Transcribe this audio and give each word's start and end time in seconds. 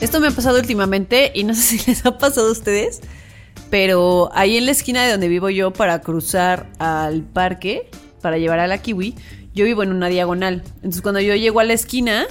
Esto 0.00 0.20
me 0.20 0.28
ha 0.28 0.30
pasado 0.30 0.58
últimamente 0.58 1.32
y 1.34 1.44
no 1.44 1.54
sé 1.56 1.78
si 1.78 1.90
les 1.90 2.06
ha 2.06 2.18
pasado 2.18 2.48
a 2.48 2.52
ustedes, 2.52 3.00
pero 3.70 4.30
ahí 4.32 4.56
en 4.56 4.66
la 4.66 4.72
esquina 4.72 5.04
de 5.04 5.10
donde 5.10 5.28
vivo 5.28 5.50
yo 5.50 5.72
para 5.72 6.00
cruzar 6.00 6.68
al 6.78 7.22
parque, 7.22 7.90
para 8.22 8.38
llevar 8.38 8.60
a 8.60 8.66
la 8.66 8.78
kiwi, 8.78 9.14
yo 9.54 9.64
vivo 9.64 9.82
en 9.82 9.92
una 9.92 10.08
diagonal. 10.08 10.62
Entonces 10.76 11.02
cuando 11.02 11.20
yo 11.20 11.34
llego 11.34 11.58
a 11.58 11.64
la 11.64 11.72
esquina, 11.72 12.26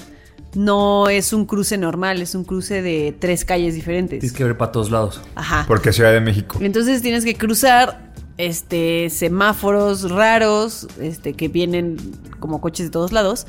no 0.55 1.09
es 1.09 1.33
un 1.33 1.45
cruce 1.45 1.77
normal, 1.77 2.21
es 2.21 2.35
un 2.35 2.45
cruce 2.45 2.81
de 2.81 3.15
tres 3.19 3.43
calles 3.43 3.75
diferentes. 3.75 4.19
Tienes 4.19 4.35
que 4.35 4.45
ver 4.45 4.57
para 4.57 4.71
todos 4.71 4.89
lados. 4.89 5.21
Ajá. 5.35 5.65
Porque 5.67 5.91
Ciudad 5.91 6.13
de 6.13 6.21
México. 6.21 6.57
Entonces 6.61 7.01
tienes 7.01 7.25
que 7.25 7.35
cruzar 7.35 8.13
este 8.37 9.09
semáforos 9.09 10.09
raros, 10.09 10.87
este 11.01 11.33
que 11.33 11.49
vienen 11.49 11.97
como 12.39 12.61
coches 12.61 12.85
de 12.85 12.91
todos 12.91 13.11
lados 13.11 13.45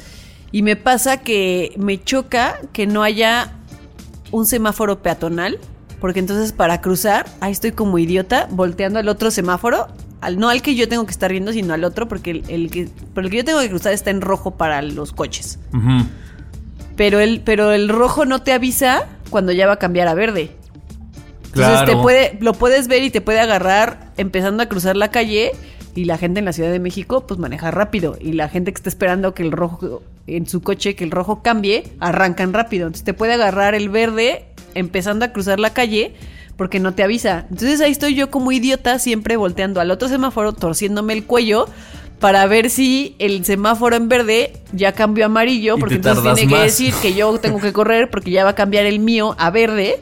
y 0.51 0.62
me 0.62 0.77
pasa 0.77 1.19
que 1.19 1.73
me 1.77 2.03
choca 2.03 2.61
que 2.73 2.87
no 2.87 3.03
haya 3.03 3.58
un 4.31 4.47
semáforo 4.47 5.03
peatonal, 5.03 5.59
porque 6.01 6.21
entonces 6.21 6.53
para 6.53 6.81
cruzar, 6.81 7.27
ahí 7.41 7.53
estoy 7.53 7.73
como 7.73 7.98
idiota 7.98 8.48
volteando 8.51 8.98
al 8.98 9.09
otro 9.09 9.31
semáforo, 9.31 9.89
al 10.20 10.39
no 10.39 10.48
al 10.48 10.62
que 10.62 10.75
yo 10.75 10.89
tengo 10.89 11.05
que 11.07 11.12
estar 11.12 11.31
viendo, 11.31 11.53
sino 11.53 11.75
al 11.75 11.85
otro 11.85 12.09
porque 12.09 12.31
el, 12.31 12.45
el 12.48 12.70
que 12.70 12.89
pero 13.15 13.27
el 13.27 13.31
que 13.31 13.39
yo 13.39 13.45
tengo 13.45 13.61
que 13.61 13.69
cruzar 13.69 13.93
está 13.93 14.11
en 14.11 14.20
rojo 14.20 14.53
para 14.53 14.83
los 14.83 15.12
coches. 15.12 15.59
Pero 16.97 17.20
el 17.20 17.41
pero 17.41 17.73
el 17.73 17.89
rojo 17.89 18.25
no 18.25 18.43
te 18.43 18.53
avisa 18.53 19.07
cuando 19.31 19.53
ya 19.53 19.67
va 19.67 19.75
a 19.75 19.79
cambiar 19.79 20.09
a 20.09 20.15
verde. 20.15 20.57
Entonces 21.47 21.73
Claro. 21.83 21.87
te 21.87 21.97
puede, 21.97 22.39
lo 22.41 22.53
puedes 22.53 22.89
ver 22.89 23.03
y 23.03 23.11
te 23.11 23.20
puede 23.20 23.41
agarrar 23.41 24.13
empezando 24.17 24.63
a 24.63 24.67
cruzar 24.67 24.97
la 24.97 25.11
calle 25.11 25.53
y 25.95 26.05
la 26.05 26.19
gente 26.19 26.41
en 26.41 26.45
la 26.45 26.53
Ciudad 26.53 26.70
de 26.70 26.79
México 26.79 27.27
pues 27.27 27.41
maneja 27.41 27.70
rápido 27.70 28.17
y 28.20 28.33
la 28.33 28.48
gente 28.48 28.73
que 28.73 28.77
está 28.77 28.89
esperando 28.89 29.33
que 29.35 29.42
el 29.42 29.53
rojo 29.53 30.03
en 30.29 30.47
su 30.47 30.61
coche 30.61 30.95
que 30.95 31.05
el 31.05 31.11
rojo 31.11 31.43
cambie 31.43 31.84
arrancan 32.01 32.53
rápido. 32.53 32.87
Entonces 32.87 33.05
te 33.05 33.15
puede 33.15 33.34
agarrar 33.34 33.75
el 33.75 33.89
verde 33.89 34.45
empezando 34.75 35.25
a 35.25 35.33
cruzar 35.33 35.59
la 35.59 35.73
calle 35.73 36.15
porque 36.57 36.81
no 36.81 36.95
te 36.95 37.03
avisa. 37.03 37.47
Entonces 37.51 37.81
ahí 37.81 37.93
estoy 37.93 38.15
yo 38.15 38.31
como 38.31 38.53
idiota 38.53 38.98
siempre 38.98 39.37
volteando 39.37 39.81
al 39.81 39.91
otro 39.91 40.09
semáforo 40.09 40.53
torciéndome 40.53 41.12
el 41.12 41.25
cuello 41.25 41.67
para 42.19 42.47
ver 42.47 42.69
si 42.69 43.15
el 43.19 43.45
semáforo 43.45 43.97
en 43.97 44.09
verde 44.09 44.53
ya 44.73 44.93
cambió 44.93 45.25
a 45.25 45.27
amarillo 45.27 45.79
porque 45.79 45.97
entonces 45.97 46.35
tiene 46.35 46.52
que 46.52 46.61
decir 46.61 46.95
que 47.01 47.14
yo 47.14 47.39
tengo 47.39 47.61
que 47.61 47.73
correr 47.73 48.11
porque 48.11 48.31
ya 48.31 48.45
va 48.45 48.51
a 48.51 48.55
cambiar 48.55 48.86
el 48.86 48.98
mío 48.98 49.36
a 49.39 49.51
verde 49.51 50.01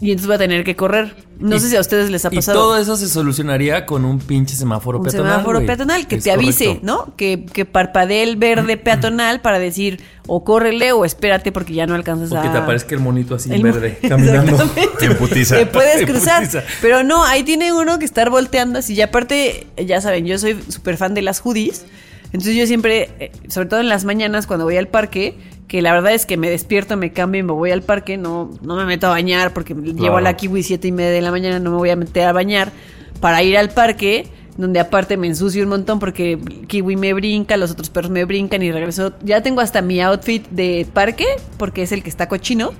y 0.00 0.10
entonces 0.12 0.26
voy 0.26 0.36
a 0.36 0.38
tener 0.38 0.64
que 0.64 0.76
correr. 0.76 1.14
No 1.40 1.56
Y- 1.56 1.60
sé 1.60 1.68
si 1.70 1.76
a 1.76 1.80
ustedes 1.80 2.10
les 2.10 2.24
ha 2.24 2.28
Y 2.32 2.36
pasado. 2.36 2.58
todo 2.58 2.76
eso 2.78 2.96
se 2.96 3.08
solucionaría 3.08 3.86
con 3.86 4.04
un 4.04 4.18
pinche 4.18 4.54
semáforo 4.56 4.98
un 4.98 5.04
peatonal. 5.04 5.32
semáforo 5.32 5.64
peatonal 5.66 6.06
que 6.06 6.16
Es 6.16 6.24
te 6.24 6.30
avise, 6.32 6.66
correcto. 6.66 6.86
¿no? 6.86 7.16
Que, 7.16 7.44
que 7.46 7.64
parpadee 7.64 8.22
el 8.22 8.36
verde 8.36 8.76
peatonal 8.84 9.40
para 9.40 9.58
decir 9.58 10.00
o 10.26 10.44
córrele 10.44 10.92
o 10.92 11.04
espérate 11.04 11.52
porque 11.52 11.74
ya 11.74 11.86
no 11.86 11.94
alcanzas 11.94 12.30
O 12.32 12.38
a... 12.38 12.42
que 12.42 12.48
te 12.48 12.58
aparezca 12.58 12.94
el 12.94 13.00
monito 13.00 13.34
así 13.36 13.52
el 13.52 13.62
verde, 13.62 13.98
caminando. 14.08 14.56
En 15.00 15.16
putiza. 15.16 15.56
Que 15.58 15.66
puedes 15.66 16.04
cruzar. 16.06 16.40
putiza. 16.42 16.62
Pero 16.80 17.02
no, 17.02 17.24
ahí 17.24 17.42
tiene 17.44 17.72
uno 17.72 17.98
que 17.98 18.04
estar 18.04 18.30
volteando 18.30 18.78
así. 18.80 18.94
Y 18.94 19.00
aparte, 19.02 19.66
ya 19.84 20.00
saben, 20.00 20.26
yo 20.26 20.38
soy 20.38 20.58
súper 20.68 20.96
fan 20.96 21.14
de 21.14 21.22
las 21.22 21.40
hoodies. 21.40 21.86
Entonces 22.32 22.56
yo 22.56 22.66
siempre, 22.66 23.10
eh, 23.18 23.32
sobre 23.48 23.68
todo 23.68 23.80
en 23.80 23.88
las 23.88 24.04
mañanas 24.04 24.46
cuando 24.46 24.64
voy 24.64 24.76
al 24.76 24.88
parque, 24.88 25.36
que 25.66 25.82
la 25.82 25.92
verdad 25.92 26.12
es 26.12 26.26
que 26.26 26.36
me 26.36 26.50
despierto, 26.50 26.96
me 26.96 27.12
cambio 27.12 27.40
y 27.40 27.42
me 27.42 27.52
voy 27.52 27.70
al 27.70 27.82
parque, 27.82 28.16
no, 28.16 28.50
no 28.62 28.76
me 28.76 28.84
meto 28.84 29.06
a 29.06 29.10
bañar 29.10 29.52
porque 29.52 29.74
llevo 29.74 30.16
a 30.16 30.20
la 30.20 30.36
kiwi 30.36 30.62
siete 30.62 30.88
y 30.88 30.92
media 30.92 31.10
de 31.10 31.20
la 31.20 31.30
mañana, 31.30 31.58
no 31.58 31.70
me 31.70 31.76
voy 31.76 31.90
a 31.90 31.96
meter 31.96 32.24
a 32.24 32.32
bañar 32.32 32.72
para 33.20 33.42
ir 33.42 33.56
al 33.56 33.70
parque, 33.70 34.26
donde 34.56 34.80
aparte 34.80 35.16
me 35.16 35.26
ensucio 35.26 35.62
un 35.62 35.68
montón 35.68 36.00
porque 36.00 36.38
kiwi 36.66 36.96
me 36.96 37.12
brinca, 37.12 37.56
los 37.56 37.70
otros 37.70 37.90
perros 37.90 38.10
me 38.10 38.24
brincan 38.24 38.62
y 38.62 38.72
regreso. 38.72 39.12
Ya 39.22 39.42
tengo 39.42 39.60
hasta 39.60 39.82
mi 39.82 40.00
outfit 40.00 40.46
de 40.50 40.86
parque 40.92 41.26
porque 41.58 41.82
es 41.82 41.92
el 41.92 42.02
que 42.02 42.10
está 42.10 42.28
cochino. 42.28 42.72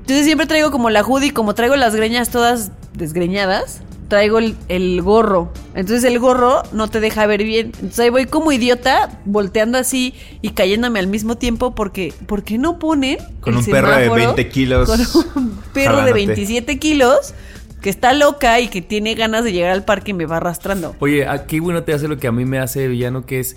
Entonces 0.00 0.24
siempre 0.24 0.46
traigo 0.46 0.70
como 0.70 0.90
la 0.90 1.02
hoodie, 1.02 1.32
como 1.32 1.54
traigo 1.54 1.76
las 1.76 1.94
greñas 1.94 2.30
todas 2.30 2.72
desgreñadas, 2.94 3.82
traigo 4.12 4.40
el, 4.40 4.56
el 4.68 5.00
gorro. 5.00 5.50
Entonces 5.74 6.04
el 6.04 6.18
gorro 6.18 6.62
no 6.72 6.88
te 6.88 7.00
deja 7.00 7.24
ver 7.24 7.44
bien. 7.44 7.68
Entonces 7.68 7.98
ahí 8.00 8.10
voy 8.10 8.26
como 8.26 8.52
idiota, 8.52 9.08
volteando 9.24 9.78
así 9.78 10.12
y 10.42 10.50
cayéndome 10.50 10.98
al 10.98 11.06
mismo 11.06 11.38
tiempo 11.38 11.74
porque, 11.74 12.12
¿por 12.26 12.42
qué 12.42 12.58
no 12.58 12.78
ponen 12.78 13.16
Con 13.40 13.54
el 13.54 13.60
un 13.60 13.64
perro 13.64 13.88
de 13.88 14.04
semáforo 14.04 14.34
20 14.34 14.48
kilos 14.50 14.86
Con 14.86 15.00
un 15.00 15.56
perro 15.72 15.96
de 15.96 16.12
jalándote. 16.12 16.26
27 16.26 16.78
kilos 16.78 17.32
que 17.80 17.88
está 17.88 18.12
loca 18.12 18.60
y 18.60 18.68
que 18.68 18.82
tiene 18.82 19.14
ganas 19.14 19.44
de 19.44 19.52
llegar 19.52 19.70
al 19.70 19.86
parque 19.86 20.10
y 20.10 20.14
me 20.14 20.26
va 20.26 20.36
arrastrando. 20.36 20.94
Oye, 20.98 21.26
a 21.26 21.46
Kiwi 21.46 21.72
no 21.72 21.82
te 21.82 21.94
hace 21.94 22.06
lo 22.06 22.18
que 22.18 22.26
a 22.26 22.32
mí 22.32 22.44
me 22.44 22.58
hace 22.58 22.88
villano, 22.88 23.24
que 23.24 23.40
es. 23.40 23.56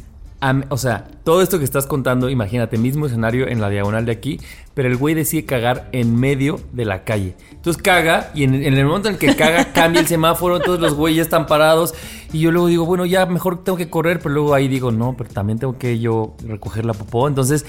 O 0.69 0.78
sea, 0.78 1.07
todo 1.23 1.41
esto 1.41 1.57
que 1.57 1.66
estás 1.66 1.88
contando, 1.88 2.29
imagínate, 2.29 2.78
mismo 2.78 3.07
escenario 3.07 3.47
en 3.47 3.62
la 3.62 3.69
diagonal 3.69 4.06
de 4.06 4.12
aquí, 4.12 4.40
pero 4.73 4.88
el 4.88 4.97
güey 4.97 5.16
decide 5.16 5.46
cagar 5.46 5.90
en 5.91 6.16
medio 6.16 6.59
de 6.72 6.85
la 6.85 7.03
calle. 7.03 7.35
Entonces 7.51 7.81
caga, 7.81 8.31
y 8.35 8.44
en, 8.44 8.53
en 8.53 8.74
el 8.75 8.85
momento 8.85 9.07
en 9.09 9.16
el 9.16 9.19
que 9.19 9.35
caga, 9.35 9.66
cambia 9.74 10.01
el 10.01 10.07
semáforo, 10.07 10.57
entonces 10.57 10.81
los 10.81 10.94
güeyes 10.94 11.24
están 11.24 11.47
parados, 11.47 11.95
y 12.31 12.40
yo 12.41 12.51
luego 12.51 12.68
digo, 12.68 12.85
bueno, 12.85 13.06
ya 13.06 13.25
mejor 13.25 13.63
tengo 13.63 13.78
que 13.78 13.90
correr, 13.90 14.19
pero 14.19 14.35
luego 14.35 14.53
ahí 14.53 14.68
digo, 14.68 14.91
no, 14.91 15.16
pero 15.18 15.29
también 15.29 15.57
tengo 15.57 15.78
que 15.78 16.00
yo 16.00 16.35
recoger 16.45 16.85
la 16.85 16.94
popó. 16.94 17.28
Entonces, 17.28 17.66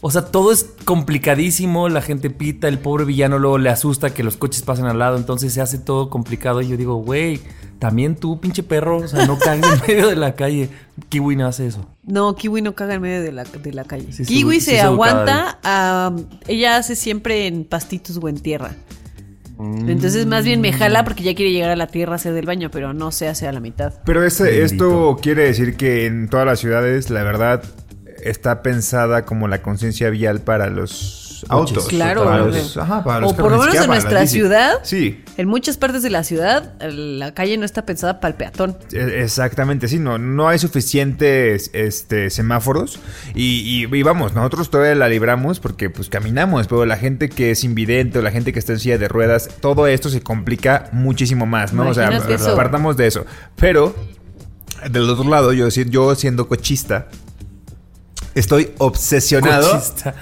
o 0.00 0.10
sea, 0.10 0.22
todo 0.26 0.52
es 0.52 0.66
complicadísimo, 0.84 1.88
la 1.88 2.02
gente 2.02 2.30
pita, 2.30 2.68
el 2.68 2.78
pobre 2.78 3.04
villano 3.04 3.38
luego 3.38 3.58
le 3.58 3.70
asusta 3.70 4.12
que 4.12 4.22
los 4.22 4.36
coches 4.36 4.62
pasen 4.62 4.86
al 4.86 4.98
lado, 4.98 5.16
entonces 5.16 5.52
se 5.52 5.60
hace 5.60 5.78
todo 5.78 6.10
complicado 6.10 6.60
y 6.60 6.68
yo 6.68 6.76
digo, 6.76 6.96
güey, 6.96 7.40
también 7.78 8.16
tú, 8.16 8.40
pinche 8.40 8.62
perro, 8.62 8.98
o 8.98 9.08
sea, 9.08 9.26
no 9.26 9.38
cagues 9.38 9.64
en 9.64 9.80
medio 9.88 10.08
de 10.08 10.16
la 10.16 10.34
calle. 10.34 10.68
Kiwi 11.08 11.36
no 11.36 11.46
hace 11.46 11.66
eso. 11.66 11.86
No, 12.02 12.34
Kiwi 12.34 12.62
no 12.62 12.74
caga 12.74 12.94
en 12.94 13.02
medio 13.02 13.22
de 13.22 13.32
la, 13.32 13.44
de 13.44 13.72
la 13.72 13.84
calle. 13.84 14.12
Sí, 14.12 14.24
Kiwi 14.24 14.60
se 14.60 14.72
sí, 14.72 14.76
aguanta, 14.78 15.58
a- 15.62 16.14
ella 16.46 16.76
hace 16.76 16.96
siempre 16.96 17.46
en 17.46 17.64
pastitos 17.64 18.18
o 18.22 18.28
en 18.28 18.38
tierra. 18.38 18.74
Mm. 19.56 19.88
Entonces 19.88 20.26
más 20.26 20.44
bien 20.44 20.60
me 20.60 20.72
jala 20.72 21.04
porque 21.04 21.22
ya 21.22 21.34
quiere 21.34 21.52
llegar 21.52 21.70
a 21.70 21.76
la 21.76 21.86
tierra 21.86 22.12
a 22.14 22.16
hacer 22.16 22.32
del 22.34 22.44
baño, 22.46 22.70
pero 22.70 22.92
no 22.92 23.12
se 23.12 23.28
hace 23.28 23.46
a 23.46 23.52
la 23.52 23.60
mitad. 23.60 23.94
Pero 24.04 24.24
este, 24.24 24.44
Bendito. 24.44 24.64
esto 24.64 25.18
quiere 25.22 25.44
decir 25.44 25.76
que 25.76 26.06
en 26.06 26.28
todas 26.28 26.44
las 26.46 26.58
ciudades, 26.60 27.08
la 27.10 27.22
verdad, 27.22 27.62
está 28.24 28.62
pensada 28.62 29.24
como 29.24 29.48
la 29.48 29.62
conciencia 29.62 30.10
vial 30.10 30.40
para 30.40 30.68
los 30.68 31.44
autos. 31.50 31.88
Claro. 31.88 32.24
Para 32.24 32.38
los, 32.46 32.76
ajá, 32.78 33.04
para 33.04 33.20
los 33.20 33.32
o 33.32 33.36
por 33.36 33.50
lo 33.50 33.58
menos 33.58 33.74
en 33.74 33.86
nuestra 33.86 34.26
ciudad, 34.26 34.76
Sí. 34.82 35.22
en 35.36 35.46
muchas 35.46 35.76
partes 35.76 36.02
de 36.02 36.08
la 36.08 36.24
ciudad, 36.24 36.72
la 36.80 37.34
calle 37.34 37.58
no 37.58 37.66
está 37.66 37.84
pensada 37.84 38.18
para 38.18 38.30
el 38.30 38.36
peatón. 38.36 38.78
E- 38.92 39.20
Exactamente, 39.22 39.88
sí, 39.88 39.98
no, 39.98 40.16
no 40.16 40.48
hay 40.48 40.58
suficientes 40.58 41.70
este, 41.74 42.30
semáforos 42.30 42.98
y, 43.34 43.84
y- 43.84 43.94
y 43.94 44.02
vamos, 44.02 44.32
nosotros 44.34 44.70
todavía 44.70 44.94
la 44.94 45.08
libramos 45.08 45.60
porque 45.60 45.90
pues 45.90 46.08
caminamos, 46.08 46.66
pero 46.66 46.86
la 46.86 46.96
gente 46.96 47.28
que 47.28 47.50
es 47.50 47.62
invidente 47.62 48.20
o 48.20 48.22
la 48.22 48.30
gente 48.30 48.52
que 48.54 48.58
está 48.58 48.72
en 48.72 48.78
silla 48.78 48.96
de 48.96 49.08
ruedas, 49.08 49.50
todo 49.60 49.86
esto 49.86 50.08
se 50.08 50.22
complica 50.22 50.88
muchísimo 50.92 51.44
más, 51.44 51.74
¿no? 51.74 51.88
O 51.88 51.92
sea, 51.94 52.08
eso. 52.08 52.52
apartamos 52.52 52.96
de 52.96 53.06
eso. 53.06 53.26
Pero, 53.56 53.94
del 54.90 55.10
otro 55.10 55.28
lado, 55.28 55.52
yo, 55.52 55.68
yo 55.68 56.14
siendo 56.14 56.48
cochista, 56.48 57.08
estoy 58.34 58.72
obsesionado, 58.78 59.70
Cochista. 59.70 60.14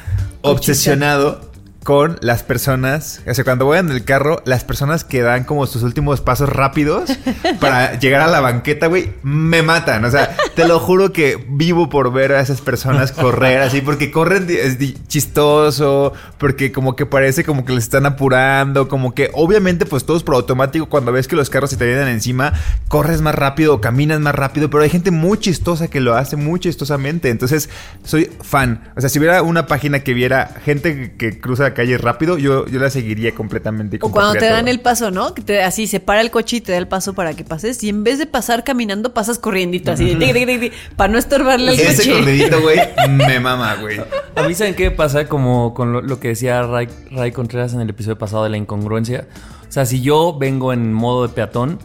obsesionado 0.43 1.52
con 1.84 2.19
las 2.20 2.43
personas, 2.43 3.23
o 3.26 3.34
sea, 3.34 3.44
cuando 3.44 3.64
voy 3.64 3.79
en 3.79 3.90
el 3.90 4.05
carro, 4.05 4.43
las 4.44 4.64
personas 4.64 5.05
que 5.05 5.23
dan 5.23 5.44
como 5.44 5.67
sus 5.67 5.82
últimos 5.82 6.20
pasos 6.20 6.49
rápidos 6.49 7.11
para 7.61 7.99
llegar 7.99 8.20
a 8.20 8.29
la 8.29 8.40
banqueta, 8.40 8.87
güey, 8.87 9.12
me 9.23 9.62
matan. 9.62 10.05
O 10.05 10.11
sea, 10.11 10.37
te 10.55 10.67
lo 10.67 10.79
juro 10.79 11.12
que 11.12 11.44
vivo 11.49 11.88
por 11.88 12.12
ver 12.12 12.32
a 12.32 12.40
esas 12.40 12.61
personas 12.61 13.12
correr 13.12 13.61
así, 13.61 13.81
porque 13.81 14.11
corren 14.11 14.46
es 14.49 14.79
chistoso, 15.08 16.12
porque 16.38 16.73
como 16.73 16.96
que 16.96 17.06
parece 17.06 17.44
como 17.44 17.64
que 17.64 17.73
les 17.73 17.84
están 17.84 18.06
apurando, 18.06 18.88
como 18.88 19.14
que 19.14 19.31
obviamente 19.34 19.87
pues 19.87 20.05
todo 20.05 20.17
es 20.17 20.23
por 20.23 20.37
automático 20.37 20.87
cuando 20.88 21.12
ves 21.12 21.29
que 21.29 21.37
los 21.37 21.50
carros 21.50 21.70
se 21.70 21.76
te 21.76 21.87
vienen 21.87 22.08
encima, 22.08 22.52
corres 22.88 23.23
más 23.23 23.34
rápido 23.34 23.81
caminas 23.81 24.20
más 24.20 24.34
rápido, 24.34 24.70
pero 24.70 24.82
hay 24.82 24.90
gente 24.90 25.11
muy 25.11 25.38
chistosa 25.38 25.88
que 25.88 26.00
lo 26.00 26.14
hace 26.14 26.37
muy 26.37 26.61
chistosamente. 26.61 27.31
Entonces, 27.31 27.69
soy 28.05 28.31
fan. 28.40 28.90
O 28.96 29.00
sea, 29.00 29.11
si 29.11 29.19
hubiera 29.19 29.43
una 29.43 29.67
página 29.67 30.00
que 30.00 30.14
viera 30.14 30.55
gente 30.64 31.14
que 31.17 31.38
cruza 31.38 31.72
la 31.73 31.75
calle 31.75 31.99
rápido, 31.99 32.39
yo, 32.39 32.67
yo 32.67 32.79
la 32.79 32.91
seguiría 32.91 33.35
completamente. 33.35 33.99
O 34.03 34.11
cuando 34.11 34.35
te 34.35 34.47
dan 34.47 34.61
todo. 34.61 34.71
el 34.71 34.81
paso, 34.81 35.11
¿no? 35.11 35.35
Que 35.35 35.43
te, 35.43 35.63
así 35.63 35.87
se 35.87 36.01
para 36.01 36.21
el 36.21 36.31
coche 36.31 36.57
y 36.57 36.61
te 36.61 36.73
da 36.73 36.79
el 36.79 36.87
paso 36.87 37.15
para 37.15 37.35
que 37.35 37.45
pases. 37.45 37.83
Y 37.83 37.89
en 37.89 38.05
vez 38.05 38.19
de 38.19 38.27
pasar 38.27 38.63
caminando, 38.63 39.15
pasas 39.15 39.39
corriendito 39.39 39.91
así, 39.93 40.15
de 40.15 40.73
para 40.97 41.13
no 41.13 41.19
estorbarle 41.19 41.71
al 41.73 41.81
Ese 41.81 41.97
coche. 41.97 42.19
corridito, 42.19 42.61
güey, 42.61 42.79
me 43.11 43.41
mama, 43.41 43.77
güey. 43.77 44.01
A 44.35 44.47
mí, 44.47 44.55
¿saben 44.55 44.75
qué 44.75 44.91
pasa? 44.91 45.27
Como 45.27 45.75
con 45.75 45.93
lo, 45.93 46.03
lo 46.03 46.21
que 46.21 46.29
decía 46.29 46.63
Ray, 46.63 46.89
Ray 47.11 47.33
Contreras 47.33 47.73
en 47.75 47.81
el 47.81 47.91
episodio 47.91 48.19
pasado 48.19 48.45
de 48.45 48.51
la 48.51 48.59
incongruencia. 48.59 49.27
O 49.69 49.73
sea, 49.73 49.87
si 49.87 50.03
yo 50.03 50.37
vengo 50.39 50.73
en 50.73 50.93
modo 50.93 51.27
de 51.27 51.33
peatón, 51.33 51.79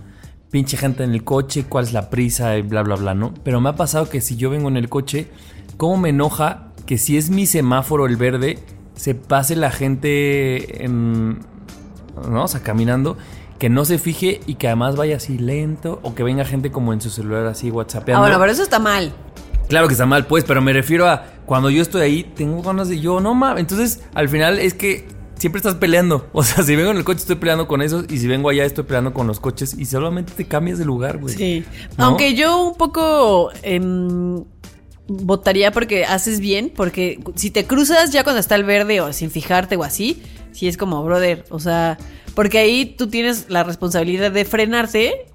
pinche 0.52 0.76
gente 0.76 1.04
en 1.04 1.14
el 1.14 1.24
coche, 1.24 1.66
cuál 1.68 1.86
es 1.86 1.94
la 1.94 2.10
prisa 2.10 2.58
y 2.58 2.62
bla, 2.62 2.84
bla, 2.84 2.96
bla, 2.96 3.14
¿no? 3.14 3.34
Pero 3.44 3.62
me 3.62 3.70
ha 3.70 3.76
pasado 3.76 4.10
que 4.10 4.20
si 4.20 4.36
yo 4.36 4.50
vengo 4.50 4.68
en 4.68 4.78
el 4.78 4.90
coche, 4.90 5.28
¿cómo 5.78 5.98
me 5.98 6.10
enoja 6.10 6.68
que 6.86 6.98
si 6.98 7.18
es 7.18 7.30
mi 7.30 7.46
semáforo 7.46 8.06
el 8.06 8.16
verde, 8.16 8.60
se 8.98 9.16
pase 9.16 9.56
la 9.56 9.72
gente 9.72 10.84
en. 10.84 11.40
¿No? 12.30 12.44
O 12.44 12.48
sea, 12.48 12.62
caminando. 12.62 13.18
Que 13.60 13.70
no 13.70 13.86
se 13.86 13.98
fije 13.98 14.42
y 14.46 14.56
que 14.56 14.68
además 14.68 14.96
vaya 14.98 15.16
así 15.16 15.38
lento. 15.38 16.00
O 16.04 16.14
que 16.14 16.22
venga 16.24 16.44
gente 16.46 16.70
como 16.72 16.94
en 16.94 17.02
su 17.02 17.10
celular 17.10 17.46
así, 17.48 17.70
Ah, 17.70 17.74
whatsappeando. 17.74 18.22
bueno, 18.22 18.38
pero 18.40 18.52
eso 18.52 18.62
está 18.62 18.78
mal. 18.80 19.14
Claro 19.70 19.88
que 19.88 19.94
está 19.94 20.06
mal, 20.06 20.26
pues, 20.28 20.44
pero 20.44 20.62
me 20.62 20.74
refiero 20.74 21.08
a 21.10 21.26
cuando 21.46 21.70
yo 21.70 21.82
estoy 21.82 22.02
ahí, 22.02 22.24
tengo 22.24 22.62
ganas 22.62 22.88
de 22.90 23.00
yo, 23.00 23.20
no 23.20 23.34
mames. 23.34 23.62
Entonces, 23.62 24.02
al 24.14 24.30
final 24.30 24.60
es 24.60 24.74
que 24.74 25.08
siempre 25.36 25.58
estás 25.58 25.76
peleando. 25.76 26.28
O 26.34 26.44
sea, 26.44 26.64
si 26.64 26.76
vengo 26.76 26.92
en 26.92 26.98
el 26.98 27.04
coche, 27.04 27.20
estoy 27.22 27.36
peleando 27.38 27.68
con 27.68 27.82
esos. 27.82 28.06
Y 28.10 28.18
si 28.20 28.28
vengo 28.28 28.50
allá, 28.50 28.64
estoy 28.64 28.84
peleando 28.86 29.12
con 29.14 29.26
los 29.28 29.40
coches. 29.40 29.76
Y 29.78 29.86
solamente 29.86 30.34
te 30.38 30.46
cambias 30.46 30.78
de 30.78 30.86
lugar, 30.86 31.18
güey. 31.18 31.36
Sí. 31.36 31.66
¿No? 31.98 32.06
Aunque 32.06 32.36
yo 32.36 32.62
un 32.70 32.76
poco 32.78 33.50
em, 33.64 34.44
votaría 35.08 35.72
porque 35.72 36.06
haces 36.06 36.40
bien, 36.40 36.72
porque 36.76 37.20
si 37.36 37.52
te 37.52 37.66
cruzas 37.66 38.12
ya 38.12 38.24
cuando 38.24 38.40
está 38.40 38.56
el 38.56 38.64
verde 38.64 39.02
o 39.02 39.12
sin 39.14 39.32
fijarte 39.32 39.76
o 39.76 39.84
así, 39.84 40.22
sí 40.52 40.68
es 40.68 40.78
como, 40.78 41.04
brother, 41.04 41.46
o 41.50 41.60
sea, 41.60 41.98
porque 42.36 42.58
ahí 42.60 42.86
tú 42.98 43.08
tienes 43.08 43.46
la 43.50 43.64
responsabilidad 43.64 44.32
de 44.32 44.46
frenarte. 44.46 45.26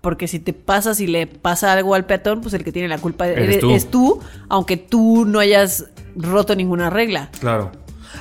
Porque 0.00 0.28
si 0.28 0.38
te 0.38 0.52
pasas 0.52 1.00
y 1.00 1.08
le 1.08 1.26
pasa 1.26 1.72
algo 1.72 1.92
al 1.96 2.06
peatón, 2.06 2.40
pues 2.40 2.54
el 2.54 2.62
que 2.62 2.70
tiene 2.70 2.86
la 2.86 2.98
culpa 2.98 3.26
Eres 3.26 3.58
tú. 3.58 3.70
es 3.72 3.90
tú, 3.90 4.20
aunque 4.48 4.76
tú 4.76 5.24
no 5.24 5.40
hayas 5.40 5.86
roto 6.14 6.54
ninguna 6.54 6.88
regla. 6.88 7.30
Claro. 7.40 7.72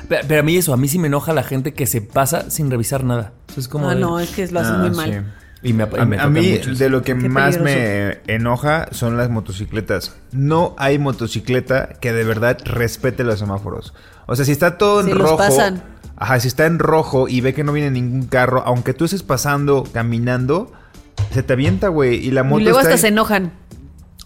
Pero, 0.09 0.27
pero 0.27 0.39
a 0.39 0.43
mí 0.43 0.57
eso, 0.57 0.73
a 0.73 0.77
mí 0.77 0.87
sí 0.87 0.97
me 0.97 1.05
enoja 1.05 1.33
la 1.33 1.43
gente 1.43 1.75
que 1.75 1.85
se 1.85 2.01
pasa 2.01 2.49
sin 2.49 2.71
revisar 2.71 3.03
nada. 3.03 3.33
Eso 3.47 3.59
es 3.59 3.67
como. 3.67 3.87
Ah, 3.91 3.93
de- 3.93 4.01
no, 4.01 4.19
es 4.19 4.31
que 4.31 4.47
lo 4.47 4.59
haces 4.59 4.73
Ah, 4.75 4.77
muy 4.91 5.05
sí. 5.05 5.11
Y 5.63 5.73
me, 5.73 5.83
y 5.91 5.99
A, 5.99 6.05
me 6.05 6.17
a 6.17 6.19
toca 6.23 6.29
mí, 6.29 6.51
mucho 6.51 6.75
de 6.75 6.89
lo 6.89 7.01
que 7.01 7.17
Qué 7.17 7.29
más 7.29 7.57
peligroso. 7.57 7.63
me 8.27 8.33
enoja 8.33 8.87
son 8.91 9.17
las 9.17 9.29
motocicletas. 9.29 10.15
No 10.31 10.75
hay 10.77 10.99
motocicleta 10.99 11.89
que 11.99 12.13
de 12.13 12.23
verdad 12.23 12.57
respete 12.65 13.23
los 13.23 13.39
semáforos. 13.39 13.93
O 14.27 14.35
sea, 14.35 14.45
si 14.45 14.51
está 14.51 14.77
todo 14.77 14.99
en 15.01 15.07
Se 15.07 15.15
los 15.15 15.23
rojo. 15.23 15.37
pasan. 15.37 15.83
Ajá, 16.15 16.39
si 16.39 16.47
está 16.47 16.65
en 16.65 16.79
rojo 16.79 17.27
y 17.27 17.41
ve 17.41 17.53
que 17.53 17.63
no 17.63 17.73
viene 17.73 17.91
ningún 17.91 18.25
carro, 18.27 18.63
aunque 18.65 18.93
tú 18.93 19.05
estés 19.05 19.23
pasando, 19.23 19.83
caminando, 19.93 20.71
se 21.31 21.43
te 21.43 21.53
avienta, 21.53 21.87
güey. 21.89 22.15
Y 22.25 22.31
la 22.31 22.43
moto 22.43 22.59
Y 22.61 22.63
luego 22.63 22.79
está 22.79 22.89
hasta 22.93 22.95
ahí. 22.95 23.01
se 23.01 23.07
enojan. 23.09 23.51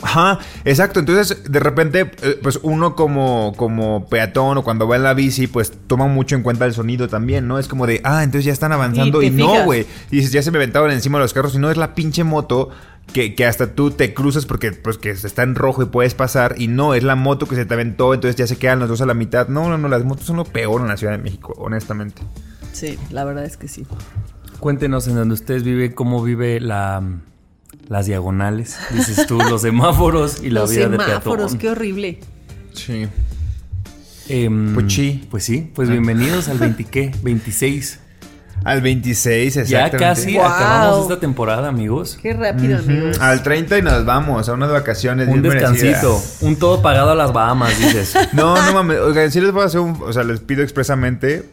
Ajá, 0.02 0.40
exacto. 0.66 1.00
Entonces, 1.00 1.52
de 1.52 1.60
repente, 1.60 2.12
eh, 2.22 2.40
pues 2.42 2.60
uno 2.64 2.96
como, 2.96 3.54
como 3.56 4.08
peatón 4.08 4.58
o 4.58 4.64
cuando 4.64 4.88
va 4.88 4.96
en 4.96 5.04
la 5.04 5.14
bici, 5.14 5.48
pues 5.48 5.74
toma 5.88 6.08
mucho 6.08 6.36
en 6.36 6.44
cuenta 6.44 6.66
el 6.66 6.74
sonido 6.74 7.08
también, 7.08 7.48
¿no? 7.48 7.60
Es 7.60 7.68
como 7.68 7.88
de, 7.88 8.02
ah, 8.04 8.24
entonces 8.24 8.46
ya 8.46 8.54
están 8.54 8.72
avanzando 8.72 9.22
Y 9.22 9.30
no, 9.30 9.64
güey. 9.64 9.86
Y 10.10 10.18
dices, 10.18 10.32
ya 10.32 10.42
se 10.42 10.52
me 10.52 10.58
aventaron 10.58 10.92
encima 10.92 11.20
los 11.20 11.34
carros 11.34 11.56
y 11.56 11.60
no 11.60 11.70
es 11.70 11.78
la 11.78 11.94
pinche 11.94 12.24
moto 12.24 12.70
que, 13.14 13.36
que 13.36 13.46
hasta 13.46 13.74
tú 13.74 13.92
te 13.92 14.14
cruzas 14.14 14.46
porque 14.46 14.72
pues 14.72 14.98
que 14.98 15.12
está 15.12 15.44
en 15.44 15.56
rojo 15.56 15.84
y 15.84 15.86
puedes 15.86 16.14
pasar 16.14 16.56
y 16.58 16.68
no, 16.68 16.94
es 16.94 17.04
la 17.04 17.16
moto 17.16 17.46
que 17.48 17.56
se 17.56 17.66
te 17.66 17.74
aventó, 17.74 18.14
entonces 18.14 18.36
ya 18.36 18.48
se 18.48 18.58
quedan 18.58 18.80
los 18.80 18.90
dos 18.90 19.02
a 19.02 19.06
la 19.06 19.14
mitad. 19.14 19.48
No, 19.48 19.70
no, 19.70 19.78
no, 19.78 19.88
las 19.88 20.04
motos 20.04 20.26
son 20.26 20.38
lo 20.38 20.46
peor 20.46 20.82
en 20.82 20.88
la 20.88 20.98
Ciudad 20.98 21.14
de 21.14 21.20
México, 21.20 21.54
honestamente. 21.58 22.22
Sí, 22.74 22.98
la 23.12 23.24
verdad 23.24 23.46
es 23.46 23.58
que 23.58 23.68
sí. 23.68 23.86
Cuéntenos 24.60 25.08
en 25.08 25.16
donde 25.16 25.34
ustedes 25.34 25.64
viven, 25.64 25.92
cómo 25.92 26.24
vive 26.24 26.60
la, 26.60 27.04
las 27.92 28.06
diagonales, 28.06 28.78
dices 28.92 29.28
tú, 29.28 29.38
los 29.38 29.64
semáforos 29.64 30.42
y 30.42 30.50
la 30.50 30.62
Los 30.62 30.70
vida 30.72 30.88
de 30.88 30.98
semáforos, 30.98 31.52
peatón. 31.52 31.58
qué 31.60 31.70
horrible. 31.70 32.20
Sí. 32.74 33.06
Em, 34.30 34.74
Pues 34.74 34.94
sí. 34.94 35.28
Pues 35.30 35.44
sí, 35.44 35.70
pues 35.76 35.90
bienvenidos 35.90 36.48
al 36.48 36.58
20 36.58 36.86
¿qué? 36.86 37.12
26. 37.22 38.00
Al 38.64 38.80
26, 38.82 39.56
Ya 39.56 39.62
exactamente. 39.62 39.98
casi 39.98 40.34
Wow. 40.36 40.46
acabamos 40.46 41.02
esta 41.02 41.20
temporada, 41.20 41.68
amigos. 41.68 42.18
Qué 42.22 42.32
rápido, 42.34 42.78
amigos. 42.78 43.20
Al 43.20 43.44
30 43.44 43.78
y 43.80 43.82
nos 43.82 44.06
vamos 44.06 44.48
a 44.48 44.54
unas 44.54 44.72
vacaciones. 44.72 45.28
Un 45.28 45.42
bien 45.42 45.54
descansito, 45.54 45.88
merecidas. 46.14 46.38
un 46.42 46.56
todo 46.56 46.82
pagado 46.82 47.12
a 47.12 47.16
las 47.16 47.34
Bahamas, 47.34 47.78
dices. 47.78 48.14
No, 48.32 48.56
no 48.66 48.74
mames. 48.74 49.00
Oigan, 49.00 49.30
sí 49.32 49.42
les 49.42 49.52
voy 49.52 49.64
a 49.64 49.66
hacer 49.66 49.82
un. 49.82 50.00
O 50.02 50.14
sea, 50.14 50.24
les 50.24 50.40
pido 50.40 50.62
expresamente. 50.64 51.44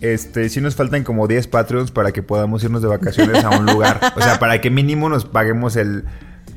Este, 0.00 0.48
sí 0.48 0.60
nos 0.60 0.74
faltan 0.74 1.02
como 1.04 1.26
10 1.26 1.46
Patreons 1.48 1.90
para 1.90 2.12
que 2.12 2.22
podamos 2.22 2.62
irnos 2.64 2.82
de 2.82 2.88
vacaciones 2.88 3.44
a 3.44 3.50
un 3.50 3.66
lugar. 3.66 4.00
O 4.16 4.20
sea, 4.20 4.38
para 4.38 4.60
que 4.60 4.70
mínimo 4.70 5.08
nos 5.08 5.24
paguemos 5.24 5.76
el. 5.76 6.04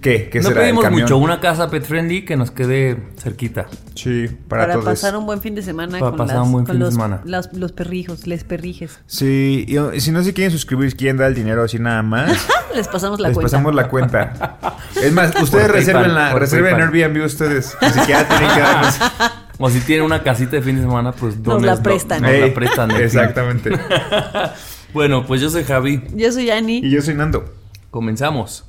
¿Qué? 0.01 0.30
¿Qué 0.30 0.42
no 0.42 0.50
será? 0.50 0.62
pedimos 0.62 0.92
mucho, 0.92 1.18
una 1.18 1.39
casa 1.39 1.72
pet 1.72 1.84
friendly 1.84 2.24
que 2.24 2.36
nos 2.38 2.51
quede 2.51 2.98
cerquita. 3.18 3.66
Sí, 3.95 4.28
para, 4.48 4.63
Para, 4.63 4.74
todos. 4.74 4.86
pasar 4.86 5.18
un 5.18 5.25
buen 5.25 5.42
fin 5.42 5.56
de 5.56 5.63
semana 5.63 5.98
Para 5.98 6.12
con, 6.12 6.18
pasar 6.18 6.36
las- 6.38 6.45
un 6.45 6.51
buen 6.51 6.66
con 6.66 6.74
fin 6.74 6.80
de 6.80 6.86
los, 6.86 6.94
semana. 6.94 7.22
las- 7.25 7.51
los 7.54 7.72
perrijos, 7.72 8.28
les 8.28 8.44
perrijes. 8.44 9.00
Sí, 9.07 9.66
y, 9.68 10.00
si 10.00 10.12
no 10.12 10.22
se 10.24 10.33
quieren 10.33 10.51
suscribir, 10.51 10.95
quieren 10.95 11.18
dar 11.18 11.30
el 11.30 11.36
dinero 11.36 11.63
así 11.63 11.80
nada 11.80 12.04
más. 12.04 12.48
Les 12.75 12.88
pasamos 12.88 13.19
la 13.19 13.30
les 13.30 13.36
cuenta. 13.36 13.51
pasamos 13.51 13.74
la 13.75 13.88
cuenta. 13.90 14.78
Es 15.01 15.12
más, 15.12 15.33
ustedes 15.42 15.72
reserven 15.72 16.13
la 16.13 16.33
reserven. 16.36 16.75
Airbnb 16.75 17.25
ustedes. 17.25 17.75
Ni 17.81 17.90
siquiera 17.90 18.28
tienen 18.28 18.54
que 18.54 18.60
darnos. 18.60 19.00
O 19.59 19.69
si 19.69 19.80
tienen 19.81 20.06
una 20.06 20.21
casita 20.21 20.51
de 20.51 20.62
fin 20.62 20.75
de 20.75 20.81
semana, 20.83 21.12
pues 21.12 21.38
Nos 21.38 21.62
la 21.63 21.75
dones- 21.75 21.81
prestan. 21.83 22.21
Nos 22.21 22.39
la 22.39 22.54
prestan. 22.54 22.92
Exactamente. 22.92 23.71
Bueno, 24.94 25.25
pues 25.27 25.42
yo 25.42 25.50
soy 25.50 25.63
Javi. 25.65 26.01
Yo 26.15 26.31
soy 26.31 26.50
Ani. 26.50 26.77
Y 26.77 26.89
yo 26.89 27.01
soy 27.01 27.13
Nando. 27.13 27.44
Comenzamos. 27.92 28.63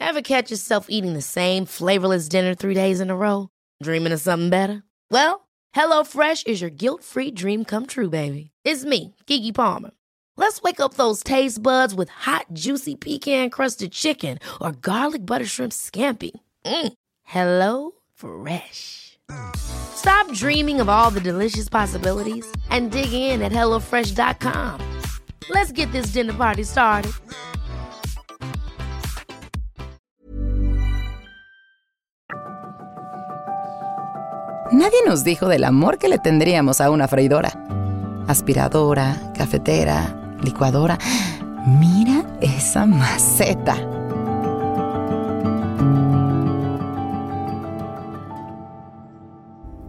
Ever 0.00 0.22
catch 0.22 0.50
yourself 0.50 0.86
eating 0.88 1.14
the 1.14 1.22
same 1.22 1.64
flavorless 1.64 2.28
dinner 2.28 2.54
three 2.54 2.74
days 2.74 3.00
in 3.00 3.10
a 3.10 3.16
row? 3.16 3.48
Dreaming 3.82 4.12
of 4.12 4.20
something 4.20 4.50
better? 4.50 4.82
Well, 5.10 5.46
HelloFresh 5.74 6.46
is 6.48 6.60
your 6.60 6.70
guilt 6.70 7.04
free 7.04 7.30
dream 7.30 7.64
come 7.64 7.86
true, 7.86 8.10
baby. 8.10 8.50
It's 8.64 8.84
me, 8.84 9.14
Kiki 9.26 9.52
Palmer. 9.52 9.92
Let's 10.36 10.60
wake 10.60 10.80
up 10.80 10.94
those 10.94 11.22
taste 11.22 11.62
buds 11.62 11.94
with 11.94 12.08
hot, 12.10 12.46
juicy 12.52 12.96
pecan 12.96 13.50
crusted 13.50 13.92
chicken 13.92 14.38
or 14.60 14.72
garlic 14.72 15.24
butter 15.24 15.46
shrimp 15.46 15.72
scampi. 15.72 16.32
Mm. 16.66 16.92
Hello 17.24 17.92
Fresh. 18.18 19.16
Stop 19.54 20.32
dreaming 20.32 20.80
of 20.80 20.88
all 20.88 21.10
the 21.10 21.20
delicious 21.20 21.68
possibilities 21.68 22.44
and 22.70 22.90
dig 22.90 23.12
in 23.12 23.42
at 23.42 23.52
HelloFresh.com. 23.52 24.80
Let's 25.50 25.70
get 25.72 25.92
this 25.92 26.12
dinner 26.12 26.34
party 26.34 26.64
started. 26.64 27.12
Nadie 34.72 34.98
nos 35.06 35.24
dijo 35.24 35.48
del 35.48 35.64
amor 35.64 35.98
que 35.98 36.08
le 36.08 36.18
tendríamos 36.18 36.80
a 36.80 36.90
una 36.90 37.06
freidora. 37.06 37.52
Aspiradora, 38.26 39.32
cafetera, 39.36 40.36
licuadora. 40.42 40.98
Mira 41.66 42.24
esa 42.40 42.84
maceta. 42.84 43.76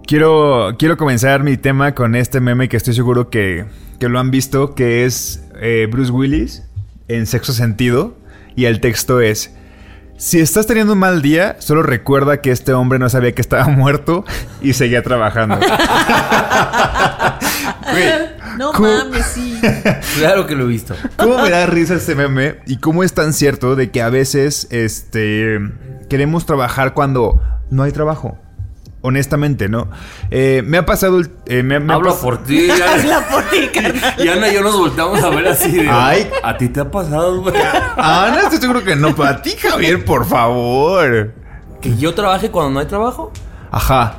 Quiero, 0.09 0.75
quiero 0.79 0.97
comenzar 0.97 1.43
mi 1.43 1.55
tema 1.55 1.93
con 1.93 2.15
este 2.15 2.39
meme 2.39 2.67
que 2.67 2.77
estoy 2.77 2.95
seguro 2.95 3.29
que, 3.29 3.65
que 3.99 4.09
lo 4.09 4.19
han 4.19 4.31
visto, 4.31 4.73
que 4.73 5.05
es 5.05 5.43
eh, 5.61 5.87
Bruce 5.87 6.11
Willis 6.11 6.63
en 7.07 7.27
sexo 7.27 7.53
sentido. 7.53 8.17
Y 8.55 8.65
el 8.65 8.81
texto 8.81 9.21
es, 9.21 9.53
si 10.17 10.39
estás 10.39 10.65
teniendo 10.65 10.93
un 10.93 10.99
mal 10.99 11.21
día, 11.21 11.57
solo 11.59 11.83
recuerda 11.83 12.41
que 12.41 12.49
este 12.49 12.73
hombre 12.73 12.97
no 12.97 13.07
sabía 13.07 13.35
que 13.35 13.41
estaba 13.41 13.65
muerto 13.69 14.25
y 14.63 14.73
seguía 14.73 15.03
trabajando. 15.03 15.59
Güey, 17.91 18.05
No 18.57 18.71
¿cómo- 18.71 18.87
mames, 18.87 19.25
sí. 19.27 19.59
Claro 20.19 20.47
que 20.47 20.55
lo 20.55 20.63
he 20.65 20.67
visto. 20.67 20.95
¿Cómo 21.17 21.39
me 21.41 21.49
da 21.51 21.65
risa 21.67 21.93
este 21.95 22.15
meme? 22.15 22.57
Y 22.65 22.77
cómo 22.77 23.03
es 23.03 23.13
tan 23.13 23.31
cierto 23.33 23.75
de 23.75 23.89
que 23.91 24.01
a 24.01 24.09
veces 24.09 24.67
este, 24.71 25.59
queremos 26.09 26.45
trabajar 26.47 26.93
cuando 26.95 27.41
no 27.69 27.83
hay 27.83 27.91
trabajo. 27.91 28.37
Honestamente, 29.01 29.69
¿no? 29.69 29.89
Eh, 30.29 30.61
me 30.65 30.77
ha 30.77 30.85
pasado... 30.85 31.19
el- 31.19 31.31
eh, 31.45 31.63
me, 31.63 31.79
me 31.79 31.93
ha 31.93 31.95
Hablo 31.95 32.11
pas- 32.11 32.21
por 32.21 32.43
ti. 32.43 32.69
Habla 32.71 33.27
por 33.29 33.43
ti, 33.43 33.67
carnal. 33.73 34.13
Y 34.17 34.27
Ana 34.27 34.49
y 34.49 34.53
yo 34.55 34.61
nos 34.61 34.77
volteamos 34.77 35.23
a 35.23 35.29
ver 35.29 35.47
así 35.47 35.71
de. 35.71 35.89
Ay. 35.89 36.29
¿A 36.43 36.57
ti 36.57 36.67
te 36.67 36.81
ha 36.81 36.91
pasado, 36.91 37.41
güey? 37.41 37.55
Ah, 37.97 38.29
no, 38.33 38.39
estoy 38.41 38.57
seguro 38.59 38.83
que 38.83 38.95
no. 38.97 39.15
Para 39.15 39.41
ti, 39.41 39.51
Javier, 39.51 40.03
por 40.03 40.25
favor. 40.25 41.33
¿Que 41.81 41.95
yo 41.95 42.13
trabaje 42.13 42.51
cuando 42.51 42.71
no 42.71 42.79
hay 42.81 42.87
trabajo? 42.87 43.31
Ajá. 43.71 44.15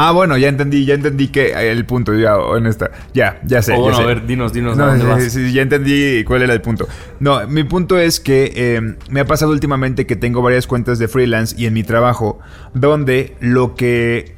Ah, 0.00 0.12
bueno, 0.12 0.36
ya 0.38 0.48
entendí, 0.48 0.84
ya 0.84 0.94
entendí 0.94 1.26
que 1.28 1.50
el 1.72 1.84
punto, 1.84 2.14
ya, 2.14 2.36
honesta. 2.38 2.90
Ya, 3.14 3.40
ya 3.44 3.62
sé. 3.62 3.72
Ya 3.72 3.78
bueno, 3.78 3.96
sé. 3.96 4.02
a 4.02 4.06
ver, 4.06 4.26
dinos, 4.26 4.52
dinos, 4.52 4.78
¿a 4.78 4.84
No, 4.84 4.86
dónde 4.86 5.04
sí, 5.04 5.10
vas? 5.10 5.24
sí, 5.32 5.52
ya 5.52 5.62
entendí 5.62 6.22
cuál 6.24 6.42
era 6.42 6.52
el 6.52 6.60
punto. 6.60 6.86
No, 7.18 7.46
mi 7.48 7.64
punto 7.64 7.98
es 7.98 8.20
que 8.20 8.52
eh, 8.54 8.80
me 9.10 9.20
ha 9.20 9.24
pasado 9.26 9.50
últimamente 9.50 10.06
que 10.06 10.14
tengo 10.14 10.40
varias 10.40 10.68
cuentas 10.68 11.00
de 11.00 11.08
freelance 11.08 11.56
y 11.58 11.66
en 11.66 11.74
mi 11.74 11.82
trabajo, 11.82 12.38
donde 12.74 13.36
lo 13.40 13.74
que. 13.74 14.36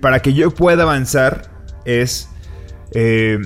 Para 0.00 0.20
que 0.22 0.34
yo 0.34 0.50
pueda 0.50 0.82
avanzar 0.82 1.52
es. 1.84 2.28
eh, 2.92 3.38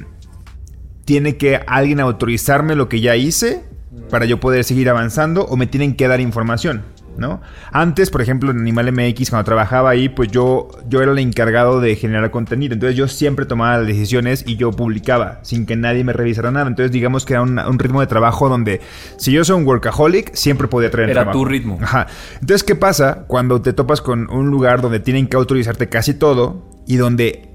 tiene 1.04 1.36
que 1.36 1.60
alguien 1.66 2.00
autorizarme 2.00 2.74
lo 2.74 2.88
que 2.88 3.00
ya 3.00 3.14
hice 3.16 3.62
para 4.08 4.24
yo 4.24 4.40
poder 4.40 4.64
seguir 4.64 4.88
avanzando 4.88 5.44
o 5.44 5.56
me 5.56 5.66
tienen 5.66 5.96
que 5.96 6.08
dar 6.08 6.20
información, 6.20 6.82
¿no? 7.16 7.40
Antes, 7.72 8.10
por 8.10 8.22
ejemplo, 8.22 8.50
en 8.50 8.58
Animal 8.58 8.92
MX, 8.92 9.30
cuando 9.30 9.44
trabajaba 9.44 9.90
ahí, 9.90 10.08
pues 10.08 10.30
yo, 10.30 10.68
yo 10.88 11.02
era 11.02 11.12
el 11.12 11.18
encargado 11.18 11.80
de 11.80 11.96
generar 11.96 12.30
contenido. 12.30 12.74
Entonces 12.74 12.96
yo 12.96 13.08
siempre 13.08 13.46
tomaba 13.46 13.78
las 13.78 13.86
decisiones 13.86 14.44
y 14.46 14.56
yo 14.56 14.70
publicaba 14.72 15.40
sin 15.42 15.66
que 15.66 15.76
nadie 15.76 16.04
me 16.04 16.12
revisara 16.12 16.50
nada. 16.50 16.66
Entonces 16.68 16.92
digamos 16.92 17.24
que 17.24 17.34
era 17.34 17.42
un, 17.42 17.58
un 17.58 17.78
ritmo 17.78 18.00
de 18.00 18.06
trabajo 18.06 18.48
donde 18.48 18.80
si 19.16 19.32
yo 19.32 19.44
soy 19.44 19.56
un 19.60 19.66
workaholic, 19.66 20.34
siempre 20.34 20.68
podía 20.68 20.90
traer 20.90 21.10
Era 21.10 21.22
trabajo. 21.22 21.38
tu 21.38 21.44
ritmo. 21.44 21.78
Ajá. 21.82 22.06
Entonces, 22.34 22.64
¿qué 22.64 22.74
pasa 22.74 23.24
cuando 23.26 23.60
te 23.62 23.72
topas 23.72 24.00
con 24.00 24.30
un 24.30 24.50
lugar 24.50 24.80
donde 24.80 25.00
tienen 25.00 25.26
que 25.26 25.36
autorizarte 25.36 25.88
casi 25.88 26.14
todo 26.14 26.62
y 26.86 26.96
donde, 26.96 27.50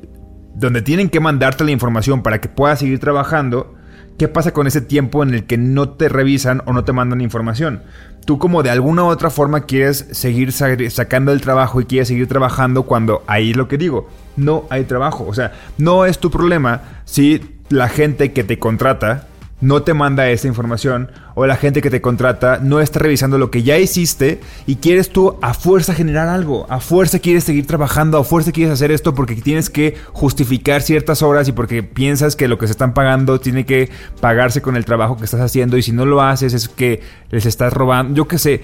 donde 0.56 0.82
tienen 0.82 1.10
que 1.10 1.20
mandarte 1.20 1.64
la 1.64 1.72
información 1.72 2.24
para 2.24 2.42
que 2.42 2.50
puedas 2.50 2.80
seguir 2.80 3.00
trabajando? 3.00 3.76
¿Qué 4.20 4.28
pasa 4.28 4.52
con 4.52 4.68
ese 4.68 4.82
tiempo 4.82 5.24
en 5.24 5.34
el 5.34 5.46
que 5.46 5.58
no 5.58 5.92
te 5.92 6.10
revisan 6.10 6.62
o 6.66 6.74
no 6.74 6.84
te 6.84 6.92
mandan 6.92 7.22
información? 7.22 7.84
Tú 8.26 8.38
como 8.38 8.64
de 8.64 8.70
alguna 8.70 9.04
u 9.06 9.08
otra 9.08 9.30
forma 9.30 9.62
quieres 9.62 10.08
seguir 10.12 10.52
sa- 10.52 10.76
sacando 10.90 11.32
el 11.32 11.40
trabajo 11.40 11.80
y 11.80 11.86
quieres 11.86 12.10
seguir 12.10 12.28
trabajando 12.28 12.84
cuando 12.84 13.24
ahí 13.28 13.52
es 13.52 13.56
lo 13.58 13.70
que 13.70 13.78
digo, 13.78 14.10
no 14.36 14.66
hay 14.70 14.84
trabajo. 14.84 15.26
O 15.26 15.34
sea, 15.34 15.54
no 15.78 16.04
es 16.06 16.20
tu 16.20 16.30
problema 16.30 16.82
si 17.06 17.42
la 17.70 17.88
gente 17.88 18.34
que 18.34 18.44
te 18.44 18.60
contrata 18.60 19.26
no 19.62 19.84
te 19.84 19.94
manda 19.94 20.30
esa 20.30 20.48
información 20.48 21.12
o 21.36 21.46
la 21.46 21.56
gente 21.56 21.82
que 21.82 21.90
te 21.90 22.02
contrata 22.02 22.60
no 22.62 22.80
está 22.80 23.00
revisando 23.00 23.38
lo 23.38 23.52
que 23.52 23.64
ya 23.64 23.78
hiciste 23.78 24.40
y 24.66 24.78
quieres 24.78 25.10
tú 25.10 25.38
a 25.42 25.54
fuerza 25.54 25.94
generar 25.94 26.30
algo, 26.30 26.66
a 26.70 26.80
fuerza 26.80 27.20
quieres 27.20 27.44
seguir 27.44 27.68
trabajando, 27.68 28.18
a 28.18 28.24
fuerza 28.24 28.52
quieres 28.52 28.74
hacer 28.74 28.92
esto 28.92 29.14
porque 29.14 29.36
tienes 29.36 29.70
que 29.70 29.98
justificar 30.14 30.82
ciertas 30.82 31.22
horas 31.22 31.48
y 31.48 31.52
porque 31.52 31.84
piensas 31.84 32.36
que 32.36 32.48
lo 32.48 32.58
que 32.58 32.68
se 32.68 32.72
están 32.72 32.94
pagando 32.94 33.40
tiene 33.40 33.66
que 33.66 33.90
pagarse 34.22 34.62
con 34.62 34.76
el 34.76 34.86
trabajo 34.86 35.18
que 35.18 35.26
estás 35.26 35.42
haciendo 35.42 35.78
y 35.78 35.84
si 35.84 35.92
no 35.92 36.06
lo 36.06 36.22
haces 36.22 36.54
es 36.54 36.70
que 36.70 37.02
les 37.30 37.46
estás 37.46 37.74
robando, 37.74 38.16
yo 38.16 38.28
qué 38.28 38.38
sé, 38.38 38.62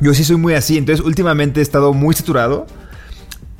yo 0.00 0.14
sí 0.14 0.24
soy 0.24 0.36
muy 0.36 0.54
así, 0.54 0.76
entonces 0.78 1.04
últimamente 1.04 1.60
he 1.60 1.62
estado 1.62 1.92
muy 1.92 2.14
saturado 2.14 2.66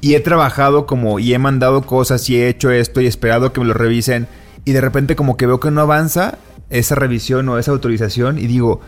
y 0.01 0.15
he 0.15 0.21
trabajado 0.21 0.87
como 0.87 1.19
y 1.19 1.35
he 1.35 1.39
mandado 1.39 1.83
cosas 1.83 2.29
y 2.31 2.37
he 2.37 2.49
hecho 2.49 2.71
esto 2.71 3.01
y 3.01 3.07
he 3.07 3.09
esperado 3.09 3.53
que 3.53 3.61
me 3.61 3.67
lo 3.67 3.75
revisen 3.75 4.27
y 4.65 4.73
de 4.73 4.81
repente 4.81 5.17
como 5.17 5.37
que 5.37 5.47
veo 5.47 5.61
que 5.61 5.71
no 5.71 5.81
avanza 5.81 6.39
esa 6.71 6.95
revisión 6.95 7.49
o 7.49 7.59
esa 7.59 7.71
autorización 7.73 8.39
y 8.39 8.47
digo, 8.47 8.81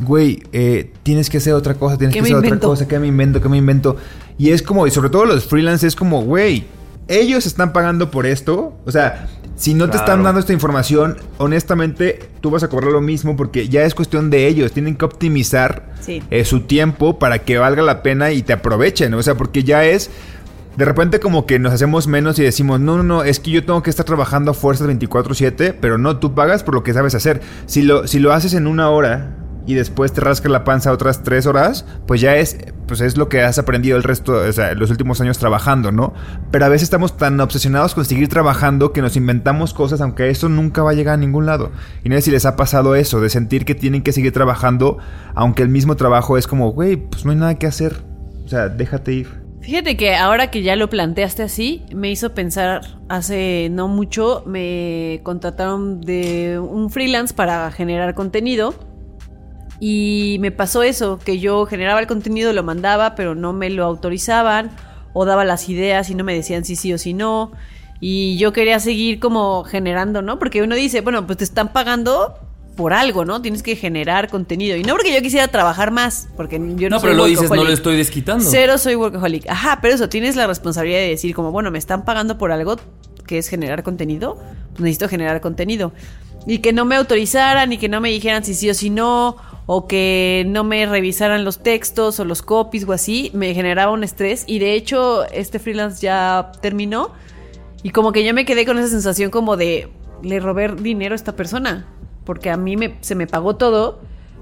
güey, 0.00 0.42
eh, 0.52 0.92
tienes 1.02 1.30
que 1.30 1.38
hacer 1.38 1.54
otra 1.54 1.74
cosa, 1.74 1.96
tienes 1.98 2.14
¿Qué 2.14 2.20
que 2.22 2.34
hacer 2.34 2.36
otra 2.36 2.58
cosa, 2.58 2.86
¿qué 2.86 2.98
me 2.98 3.06
invento? 3.06 3.40
¿Qué 3.40 3.48
me 3.48 3.56
invento? 3.56 3.96
Y 4.36 4.50
es 4.50 4.62
como, 4.62 4.86
y 4.86 4.90
sobre 4.90 5.10
todo 5.10 5.24
los 5.24 5.44
freelance 5.44 5.86
es 5.86 5.96
como, 5.96 6.22
güey, 6.22 6.66
ellos 7.08 7.46
están 7.46 7.72
pagando 7.72 8.10
por 8.10 8.26
esto, 8.26 8.74
o 8.84 8.90
sea... 8.92 9.28
Si 9.56 9.74
no 9.74 9.90
te 9.90 9.96
están 9.96 10.22
dando 10.22 10.38
esta 10.38 10.52
información, 10.52 11.16
honestamente, 11.38 12.30
tú 12.40 12.50
vas 12.50 12.62
a 12.62 12.68
cobrar 12.68 12.92
lo 12.92 13.00
mismo 13.00 13.34
porque 13.36 13.68
ya 13.68 13.82
es 13.82 13.92
cuestión 13.92 14.30
de 14.30 14.46
ellos. 14.46 14.70
Tienen 14.70 14.94
que 14.94 15.04
optimizar 15.04 15.94
Sí. 15.98 16.22
eh, 16.30 16.44
su 16.44 16.60
tiempo 16.60 17.18
para 17.18 17.40
que 17.40 17.58
valga 17.58 17.82
la 17.82 18.04
pena 18.04 18.30
y 18.30 18.42
te 18.42 18.52
aprovechen. 18.52 19.12
O 19.14 19.22
sea, 19.24 19.34
porque 19.34 19.64
ya 19.64 19.84
es. 19.84 20.10
De 20.78 20.84
repente, 20.84 21.18
como 21.18 21.44
que 21.44 21.58
nos 21.58 21.72
hacemos 21.72 22.06
menos 22.06 22.38
y 22.38 22.44
decimos: 22.44 22.78
No, 22.78 22.96
no, 22.96 23.02
no, 23.02 23.24
es 23.24 23.40
que 23.40 23.50
yo 23.50 23.64
tengo 23.64 23.82
que 23.82 23.90
estar 23.90 24.06
trabajando 24.06 24.52
a 24.52 24.54
fuerzas 24.54 24.86
24-7, 24.86 25.74
pero 25.80 25.98
no, 25.98 26.18
tú 26.18 26.36
pagas 26.36 26.62
por 26.62 26.72
lo 26.72 26.84
que 26.84 26.94
sabes 26.94 27.16
hacer. 27.16 27.40
Si 27.66 27.82
lo, 27.82 28.06
si 28.06 28.20
lo 28.20 28.32
haces 28.32 28.54
en 28.54 28.68
una 28.68 28.88
hora 28.88 29.34
y 29.66 29.74
después 29.74 30.12
te 30.12 30.20
rascas 30.20 30.52
la 30.52 30.62
panza 30.62 30.92
otras 30.92 31.24
tres 31.24 31.46
horas, 31.46 31.84
pues 32.06 32.20
ya 32.20 32.36
es, 32.36 32.58
pues 32.86 33.00
es 33.00 33.16
lo 33.16 33.28
que 33.28 33.42
has 33.42 33.58
aprendido 33.58 33.96
el 33.96 34.04
resto, 34.04 34.34
o 34.34 34.52
sea, 34.52 34.72
los 34.74 34.92
últimos 34.92 35.20
años 35.20 35.38
trabajando, 35.38 35.90
¿no? 35.90 36.14
Pero 36.52 36.66
a 36.66 36.68
veces 36.68 36.84
estamos 36.84 37.16
tan 37.16 37.40
obsesionados 37.40 37.96
con 37.96 38.04
seguir 38.04 38.28
trabajando 38.28 38.92
que 38.92 39.02
nos 39.02 39.16
inventamos 39.16 39.74
cosas, 39.74 40.00
aunque 40.00 40.30
eso 40.30 40.48
nunca 40.48 40.84
va 40.84 40.92
a 40.92 40.94
llegar 40.94 41.14
a 41.14 41.16
ningún 41.16 41.44
lado. 41.44 41.72
Y 42.04 42.08
no 42.08 42.14
sé 42.14 42.22
si 42.22 42.30
les 42.30 42.46
ha 42.46 42.54
pasado 42.54 42.94
eso, 42.94 43.20
de 43.20 43.30
sentir 43.30 43.64
que 43.64 43.74
tienen 43.74 44.02
que 44.02 44.12
seguir 44.12 44.32
trabajando, 44.32 44.98
aunque 45.34 45.64
el 45.64 45.70
mismo 45.70 45.96
trabajo 45.96 46.38
es 46.38 46.46
como, 46.46 46.70
güey, 46.70 46.94
pues 46.94 47.24
no 47.24 47.32
hay 47.32 47.36
nada 47.36 47.56
que 47.56 47.66
hacer. 47.66 48.04
O 48.44 48.48
sea, 48.48 48.68
déjate 48.68 49.12
ir. 49.12 49.47
Fíjate 49.68 49.98
que 49.98 50.14
ahora 50.14 50.50
que 50.50 50.62
ya 50.62 50.76
lo 50.76 50.88
planteaste 50.88 51.42
así, 51.42 51.82
me 51.94 52.10
hizo 52.10 52.32
pensar, 52.32 52.80
hace 53.10 53.68
no 53.70 53.86
mucho 53.86 54.42
me 54.46 55.20
contrataron 55.24 56.00
de 56.00 56.58
un 56.58 56.88
freelance 56.88 57.34
para 57.34 57.70
generar 57.70 58.14
contenido 58.14 58.72
y 59.78 60.38
me 60.40 60.52
pasó 60.52 60.82
eso, 60.82 61.18
que 61.18 61.38
yo 61.38 61.66
generaba 61.66 62.00
el 62.00 62.06
contenido, 62.06 62.54
lo 62.54 62.62
mandaba, 62.62 63.14
pero 63.14 63.34
no 63.34 63.52
me 63.52 63.68
lo 63.68 63.84
autorizaban 63.84 64.70
o 65.12 65.26
daba 65.26 65.44
las 65.44 65.68
ideas 65.68 66.08
y 66.08 66.14
no 66.14 66.24
me 66.24 66.32
decían 66.32 66.64
sí, 66.64 66.74
sí 66.74 66.94
o 66.94 66.96
sí 66.96 67.12
no. 67.12 67.52
Y 68.00 68.38
yo 68.38 68.54
quería 68.54 68.80
seguir 68.80 69.20
como 69.20 69.64
generando, 69.64 70.22
¿no? 70.22 70.38
Porque 70.38 70.62
uno 70.62 70.76
dice, 70.76 71.02
bueno, 71.02 71.26
pues 71.26 71.36
te 71.36 71.44
están 71.44 71.74
pagando 71.74 72.38
por 72.78 72.92
algo, 72.92 73.24
¿no? 73.24 73.42
Tienes 73.42 73.64
que 73.64 73.74
generar 73.74 74.30
contenido. 74.30 74.76
Y 74.76 74.84
no 74.84 74.94
porque 74.94 75.12
yo 75.12 75.20
quisiera 75.20 75.48
trabajar 75.48 75.90
más, 75.90 76.28
porque 76.36 76.58
yo 76.76 76.88
no, 76.88 76.94
No, 76.94 77.00
soy 77.00 77.10
pero 77.10 77.14
lo 77.16 77.24
dices, 77.24 77.50
no 77.50 77.64
lo 77.64 77.72
estoy 77.72 77.96
desquitando. 77.96 78.44
Cero 78.48 78.78
soy 78.78 78.94
workaholic. 78.94 79.50
Ajá, 79.50 79.80
pero 79.82 79.96
eso, 79.96 80.08
tienes 80.08 80.36
la 80.36 80.46
responsabilidad 80.46 81.00
de 81.00 81.08
decir 81.08 81.34
como, 81.34 81.50
bueno, 81.50 81.72
me 81.72 81.78
están 81.78 82.04
pagando 82.04 82.38
por 82.38 82.52
algo 82.52 82.76
que 83.26 83.38
es 83.38 83.48
generar 83.48 83.82
contenido, 83.82 84.38
pues 84.70 84.80
necesito 84.82 85.08
generar 85.08 85.40
contenido. 85.40 85.92
Y 86.46 86.58
que 86.58 86.72
no 86.72 86.84
me 86.84 86.94
autorizaran 86.94 87.72
y 87.72 87.78
que 87.78 87.88
no 87.88 88.00
me 88.00 88.10
dijeran 88.10 88.44
si 88.44 88.54
sí 88.54 88.70
o 88.70 88.74
si 88.74 88.90
no, 88.90 89.36
o 89.66 89.88
que 89.88 90.44
no 90.46 90.62
me 90.62 90.86
revisaran 90.86 91.44
los 91.44 91.64
textos 91.64 92.20
o 92.20 92.24
los 92.24 92.42
copies 92.42 92.84
o 92.86 92.92
así, 92.92 93.32
me 93.34 93.54
generaba 93.54 93.90
un 93.90 94.04
estrés. 94.04 94.44
Y 94.46 94.60
de 94.60 94.74
hecho, 94.74 95.24
este 95.32 95.58
freelance 95.58 96.00
ya 96.00 96.52
terminó. 96.62 97.10
Y 97.82 97.90
como 97.90 98.12
que 98.12 98.24
yo 98.24 98.32
me 98.34 98.44
quedé 98.44 98.64
con 98.64 98.78
esa 98.78 98.86
sensación 98.88 99.32
como 99.32 99.56
de, 99.56 99.88
le 100.22 100.38
robé 100.38 100.76
dinero 100.76 101.14
a 101.14 101.16
esta 101.16 101.34
persona. 101.34 101.88
Porque 102.28 102.50
a 102.50 102.58
mí 102.58 102.76
me, 102.76 102.96
se 103.00 103.14
me 103.14 103.26
pagó 103.26 103.56
todo 103.56 104.00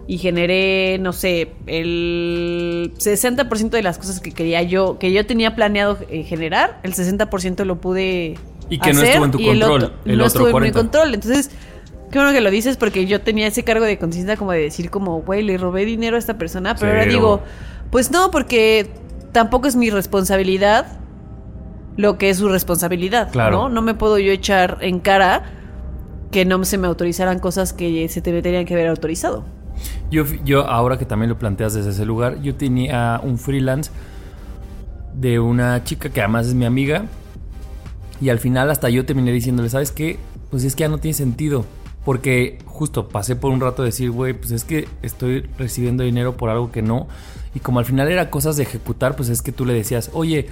y 0.09 0.19
generé, 0.19 0.99
no 0.99 1.13
sé, 1.13 1.53
el 1.67 2.93
60% 2.99 3.71
de 3.71 3.83
las 3.85 3.97
cosas 3.99 4.19
que 4.21 4.33
quería 4.33 4.61
yo, 4.63 4.99
que 4.99 5.13
yo 5.13 5.25
tenía 5.25 5.55
planeado 5.55 5.99
eh, 6.11 6.25
generar, 6.25 6.81
el 6.83 6.95
60% 6.95 7.65
lo 7.65 7.81
pude 7.81 8.35
Y 8.69 8.79
que 8.81 8.93
no 8.93 8.99
hacer 9.03 9.11
estuvo 9.11 9.25
en 9.27 9.31
tu 9.31 9.39
y 9.41 9.49
el 9.51 9.61
control, 9.61 9.83
otro- 9.85 9.97
el 10.05 10.19
no 10.19 10.25
otro 10.25 10.27
estuvo 10.27 10.43
en 10.49 10.65
mi 10.65 10.71
40. 10.73 10.79
control. 10.81 11.15
Entonces, 11.15 11.51
qué 12.11 12.19
bueno 12.19 12.33
que 12.33 12.41
lo 12.41 12.51
dices 12.51 12.77
porque 12.77 13.07
yo 13.07 13.21
tenía 13.21 13.47
ese 13.47 13.63
cargo 13.63 13.85
de 13.85 13.99
conciencia 13.99 14.37
como 14.37 14.51
de 14.53 14.61
decir 14.63 14.91
como, 14.91 15.21
güey, 15.23 15.43
le 15.43 15.57
robé 15.59 15.85
dinero 15.85 16.17
a 16.17 16.19
esta 16.19 16.37
persona, 16.39 16.75
pero 16.75 16.91
ahora 16.93 17.05
digo, 17.07 17.41
pues 17.91 18.11
no, 18.11 18.31
porque 18.33 18.91
tampoco 19.33 19.69
es 19.69 19.77
mi 19.77 19.91
responsabilidad 19.91 20.87
lo 21.97 22.19
que 22.19 22.31
es 22.31 22.39
su 22.39 22.49
responsabilidad, 22.49 23.31
Claro. 23.31 23.57
¿no? 23.63 23.69
No 23.71 23.83
me 23.83 23.95
puedo 23.95 24.19
yo 24.19 24.31
echar 24.33 24.79
en 24.83 24.99
cara 25.01 25.53
que 26.31 26.45
no 26.45 26.65
se 26.65 26.79
me 26.79 26.87
autorizaran 26.87 27.39
cosas 27.39 27.73
que 27.73 28.09
se 28.09 28.21
te 28.21 28.43
tenían 28.43 28.65
que 28.65 28.75
haber 28.75 28.89
autorizado. 28.89 29.45
Yo, 30.11 30.25
yo, 30.45 30.67
ahora 30.67 30.99
que 30.99 31.05
también 31.05 31.31
lo 31.31 31.39
planteas 31.39 31.75
desde 31.75 31.91
ese 31.91 32.05
lugar, 32.05 32.41
yo 32.41 32.55
tenía 32.55 33.21
un 33.23 33.39
freelance 33.39 33.91
de 35.15 35.41
una 35.41 35.83
chica 35.85 36.11
que 36.11 36.21
además 36.21 36.47
es 36.47 36.55
mi 36.55 36.65
amiga. 36.65 37.07
Y 38.21 38.31
al 38.31 38.39
final 38.39 38.71
hasta 38.71 38.89
yo 38.89 39.05
terminé 39.05 39.33
diciéndole, 39.33 39.69
¿sabes 39.69 39.93
qué? 39.93 40.19
Pues 40.51 40.65
es 40.65 40.75
que 40.75 40.83
ya 40.83 40.89
no 40.89 40.99
tiene 40.99 41.15
sentido. 41.15 41.65
Porque 42.05 42.59
justo 42.67 43.09
pasé 43.09 43.35
por 43.35 43.51
un 43.51 43.61
rato 43.61 43.83
de 43.83 43.89
decir, 43.89 44.11
güey, 44.11 44.33
pues 44.33 44.53
es 44.53 44.65
que 44.65 44.89
estoy 45.03 45.41
recibiendo 45.59 46.05
dinero 46.05 46.37
por 46.37 46.51
algo 46.51 46.71
que 46.71 46.81
no. 46.81 47.09
Y 47.55 47.61
como 47.61 47.81
al 47.81 47.85
final 47.85 48.09
era 48.09 48.31
cosas 48.31 48.57
de 48.57 48.63
ejecutar, 48.63 49.17
pues 49.17 49.29
es 49.29 49.43
que 49.43 49.51
tú 49.51 49.67
le 49.67 49.75
decías, 49.75 50.11
oye, 50.13 50.47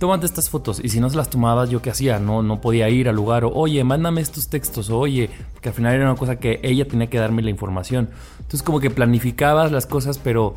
tómate 0.00 0.24
estas 0.24 0.48
fotos. 0.48 0.80
Y 0.82 0.88
si 0.88 0.98
no 0.98 1.10
se 1.10 1.16
las 1.16 1.28
tomabas, 1.28 1.68
¿yo 1.68 1.82
qué 1.82 1.90
hacía? 1.90 2.18
No, 2.18 2.42
no 2.42 2.60
podía 2.60 2.88
ir 2.88 3.08
al 3.08 3.14
lugar. 3.14 3.44
O, 3.44 3.52
oye, 3.52 3.84
mándame 3.84 4.22
estos 4.22 4.48
textos. 4.48 4.88
O, 4.88 4.98
oye, 4.98 5.28
porque 5.52 5.68
al 5.68 5.74
final 5.74 5.94
era 5.94 6.06
una 6.06 6.18
cosa 6.18 6.36
que 6.36 6.58
ella 6.62 6.88
tenía 6.88 7.08
que 7.08 7.18
darme 7.18 7.42
la 7.42 7.50
información. 7.50 8.08
Entonces 8.38 8.62
como 8.62 8.80
que 8.80 8.90
planificabas 8.90 9.70
las 9.70 9.86
cosas, 9.86 10.18
pero 10.18 10.56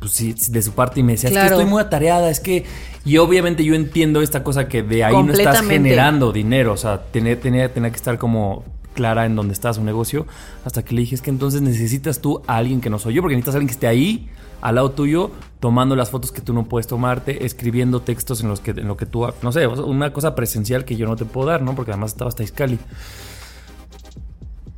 pues 0.00 0.12
sí, 0.12 0.34
de 0.48 0.62
su 0.62 0.72
parte 0.72 0.98
y 0.98 1.04
me 1.04 1.12
decía, 1.12 1.30
es 1.30 1.38
que 1.38 1.46
estoy 1.46 1.64
muy 1.64 1.80
atareada, 1.80 2.28
es 2.28 2.40
que... 2.40 2.64
Y 3.04 3.18
obviamente 3.18 3.64
yo 3.64 3.74
entiendo 3.74 4.20
esta 4.20 4.42
cosa 4.42 4.66
que 4.66 4.82
de 4.82 5.04
ahí 5.04 5.22
no 5.22 5.32
estás 5.32 5.62
generando 5.62 6.32
dinero, 6.32 6.72
o 6.72 6.76
sea, 6.76 7.02
tenía, 7.02 7.38
tenía, 7.38 7.72
tenía 7.72 7.90
que 7.90 7.96
estar 7.96 8.18
como 8.18 8.64
clara 8.92 9.26
en 9.26 9.34
dónde 9.36 9.52
está 9.54 9.72
su 9.72 9.82
negocio, 9.84 10.26
hasta 10.64 10.84
que 10.84 10.94
le 10.94 11.00
dije, 11.02 11.14
es 11.14 11.22
que 11.22 11.30
entonces 11.30 11.60
necesitas 11.62 12.20
tú 12.20 12.42
a 12.46 12.56
alguien 12.56 12.80
que 12.80 12.90
no 12.90 12.98
soy 12.98 13.14
yo, 13.14 13.22
porque 13.22 13.34
necesitas 13.36 13.54
a 13.54 13.58
alguien 13.58 13.68
que 13.68 13.74
esté 13.74 13.86
ahí, 13.86 14.28
al 14.60 14.76
lado 14.76 14.90
tuyo, 14.92 15.30
tomando 15.60 15.96
las 15.96 16.10
fotos 16.10 16.30
que 16.32 16.40
tú 16.40 16.52
no 16.52 16.64
puedes 16.68 16.86
tomarte, 16.86 17.44
escribiendo 17.44 18.00
textos 18.00 18.42
en 18.42 18.48
los 18.48 18.60
que, 18.60 18.70
en 18.72 18.86
lo 18.86 18.96
que 18.96 19.06
tú, 19.06 19.26
no 19.42 19.52
sé, 19.52 19.66
una 19.66 20.12
cosa 20.12 20.34
presencial 20.34 20.84
que 20.84 20.96
yo 20.96 21.06
no 21.06 21.16
te 21.16 21.24
puedo 21.24 21.48
dar, 21.48 21.62
¿no? 21.62 21.74
Porque 21.74 21.90
además 21.90 22.12
estaba 22.12 22.28
hasta 22.28 22.42
Iscali. 22.44 22.78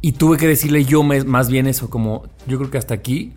Y 0.01 0.13
tuve 0.13 0.37
que 0.37 0.47
decirle 0.47 0.85
yo 0.85 1.03
más 1.03 1.49
bien 1.49 1.67
eso, 1.67 1.89
como 1.89 2.25
yo 2.47 2.59
creo 2.59 2.71
que 2.71 2.79
hasta 2.79 2.95
aquí. 2.95 3.33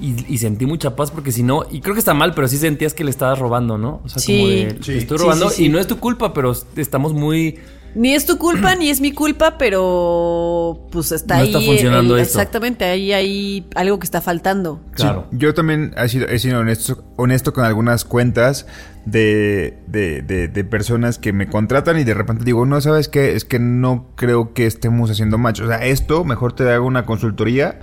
Y, 0.00 0.14
y 0.32 0.38
sentí 0.38 0.66
mucha 0.66 0.96
paz 0.96 1.10
porque 1.12 1.30
si 1.30 1.42
no, 1.44 1.64
y 1.70 1.80
creo 1.80 1.94
que 1.94 1.98
está 2.00 2.14
mal, 2.14 2.34
pero 2.34 2.48
sí 2.48 2.56
sentías 2.56 2.94
que 2.94 3.04
le 3.04 3.10
estabas 3.10 3.38
robando, 3.38 3.78
¿no? 3.78 4.00
O 4.04 4.08
sea, 4.08 4.20
Sí. 4.20 4.36
como 4.36 4.48
de, 4.48 4.70
Sí. 4.80 4.92
te 4.92 4.98
estoy 4.98 5.18
Sí, 5.18 5.22
robando 5.24 5.50
sí, 5.50 5.56
sí. 5.56 5.64
y 5.66 5.68
no 5.68 5.78
es 5.78 5.86
tu 5.86 5.98
culpa, 5.98 6.32
pero 6.32 6.52
estamos 6.76 7.12
muy... 7.12 7.58
Ni 7.94 8.14
es 8.14 8.24
tu 8.24 8.38
culpa, 8.38 8.74
ni 8.74 8.88
es 8.88 9.00
mi 9.02 9.12
culpa, 9.12 9.58
pero 9.58 10.86
pues 10.90 11.12
está 11.12 11.36
No 11.36 11.40
ahí. 11.42 11.46
está 11.48 11.60
funcionando 11.60 12.16
esto. 12.16 12.38
Exactamente, 12.38 12.84
ahí 12.84 13.12
hay 13.12 13.66
algo 13.74 13.98
que 13.98 14.04
está 14.04 14.20
faltando. 14.22 14.80
Claro. 14.92 15.26
Sí, 15.30 15.36
yo 15.38 15.52
también 15.54 15.92
he 15.96 16.08
sido, 16.08 16.26
he 16.28 16.38
sido 16.38 16.60
honesto, 16.60 17.04
honesto 17.16 17.52
con 17.52 17.64
algunas 17.64 18.04
cuentas 18.04 18.66
de, 19.04 19.78
de, 19.88 20.22
de- 20.22 20.48
de 20.48 20.64
personas 20.64 21.18
que 21.18 21.32
me 21.32 21.48
contratan 21.48 21.98
y 21.98 22.04
de 22.04 22.14
repente 22.14 22.44
digo, 22.44 22.64
no, 22.64 22.80
¿sabes 22.80 23.08
qué? 23.08 23.34
Es 23.34 23.44
que 23.44 23.58
no 23.58 24.06
creo 24.16 24.54
que 24.54 24.66
estemos 24.66 25.10
haciendo 25.10 25.36
match. 25.38 25.60
O 25.60 25.66
sea, 25.66 25.84
esto 25.84 26.24
mejor 26.24 26.54
te 26.54 26.70
hago 26.70 26.86
una 26.86 27.04
consultoría. 27.04 27.78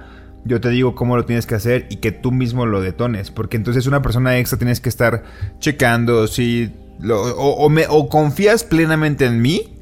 Yo 0.46 0.62
te 0.62 0.70
digo 0.70 0.96
cómo 0.96 1.18
lo 1.18 1.26
tienes 1.26 1.46
que 1.46 1.56
hacer 1.56 1.86
y 1.90 1.98
que 1.98 2.12
tú 2.12 2.32
mismo 2.32 2.66
lo 2.66 2.82
detones. 2.82 3.30
Porque 3.30 3.58
entonces 3.58 3.86
una 3.88 4.02
persona 4.02 4.38
extra 4.40 4.58
tienes 4.58 4.80
que 4.80 4.90
estar 4.90 5.24
checando 5.60 6.26
si... 6.28 6.72
lo- 7.00 7.22
o, 7.22 7.58
o 7.66 7.70
me- 7.70 7.86
o 7.90 8.08
confías 8.10 8.64
plenamente 8.64 9.26
en 9.26 9.42
mí 9.42 9.76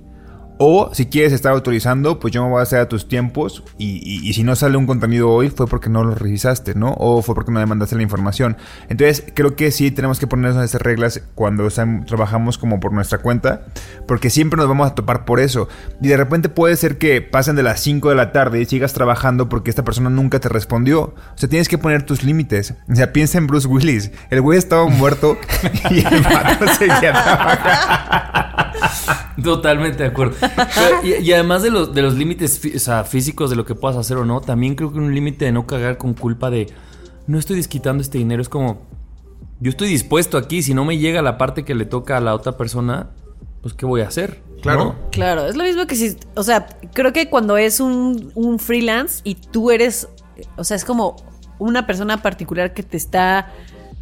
o 0.59 0.89
si 0.93 1.05
quieres 1.05 1.33
estar 1.33 1.51
autorizando, 1.53 2.19
pues 2.19 2.33
yo 2.33 2.43
me 2.43 2.49
voy 2.49 2.59
a 2.59 2.63
hacer 2.63 2.79
a 2.79 2.89
tus 2.89 3.07
tiempos 3.07 3.63
y, 3.77 3.97
y- 4.03 4.27
y 4.27 4.33
si 4.33 4.43
no 4.43 4.55
sale 4.55 4.77
un 4.77 4.87
contenido 4.87 5.29
hoy 5.29 5.49
fue 5.49 5.67
porque 5.67 5.89
no 5.89 6.03
lo 6.03 6.15
revisaste, 6.15 6.73
¿no? 6.75 6.93
O 6.97 7.21
fue 7.21 7.35
porque 7.35 7.51
no 7.51 7.59
me 7.59 7.65
mandaste 7.65 7.95
la 7.95 8.01
información. 8.03 8.57
Entonces 8.89 9.23
creo 9.33 9.55
que 9.55 9.71
sí 9.71 9.91
tenemos 9.91 10.19
que 10.19 10.27
ponernos 10.27 10.63
esas 10.63 10.81
reglas 10.81 11.21
cuando 11.35 11.67
trabajamos 12.05 12.57
como 12.57 12.79
por 12.79 12.91
nuestra 12.93 13.19
cuenta, 13.19 13.65
porque 14.07 14.29
siempre 14.29 14.57
nos 14.57 14.67
vamos 14.67 14.87
a 14.91 14.95
topar 14.95 15.25
por 15.25 15.39
eso. 15.39 15.67
Y 16.01 16.07
de 16.07 16.17
repente 16.17 16.49
puede 16.49 16.75
ser 16.75 16.97
que 16.97 17.21
pasen 17.21 17.55
de 17.55 17.63
las 17.63 17.79
5 17.81 18.09
de 18.09 18.15
la 18.15 18.31
tarde 18.31 18.59
y 18.61 18.65
sigas 18.65 18.93
trabajando 18.93 19.49
porque 19.49 19.69
esta 19.69 19.83
persona 19.83 20.09
nunca 20.09 20.39
te 20.39 20.49
respondió. 20.49 21.01
O 21.01 21.13
sea, 21.35 21.47
tienes 21.49 21.67
que 21.69 21.77
poner 21.77 22.03
tus 22.03 22.23
límites. 22.23 22.73
O 22.91 22.95
sea, 22.95 23.13
piensa 23.13 23.37
en 23.37 23.47
Bruce 23.47 23.67
Willis. 23.67 24.11
El 24.29 24.41
güey 24.41 24.57
estaba 24.57 24.87
muerto 24.87 25.37
y 25.91 25.99
el 25.99 26.21
vato 26.23 26.65
seguía 26.79 27.13
trabajando. 27.13 28.36
Totalmente 29.43 30.03
de 30.03 30.09
acuerdo. 30.09 30.35
Pero, 30.39 31.03
y, 31.03 31.23
y 31.23 31.33
además 31.33 31.63
de 31.63 31.69
los, 31.69 31.93
de 31.93 32.01
los 32.01 32.15
límites 32.15 32.61
fí- 32.63 32.75
o 32.75 32.79
sea, 32.79 33.03
físicos 33.03 33.49
de 33.49 33.55
lo 33.55 33.65
que 33.65 33.75
puedas 33.75 33.97
hacer 33.97 34.17
o 34.17 34.25
no, 34.25 34.41
también 34.41 34.75
creo 34.75 34.91
que 34.91 34.99
un 34.99 35.13
límite 35.13 35.45
de 35.45 35.51
no 35.51 35.65
cagar 35.67 35.97
con 35.97 36.13
culpa 36.13 36.49
de 36.49 36.67
no 37.27 37.37
estoy 37.37 37.57
desquitando 37.57 38.01
este 38.01 38.17
dinero. 38.17 38.41
Es 38.41 38.49
como, 38.49 38.81
yo 39.59 39.69
estoy 39.69 39.89
dispuesto 39.89 40.37
aquí, 40.37 40.61
si 40.63 40.73
no 40.73 40.85
me 40.85 40.97
llega 40.97 41.21
la 41.21 41.37
parte 41.37 41.63
que 41.65 41.75
le 41.75 41.85
toca 41.85 42.17
a 42.17 42.21
la 42.21 42.33
otra 42.33 42.57
persona, 42.57 43.09
pues 43.61 43.73
¿qué 43.73 43.85
voy 43.85 44.01
a 44.01 44.07
hacer? 44.07 44.41
Claro. 44.61 44.83
¿No? 44.85 44.95
Claro, 45.11 45.45
es 45.45 45.55
lo 45.55 45.63
mismo 45.63 45.85
que 45.87 45.95
si, 45.95 46.15
o 46.35 46.43
sea, 46.43 46.67
creo 46.93 47.13
que 47.13 47.29
cuando 47.29 47.57
es 47.57 47.79
un, 47.79 48.31
un 48.33 48.59
freelance 48.59 49.21
y 49.23 49.35
tú 49.35 49.71
eres, 49.71 50.07
o 50.55 50.63
sea, 50.63 50.75
es 50.77 50.85
como 50.85 51.15
una 51.59 51.85
persona 51.85 52.21
particular 52.21 52.73
que 52.73 52.83
te 52.83 52.97
está 52.97 53.51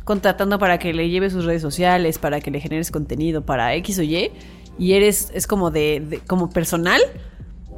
contratando 0.03 0.59
para 0.59 0.77
que 0.77 0.93
le 0.93 1.09
lleve 1.09 1.29
sus 1.29 1.45
redes 1.45 1.61
sociales, 1.61 2.19
para 2.19 2.39
que 2.39 2.51
le 2.51 2.59
generes 2.59 2.91
contenido, 2.91 3.43
para 3.45 3.73
X 3.75 3.97
o 3.99 4.03
Y, 4.03 4.31
y 4.77 4.93
eres, 4.93 5.31
es 5.33 5.47
como 5.47 5.71
de, 5.71 6.01
de- 6.07 6.19
como 6.19 6.49
personal, 6.49 7.01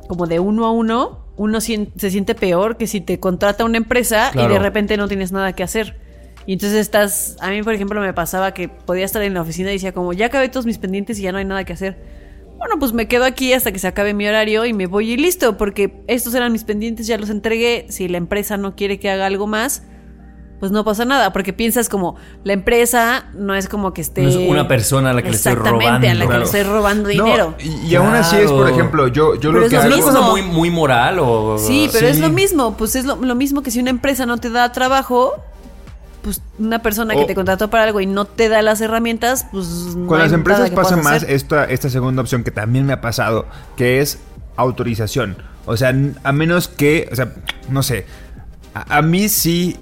como 0.08 0.28
de 0.28 0.40
uno 0.40 0.66
a 0.66 0.72
uno, 0.72 1.26
uno 1.38 1.62
se 1.62 1.88
siente 2.10 2.34
peor 2.36 2.78
que 2.78 2.88
si 2.88 3.02
te 3.02 3.20
contrata 3.20 3.66
una 3.66 3.78
empresa 3.78 4.32
y 4.34 4.38
de 4.48 4.60
repente 4.60 4.98
no 4.98 5.08
tienes 5.08 5.32
nada 5.32 5.54
que 5.54 5.64
hacer. 5.64 6.00
Y 6.46 6.54
entonces 6.54 6.80
estás, 6.80 7.36
a 7.42 7.50
mí 7.50 7.62
por 7.62 7.74
ejemplo 7.74 8.00
me 8.00 8.14
pasaba 8.14 8.54
que 8.54 8.70
podía 8.70 9.04
estar 9.06 9.22
en 9.22 9.34
la 9.34 9.42
oficina 9.42 9.70
y 9.70 9.74
decía 9.74 9.92
como, 9.94 10.14
ya 10.14 10.28
acabé 10.28 10.48
todos 10.50 10.66
mis 10.66 10.78
pendientes 10.78 11.20
y 11.20 11.24
ya 11.24 11.32
no 11.32 11.38
hay 11.40 11.46
nada 11.46 11.64
que 11.66 11.74
hacer. 11.74 11.98
Bueno, 12.58 12.80
pues 12.80 12.92
me 12.94 13.08
quedo 13.08 13.26
aquí 13.26 13.54
hasta 13.54 13.72
que 13.72 13.78
se 13.80 13.88
acabe 13.88 14.14
mi 14.16 14.26
horario 14.28 14.66
y 14.66 14.74
me 14.74 14.88
voy 14.88 15.12
y 15.12 15.18
listo, 15.18 15.58
porque 15.58 16.02
estos 16.08 16.34
eran 16.34 16.52
mis 16.54 16.64
pendientes, 16.64 17.06
ya 17.06 17.18
los 17.20 17.30
entregué. 17.30 17.86
Si 17.90 18.08
la 18.08 18.18
empresa 18.18 18.58
no 18.58 18.76
quiere 18.76 18.98
que 19.00 19.12
haga 19.12 19.26
algo 19.28 19.46
más, 19.46 19.84
pues 20.60 20.72
no 20.72 20.84
pasa 20.84 21.06
nada, 21.06 21.32
porque 21.34 21.54
piensas 21.54 21.88
como 21.88 22.16
la 22.44 22.54
empresa 22.54 23.26
no 23.36 23.54
es 23.54 23.68
como 23.70 23.94
que 23.94 24.02
esté 24.02 24.24
No 24.24 24.30
es 24.30 24.36
una 24.36 24.68
persona 24.68 25.12
a 25.12 25.14
la 25.14 25.22
que 25.22 25.30
le 25.30 25.36
estoy 25.36 25.54
Exactamente, 25.54 26.10
a 26.10 26.14
la 26.16 26.22
que 26.22 26.26
robando. 26.26 26.40
le 26.40 26.46
estoy 26.46 26.64
robando 26.64 27.04
No, 27.04 27.10
dinero. 27.10 27.56
y, 27.60 27.88
y 27.88 27.96
aún 27.96 28.14
así 28.16 28.38
es, 28.38 28.52
por 28.52 28.68
ejemplo, 28.70 29.08
yo, 29.08 29.36
yo 29.36 29.52
Pero 29.52 29.60
lo 29.60 29.66
es 29.66 29.70
que 29.70 29.76
lo 29.78 29.96
¿Es 29.96 30.04
una 30.04 30.14
cosa 30.14 30.22
muy, 30.32 30.42
muy 30.42 30.70
moral 30.72 31.20
o...? 31.20 31.58
Sí, 31.60 31.90
pero 31.94 32.08
es 32.08 32.20
lo 32.20 32.30
mismo, 32.30 32.76
pues 32.76 32.96
es 32.96 33.06
lo, 33.06 33.18
lo 33.18 33.36
mismo 33.36 33.62
que 33.62 33.70
si 33.72 33.80
una 33.80 33.92
empresa 33.92 34.26
no 34.26 34.38
te 34.40 34.50
da 34.50 34.72
trabajo, 34.72 35.34
pues 36.24 36.42
una 36.58 36.82
persona 36.82 37.16
que 37.16 37.26
te 37.26 37.36
contrató 37.36 37.70
para 37.70 37.84
algo 37.84 38.02
y 38.02 38.08
no 38.08 38.26
te 38.26 38.50
da 38.50 38.62
las 38.64 38.82
herramientas, 38.82 39.46
pues 39.52 39.68
no 39.96 40.08
Con 40.08 40.18
las 40.20 40.34
empresas 40.34 40.72
pasa 40.72 40.98
más 40.98 41.18
hacer. 41.18 41.32
esta, 41.32 41.66
esta 41.66 41.90
segunda 41.92 42.22
opción 42.24 42.44
que 42.44 42.52
también 42.52 42.86
me 42.86 42.94
ha 42.94 43.02
pasado, 43.02 43.46
que 43.76 44.02
es 44.02 44.18
autorización. 44.56 45.38
O 45.68 45.78
sea, 45.78 45.94
a 46.24 46.32
menos 46.32 46.68
que, 46.68 47.08
o 47.12 47.16
sea, 47.16 47.34
no 47.70 47.84
sé, 47.84 48.06
a, 48.74 48.98
a 48.98 49.02
mí 49.02 49.30
sí 49.30 49.78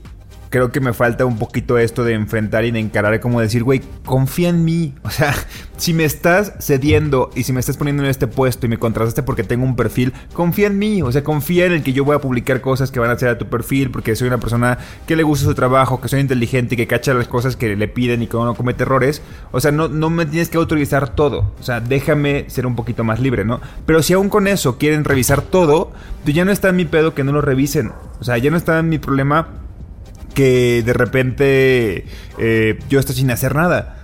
creo 0.49 0.71
que 0.71 0.79
me 0.79 0.93
falta 0.93 1.25
un 1.25 1.37
poquito 1.37 1.77
esto 1.77 2.03
de 2.03 2.13
enfrentar 2.13 2.65
y 2.65 2.71
de 2.71 2.79
encarar, 2.79 3.19
como 3.19 3.41
decir, 3.41 3.63
güey, 3.63 3.81
confía 4.05 4.49
en 4.49 4.65
mí. 4.65 4.93
O 5.05 5.17
sea, 5.17 5.33
si 5.77 5.93
me 5.93 6.03
estás 6.03 6.53
cediendo 6.59 7.29
y 7.35 7.43
si 7.43 7.53
me 7.53 7.61
estás 7.61 7.77
poniendo 7.77 8.03
en 8.03 8.09
este 8.09 8.27
puesto 8.27 8.65
y 8.65 8.69
me 8.69 8.77
contrataste 8.77 9.23
porque 9.23 9.43
tengo 9.43 9.63
un 9.63 9.77
perfil, 9.77 10.11
confía 10.33 10.67
en 10.67 10.77
mí. 10.77 11.01
O 11.01 11.11
sea, 11.11 11.23
confía 11.23 11.65
en 11.65 11.71
el 11.71 11.83
que 11.83 11.93
yo 11.93 12.03
voy 12.03 12.15
a 12.15 12.19
publicar 12.19 12.59
cosas 12.59 12.91
que 12.91 12.99
van 12.99 13.11
a 13.11 13.17
ser 13.17 13.29
a 13.29 13.37
tu 13.37 13.45
perfil 13.45 13.91
porque 13.91 14.15
soy 14.15 14.27
una 14.27 14.37
persona 14.37 14.77
que 15.07 15.15
le 15.15 15.23
gusta 15.23 15.45
su 15.45 15.55
trabajo, 15.55 16.01
que 16.01 16.09
soy 16.09 16.19
inteligente 16.19 16.75
y 16.75 16.77
que 16.77 16.87
cacha 16.87 17.13
las 17.13 17.29
cosas 17.29 17.55
que 17.55 17.75
le 17.77 17.87
piden 17.87 18.23
y 18.23 18.27
que 18.27 18.35
no 18.35 18.55
comete 18.55 18.83
errores. 18.83 19.21
O 19.51 19.61
sea, 19.61 19.71
no, 19.71 19.87
no 19.87 20.09
me 20.09 20.25
tienes 20.25 20.49
que 20.49 20.57
autorizar 20.57 21.15
todo. 21.15 21.51
O 21.59 21.63
sea, 21.63 21.79
déjame 21.79 22.49
ser 22.49 22.65
un 22.65 22.75
poquito 22.75 23.05
más 23.05 23.21
libre, 23.21 23.45
¿no? 23.45 23.61
Pero 23.85 24.03
si 24.03 24.13
aún 24.13 24.27
con 24.27 24.47
eso 24.47 24.77
quieren 24.77 25.05
revisar 25.05 25.41
todo, 25.41 25.91
pues 26.23 26.35
ya 26.35 26.43
no 26.43 26.51
está 26.51 26.69
en 26.69 26.75
mi 26.75 26.85
pedo 26.85 27.13
que 27.13 27.23
no 27.23 27.31
lo 27.31 27.41
revisen. 27.41 27.91
O 28.19 28.23
sea, 28.23 28.37
ya 28.37 28.51
no 28.51 28.57
está 28.57 28.79
en 28.79 28.89
mi 28.89 28.97
problema 28.97 29.64
que 30.35 30.83
de 30.85 30.93
repente 30.93 32.05
eh, 32.37 32.77
yo 32.89 32.99
estoy 32.99 33.15
sin 33.15 33.31
hacer 33.31 33.55
nada. 33.55 34.03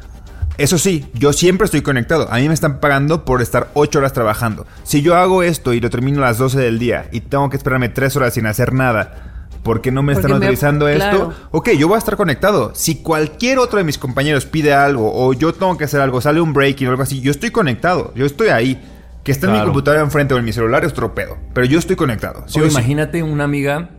Eso 0.57 0.77
sí, 0.77 1.05
yo 1.13 1.33
siempre 1.33 1.65
estoy 1.65 1.81
conectado. 1.81 2.27
A 2.31 2.37
mí 2.37 2.47
me 2.47 2.53
están 2.53 2.79
pagando 2.79 3.25
por 3.25 3.41
estar 3.41 3.69
8 3.73 3.99
horas 3.99 4.13
trabajando. 4.13 4.65
Si 4.83 5.01
yo 5.01 5.15
hago 5.15 5.43
esto 5.43 5.73
y 5.73 5.79
lo 5.79 5.89
termino 5.89 6.19
a 6.19 6.25
las 6.27 6.37
12 6.37 6.59
del 6.59 6.77
día 6.79 7.07
y 7.11 7.21
tengo 7.21 7.49
que 7.49 7.57
esperarme 7.57 7.89
3 7.89 8.15
horas 8.17 8.33
sin 8.33 8.45
hacer 8.45 8.73
nada, 8.73 9.47
porque 9.63 9.91
no 9.91 10.01
me 10.03 10.13
Porque 10.13 10.25
están 10.27 10.39
me- 10.39 10.45
autorizando 10.45 10.85
claro. 10.87 11.31
esto? 11.31 11.47
Ok, 11.51 11.69
yo 11.77 11.87
voy 11.87 11.95
a 11.95 11.99
estar 11.99 12.15
conectado. 12.17 12.71
Si 12.75 12.95
cualquier 13.01 13.59
otro 13.59 13.77
de 13.77 13.83
mis 13.83 13.97
compañeros 13.97 14.45
pide 14.45 14.73
algo 14.73 15.11
o 15.13 15.33
yo 15.33 15.53
tengo 15.53 15.77
que 15.77 15.85
hacer 15.85 16.01
algo, 16.01 16.19
sale 16.21 16.41
un 16.41 16.53
break 16.53 16.81
o 16.85 16.89
algo 16.89 17.03
así, 17.03 17.21
yo 17.21 17.31
estoy 17.31 17.51
conectado. 17.51 18.11
Yo 18.15 18.25
estoy 18.25 18.49
ahí. 18.49 18.81
Que 19.23 19.31
está 19.31 19.45
en 19.47 19.53
mi 19.53 19.61
computadora 19.63 20.01
enfrente 20.01 20.33
o 20.33 20.39
en 20.39 20.45
mi 20.45 20.51
celular 20.51 20.83
es 20.83 20.93
otro 20.93 21.13
pedo. 21.13 21.37
Pero 21.53 21.67
yo 21.67 21.77
estoy 21.77 21.95
conectado. 21.95 22.43
Sí 22.47 22.59
O 22.59 22.65
imagínate 22.65 23.21
una 23.21 23.43
amiga 23.43 23.89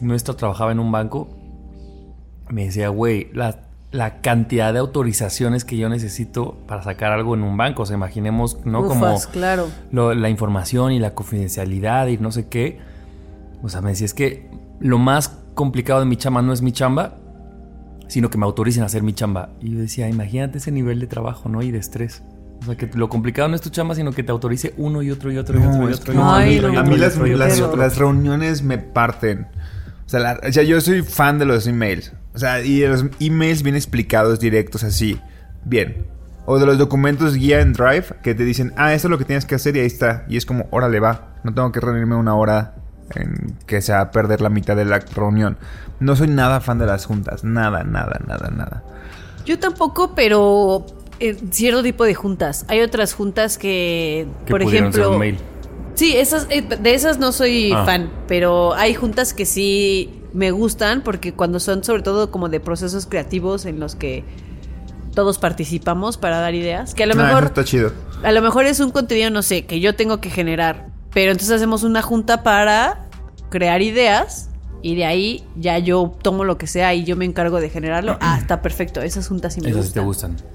nuestra 0.00 0.34
trabajaba 0.34 0.72
en 0.72 0.80
un 0.80 0.90
banco. 0.90 1.28
Me 2.52 2.66
decía, 2.66 2.88
güey, 2.88 3.28
la, 3.32 3.60
la 3.90 4.20
cantidad 4.20 4.72
de 4.72 4.78
autorizaciones 4.78 5.64
que 5.64 5.76
yo 5.76 5.88
necesito 5.88 6.58
para 6.66 6.82
sacar 6.82 7.12
algo 7.12 7.34
en 7.34 7.42
un 7.42 7.56
banco. 7.56 7.82
O 7.82 7.86
sea, 7.86 7.96
imaginemos, 7.96 8.58
¿no? 8.66 8.84
Como 8.86 9.06
Ufas, 9.06 9.26
claro. 9.26 9.68
lo- 9.90 10.14
la 10.14 10.28
información 10.28 10.92
y 10.92 10.98
la 10.98 11.14
confidencialidad 11.14 12.06
y 12.08 12.18
no 12.18 12.30
sé 12.30 12.48
qué. 12.48 12.78
O 13.62 13.68
sea, 13.68 13.80
me 13.80 13.90
decía, 13.90 14.04
es 14.06 14.14
que 14.14 14.48
lo 14.80 14.98
más 14.98 15.38
complicado 15.54 16.00
de 16.00 16.06
mi 16.06 16.16
chamba 16.16 16.42
no 16.42 16.52
es 16.52 16.62
mi 16.62 16.72
chamba, 16.72 17.16
sino 18.08 18.28
que 18.28 18.36
me 18.38 18.44
autoricen 18.44 18.82
a 18.82 18.86
hacer 18.86 19.02
mi 19.02 19.12
chamba. 19.14 19.50
Y 19.60 19.70
yo 19.72 19.78
decía, 19.80 20.08
imagínate 20.08 20.58
ese 20.58 20.70
nivel 20.72 21.00
de 21.00 21.06
trabajo, 21.06 21.48
¿no? 21.48 21.62
Y 21.62 21.70
de 21.70 21.78
estrés. 21.78 22.22
O 22.60 22.66
sea, 22.66 22.76
que 22.76 22.88
lo 22.94 23.08
complicado 23.08 23.48
no 23.48 23.54
es 23.54 23.60
tu 23.62 23.70
chamba, 23.70 23.94
sino 23.94 24.12
que 24.12 24.22
te 24.22 24.30
autorice 24.30 24.74
uno 24.76 25.02
y 25.02 25.10
otro 25.10 25.32
y 25.32 25.38
otro 25.38 25.58
y 25.58 25.62
No, 25.62 25.70
otro 25.70 25.90
y 25.90 25.92
otro. 25.94 26.12
y 26.12 26.16
no, 26.16 26.22
otro 26.22 26.34
Ay, 26.34 26.54
y 26.54 26.58
otro 26.58 26.70
y 26.70 26.74
no. 26.74 26.80
a 26.80 26.82
mí 26.84 26.96
las, 26.96 27.16
las- 27.16 27.76
las 27.76 27.96
reuniones 27.96 28.62
me 28.62 28.78
parten. 28.78 29.46
O 30.04 30.08
sea, 30.08 30.20
la- 30.20 30.40
o 30.46 30.52
sea, 30.52 30.62
yo 30.62 30.80
soy 30.80 31.02
fan 31.02 31.38
de 31.38 31.46
los 31.46 31.66
emails. 31.66 32.12
O 32.34 32.38
sea, 32.38 32.60
y 32.62 32.80
de 32.80 32.88
los 32.88 33.04
emails 33.20 33.62
bien 33.62 33.76
explicados, 33.76 34.40
directos, 34.40 34.84
así. 34.84 35.18
Bien. 35.64 36.06
O 36.46 36.58
de 36.58 36.66
los 36.66 36.78
documentos 36.78 37.34
guía 37.34 37.60
en 37.60 37.72
Drive 37.72 38.06
que 38.22 38.34
te 38.34 38.44
dicen, 38.44 38.72
ah, 38.76 38.94
esto 38.94 39.08
es 39.08 39.10
lo 39.10 39.18
que 39.18 39.24
tienes 39.24 39.44
que 39.44 39.54
hacer 39.54 39.76
y 39.76 39.80
ahí 39.80 39.86
está. 39.86 40.24
Y 40.28 40.36
es 40.36 40.46
como, 40.46 40.66
órale, 40.70 40.98
va. 40.98 41.34
No 41.44 41.54
tengo 41.54 41.70
que 41.72 41.80
reunirme 41.80 42.16
una 42.16 42.34
hora 42.34 42.74
en 43.14 43.54
que 43.66 43.80
se 43.82 43.92
va 43.92 44.00
a 44.00 44.10
perder 44.10 44.40
la 44.40 44.48
mitad 44.48 44.74
de 44.76 44.84
la 44.84 44.98
reunión. 45.14 45.56
No 46.00 46.16
soy 46.16 46.28
nada 46.28 46.60
fan 46.60 46.78
de 46.78 46.86
las 46.86 47.06
juntas. 47.06 47.44
Nada, 47.44 47.84
nada, 47.84 48.20
nada, 48.26 48.50
nada. 48.50 48.82
Yo 49.44 49.58
tampoco, 49.58 50.14
pero 50.14 50.86
eh, 51.20 51.36
cierto 51.50 51.82
tipo 51.82 52.04
de 52.04 52.14
juntas. 52.14 52.64
Hay 52.68 52.80
otras 52.80 53.12
juntas 53.14 53.58
que, 53.58 54.26
Que 54.46 54.50
por 54.50 54.62
pudieron 54.62 54.92
ser 54.92 55.02
ejemplo, 55.02 55.12
un 55.16 55.20
mail. 55.20 55.38
Sí, 55.94 56.16
esas, 56.16 56.46
eh, 56.50 56.62
de 56.62 56.94
esas 56.94 57.18
no 57.18 57.30
soy 57.32 57.70
Ah. 57.72 57.84
fan, 57.84 58.10
pero 58.26 58.74
hay 58.74 58.94
juntas 58.94 59.34
que 59.34 59.44
sí 59.46 60.21
me 60.34 60.50
gustan 60.50 61.02
porque 61.02 61.32
cuando 61.34 61.60
son 61.60 61.84
sobre 61.84 62.02
todo 62.02 62.30
como 62.30 62.48
de 62.48 62.60
procesos 62.60 63.06
creativos 63.06 63.64
en 63.66 63.80
los 63.80 63.94
que 63.94 64.24
todos 65.14 65.38
participamos 65.38 66.16
para 66.16 66.38
dar 66.38 66.54
ideas, 66.54 66.94
que 66.94 67.02
a 67.02 67.06
lo 67.06 67.12
Ah, 67.14 67.26
mejor 67.26 67.44
está 67.44 67.64
chido. 67.64 67.92
a 68.22 68.32
lo 68.32 68.40
mejor 68.42 68.64
es 68.66 68.80
un 68.80 68.90
contenido 68.90 69.30
no 69.30 69.42
sé, 69.42 69.66
que 69.66 69.78
yo 69.80 69.94
tengo 69.94 70.20
que 70.20 70.30
generar 70.30 70.86
Pero 71.12 71.32
entonces 71.32 71.54
hacemos 71.54 71.82
una 71.82 72.00
junta 72.00 72.42
para 72.42 73.08
crear 73.50 73.82
ideas 73.82 74.48
y 74.80 74.94
de 74.94 75.04
ahí 75.04 75.44
ya 75.56 75.78
yo 75.78 76.12
tomo 76.22 76.44
lo 76.44 76.56
que 76.56 76.66
sea 76.66 76.94
y 76.94 77.04
yo 77.04 77.14
me 77.16 77.24
encargo 77.26 77.60
de 77.60 77.68
generarlo. 77.68 78.16
Ah, 78.20 78.36
está 78.40 78.62
perfecto. 78.62 79.00
Esas 79.02 79.28
juntas 79.28 79.52
sí 79.54 79.60
me 79.60 79.68
Esas 79.70 79.86
sí 79.88 79.92
te 79.92 80.00
gustan. 80.00 80.32
gustan. 80.32 80.50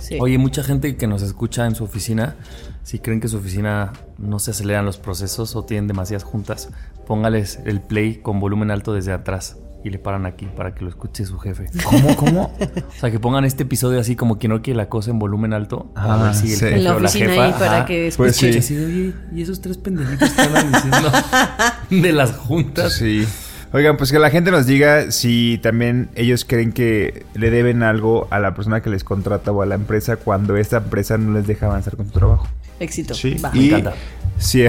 Sí. 0.00 0.18
Oye, 0.20 0.36
mucha 0.36 0.62
gente 0.64 0.96
que 0.96 1.06
nos 1.06 1.22
escucha 1.22 1.64
en 1.64 1.74
su 1.76 1.84
oficina, 1.84 2.34
si 2.82 2.98
creen 2.98 3.20
que 3.20 3.28
su 3.28 3.36
oficina 3.38 3.92
no 4.18 4.38
se 4.40 4.50
aceleran 4.50 4.84
los 4.84 4.98
procesos 4.98 5.54
o 5.56 5.64
tienen 5.64 5.86
demasiadas 5.86 6.24
juntas, 6.24 6.68
póngales 7.06 7.60
el 7.64 7.80
play 7.80 8.16
con 8.16 8.40
volumen 8.40 8.70
alto 8.70 8.92
desde 8.94 9.12
atrás 9.12 9.56
y 9.84 9.90
le 9.90 9.98
paran 9.98 10.24
aquí 10.24 10.46
para 10.46 10.74
que 10.74 10.82
lo 10.82 10.88
escuche 10.88 11.26
su 11.26 11.38
jefe. 11.38 11.66
¿Cómo? 11.84 12.16
¿Cómo? 12.16 12.52
o 12.58 13.00
sea, 13.00 13.10
que 13.10 13.20
pongan 13.20 13.44
este 13.44 13.64
episodio 13.64 14.00
así 14.00 14.16
como 14.16 14.38
que 14.38 14.48
no 14.48 14.62
quiere 14.62 14.78
la 14.78 14.88
cosa 14.88 15.10
en 15.10 15.18
volumen 15.18 15.52
alto 15.52 15.92
a 15.94 16.14
Ah, 16.14 16.22
ver 16.24 16.34
si 16.34 16.52
el 16.52 16.58
sí. 16.58 16.64
jefe 16.64 16.76
En 16.76 16.84
la 16.84 16.96
o 16.96 17.00
la 17.00 17.10
jefa 17.10 17.44
ahí 17.44 17.52
para 17.52 17.76
ajá, 17.78 17.86
que 17.86 18.12
Pues 18.16 18.32
escuche. 18.32 18.52
sí. 18.54 18.58
Así 18.58 18.74
de, 18.76 18.86
oye, 18.86 19.12
¿y 19.34 19.42
esos 19.42 19.60
tres 19.60 19.76
pendejitos 19.76 20.30
que 20.30 20.42
diciendo 20.42 21.12
de 21.90 22.12
las 22.12 22.32
juntas? 22.32 22.94
Sí. 22.94 23.26
Oigan, 23.72 23.96
pues 23.96 24.12
que 24.12 24.20
la 24.20 24.30
gente 24.30 24.52
nos 24.52 24.66
diga 24.66 25.10
si 25.10 25.58
también 25.60 26.08
ellos 26.14 26.44
creen 26.44 26.72
que 26.72 27.26
le 27.34 27.50
deben 27.50 27.82
algo 27.82 28.28
a 28.30 28.38
la 28.38 28.54
persona 28.54 28.80
que 28.82 28.88
les 28.88 29.02
contrata 29.02 29.50
o 29.50 29.62
a 29.62 29.66
la 29.66 29.74
empresa 29.74 30.14
cuando 30.16 30.56
esta 30.56 30.76
empresa 30.78 31.18
no 31.18 31.32
les 31.34 31.46
deja 31.48 31.66
avanzar 31.66 31.96
con 31.96 32.06
su 32.06 32.12
trabajo. 32.12 32.46
Éxito. 32.78 33.14
Sí. 33.14 33.34
Va. 33.44 33.50
Me 33.50 33.58
Y 33.60 33.68
encanta. 33.70 33.92
sí. 34.38 34.64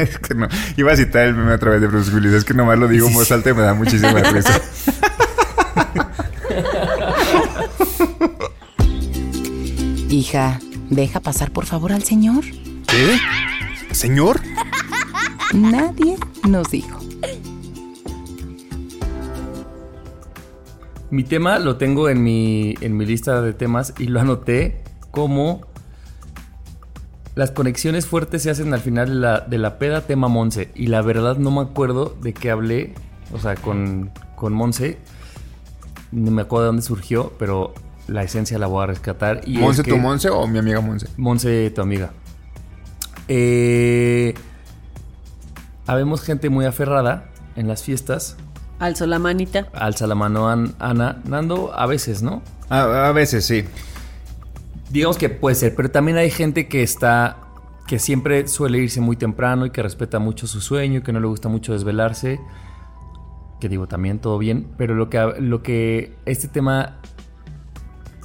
es 0.08 0.18
que 0.18 0.34
no. 0.34 0.48
Iba 0.76 0.92
a 0.92 0.96
citar 0.96 1.26
el 1.26 1.34
meme 1.34 1.52
otra 1.52 1.70
vez 1.70 1.80
de 1.80 1.86
Bruce 1.86 2.10
Willis. 2.12 2.32
Es 2.32 2.44
que 2.44 2.54
nomás 2.54 2.78
lo 2.78 2.88
digo 2.88 3.08
en 3.08 3.14
voz 3.14 3.30
alta 3.32 3.50
y 3.50 3.54
me 3.54 3.62
da 3.62 3.74
muchísima 3.74 4.20
risa. 4.20 4.60
Hija, 10.08 10.58
deja 10.88 11.20
pasar 11.20 11.52
por 11.52 11.66
favor 11.66 11.92
al 11.92 12.02
señor. 12.02 12.44
¿Qué? 12.86 13.18
¿Señor? 13.92 14.40
Nadie 15.52 16.16
nos 16.48 16.70
dijo. 16.70 16.98
Mi 21.10 21.24
tema 21.24 21.58
lo 21.58 21.76
tengo 21.76 22.08
en 22.08 22.22
mi, 22.22 22.76
en 22.80 22.96
mi 22.96 23.04
lista 23.04 23.42
de 23.42 23.52
temas 23.52 23.94
y 23.98 24.06
lo 24.06 24.20
anoté 24.20 24.84
como 25.10 25.69
las 27.34 27.50
conexiones 27.52 28.06
fuertes 28.06 28.42
se 28.42 28.50
hacen 28.50 28.74
al 28.74 28.80
final 28.80 29.08
de 29.08 29.14
la, 29.14 29.40
de 29.40 29.58
la 29.58 29.78
peda 29.78 30.02
tema 30.02 30.28
Monse. 30.28 30.70
Y 30.74 30.88
la 30.88 31.00
verdad 31.02 31.36
no 31.36 31.50
me 31.50 31.60
acuerdo 31.62 32.16
de 32.20 32.32
qué 32.32 32.50
hablé, 32.50 32.94
o 33.32 33.38
sea, 33.38 33.54
con, 33.54 34.10
con 34.36 34.52
Monse. 34.52 34.98
No 36.12 36.30
me 36.32 36.42
acuerdo 36.42 36.64
de 36.64 36.66
dónde 36.68 36.82
surgió, 36.82 37.32
pero 37.38 37.72
la 38.08 38.24
esencia 38.24 38.58
la 38.58 38.66
voy 38.66 38.82
a 38.82 38.86
rescatar. 38.86 39.42
Y 39.46 39.56
es 39.56 39.60
¿Monse 39.62 39.82
que- 39.84 39.90
tu 39.92 39.98
Monse 39.98 40.28
o 40.30 40.46
mi 40.48 40.58
amiga 40.58 40.80
Monse? 40.80 41.06
Monse, 41.16 41.70
tu 41.70 41.80
amiga. 41.82 42.10
Eh, 43.28 44.34
habemos 45.86 46.22
gente 46.22 46.48
muy 46.50 46.64
aferrada 46.66 47.26
en 47.56 47.68
las 47.68 47.82
fiestas. 47.82 48.36
Alzo 48.78 49.06
la 49.06 49.18
manita. 49.18 49.68
Alza 49.74 50.06
la 50.06 50.14
mano 50.14 50.48
An- 50.48 50.74
Ana. 50.78 51.20
Nando, 51.24 51.72
a 51.74 51.86
veces, 51.86 52.22
¿no? 52.22 52.42
A, 52.70 53.08
a 53.08 53.12
veces 53.12 53.44
sí. 53.44 53.64
Digamos 54.90 55.18
que 55.18 55.28
puede 55.28 55.54
ser, 55.54 55.74
pero 55.74 55.90
también 55.90 56.18
hay 56.18 56.30
gente 56.30 56.68
que 56.68 56.82
está, 56.82 57.38
que 57.86 57.98
siempre 57.98 58.48
suele 58.48 58.78
irse 58.78 59.00
muy 59.00 59.16
temprano 59.16 59.66
y 59.66 59.70
que 59.70 59.82
respeta 59.82 60.18
mucho 60.18 60.46
su 60.46 60.60
sueño 60.60 60.98
y 60.98 61.02
que 61.02 61.12
no 61.12 61.20
le 61.20 61.28
gusta 61.28 61.48
mucho 61.48 61.72
desvelarse. 61.72 62.40
Que 63.60 63.68
digo, 63.68 63.86
también 63.86 64.18
todo 64.18 64.38
bien, 64.38 64.66
pero 64.76 64.94
lo 64.94 65.08
que, 65.08 65.34
lo 65.38 65.62
que 65.62 66.16
este 66.24 66.48
tema 66.48 66.96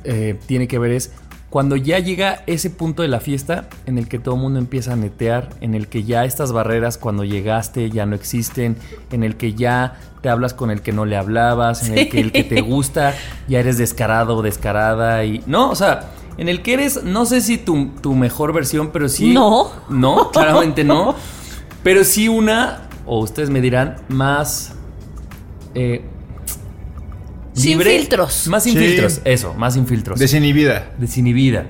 eh, 0.04 0.39
tiene 0.47 0.67
que 0.67 0.80
ver 0.80 0.91
es 0.91 1.12
cuando 1.56 1.78
ya 1.78 1.99
llega 1.99 2.43
ese 2.47 2.69
punto 2.69 3.01
de 3.01 3.08
la 3.08 3.19
fiesta 3.21 3.69
en 3.86 3.97
el 3.97 4.10
que 4.10 4.19
todo 4.19 4.36
el 4.36 4.41
mundo 4.41 4.60
empieza 4.60 4.91
a 4.91 4.95
netear, 4.97 5.51
en 5.62 5.73
el 5.73 5.88
que 5.88 6.04
ya 6.04 6.25
estas 6.25 6.51
barreras 6.51 6.97
cuando 6.97 7.23
llegaste 7.23 7.89
ya 7.91 8.06
no 8.06 8.15
existen, 8.15 8.75
en 9.12 9.23
el 9.23 9.38
que 9.38 9.54
ya 9.54 9.93
te 10.21 10.28
hablas 10.28 10.54
con 10.54 10.69
el 10.69 10.82
que 10.82 10.91
no 10.91 11.06
le 11.06 11.15
hablabas, 11.15 11.88
en 11.88 11.97
el 11.97 12.10
que 12.10 12.19
el 12.19 12.32
que 12.34 12.43
te 12.43 12.60
gusta 12.60 13.13
ya 13.47 13.62
eres 13.62 13.78
descarado 13.78 14.36
o 14.36 14.41
descarada 14.41 15.23
y 15.23 15.43
no, 15.47 15.69
o 15.69 15.75
sea, 15.75 16.10
en 16.38 16.50
el 16.50 16.62
que 16.62 16.74
eres 16.74 17.04
no 17.04 17.26
sé 17.26 17.41
si 17.41 17.58
tu, 17.58 17.88
tu 18.02 18.13
mejor 18.15 18.54
versión, 18.54 18.89
pero 18.91 19.08
sí 19.10 19.34
No. 19.34 19.71
no, 19.89 20.32
claramente 20.34 20.84
no, 20.84 21.15
pero 21.84 22.04
sí 22.04 22.28
una 22.28 22.89
o 23.06 23.19
ustedes 23.19 23.50
me 23.50 23.62
dirán 23.62 23.98
más 24.10 24.74
eh, 25.76 26.04
Sin 27.54 27.80
filtros. 27.82 28.48
más 28.48 28.63
sin 28.63 28.74
Sí. 28.74 28.80
filtros, 28.80 29.21
eso, 29.24 29.54
más 29.54 29.74
sin 29.76 29.88
filtros 29.88 30.19
Desinhibida. 30.19 30.91
desinhibida. 30.98 31.65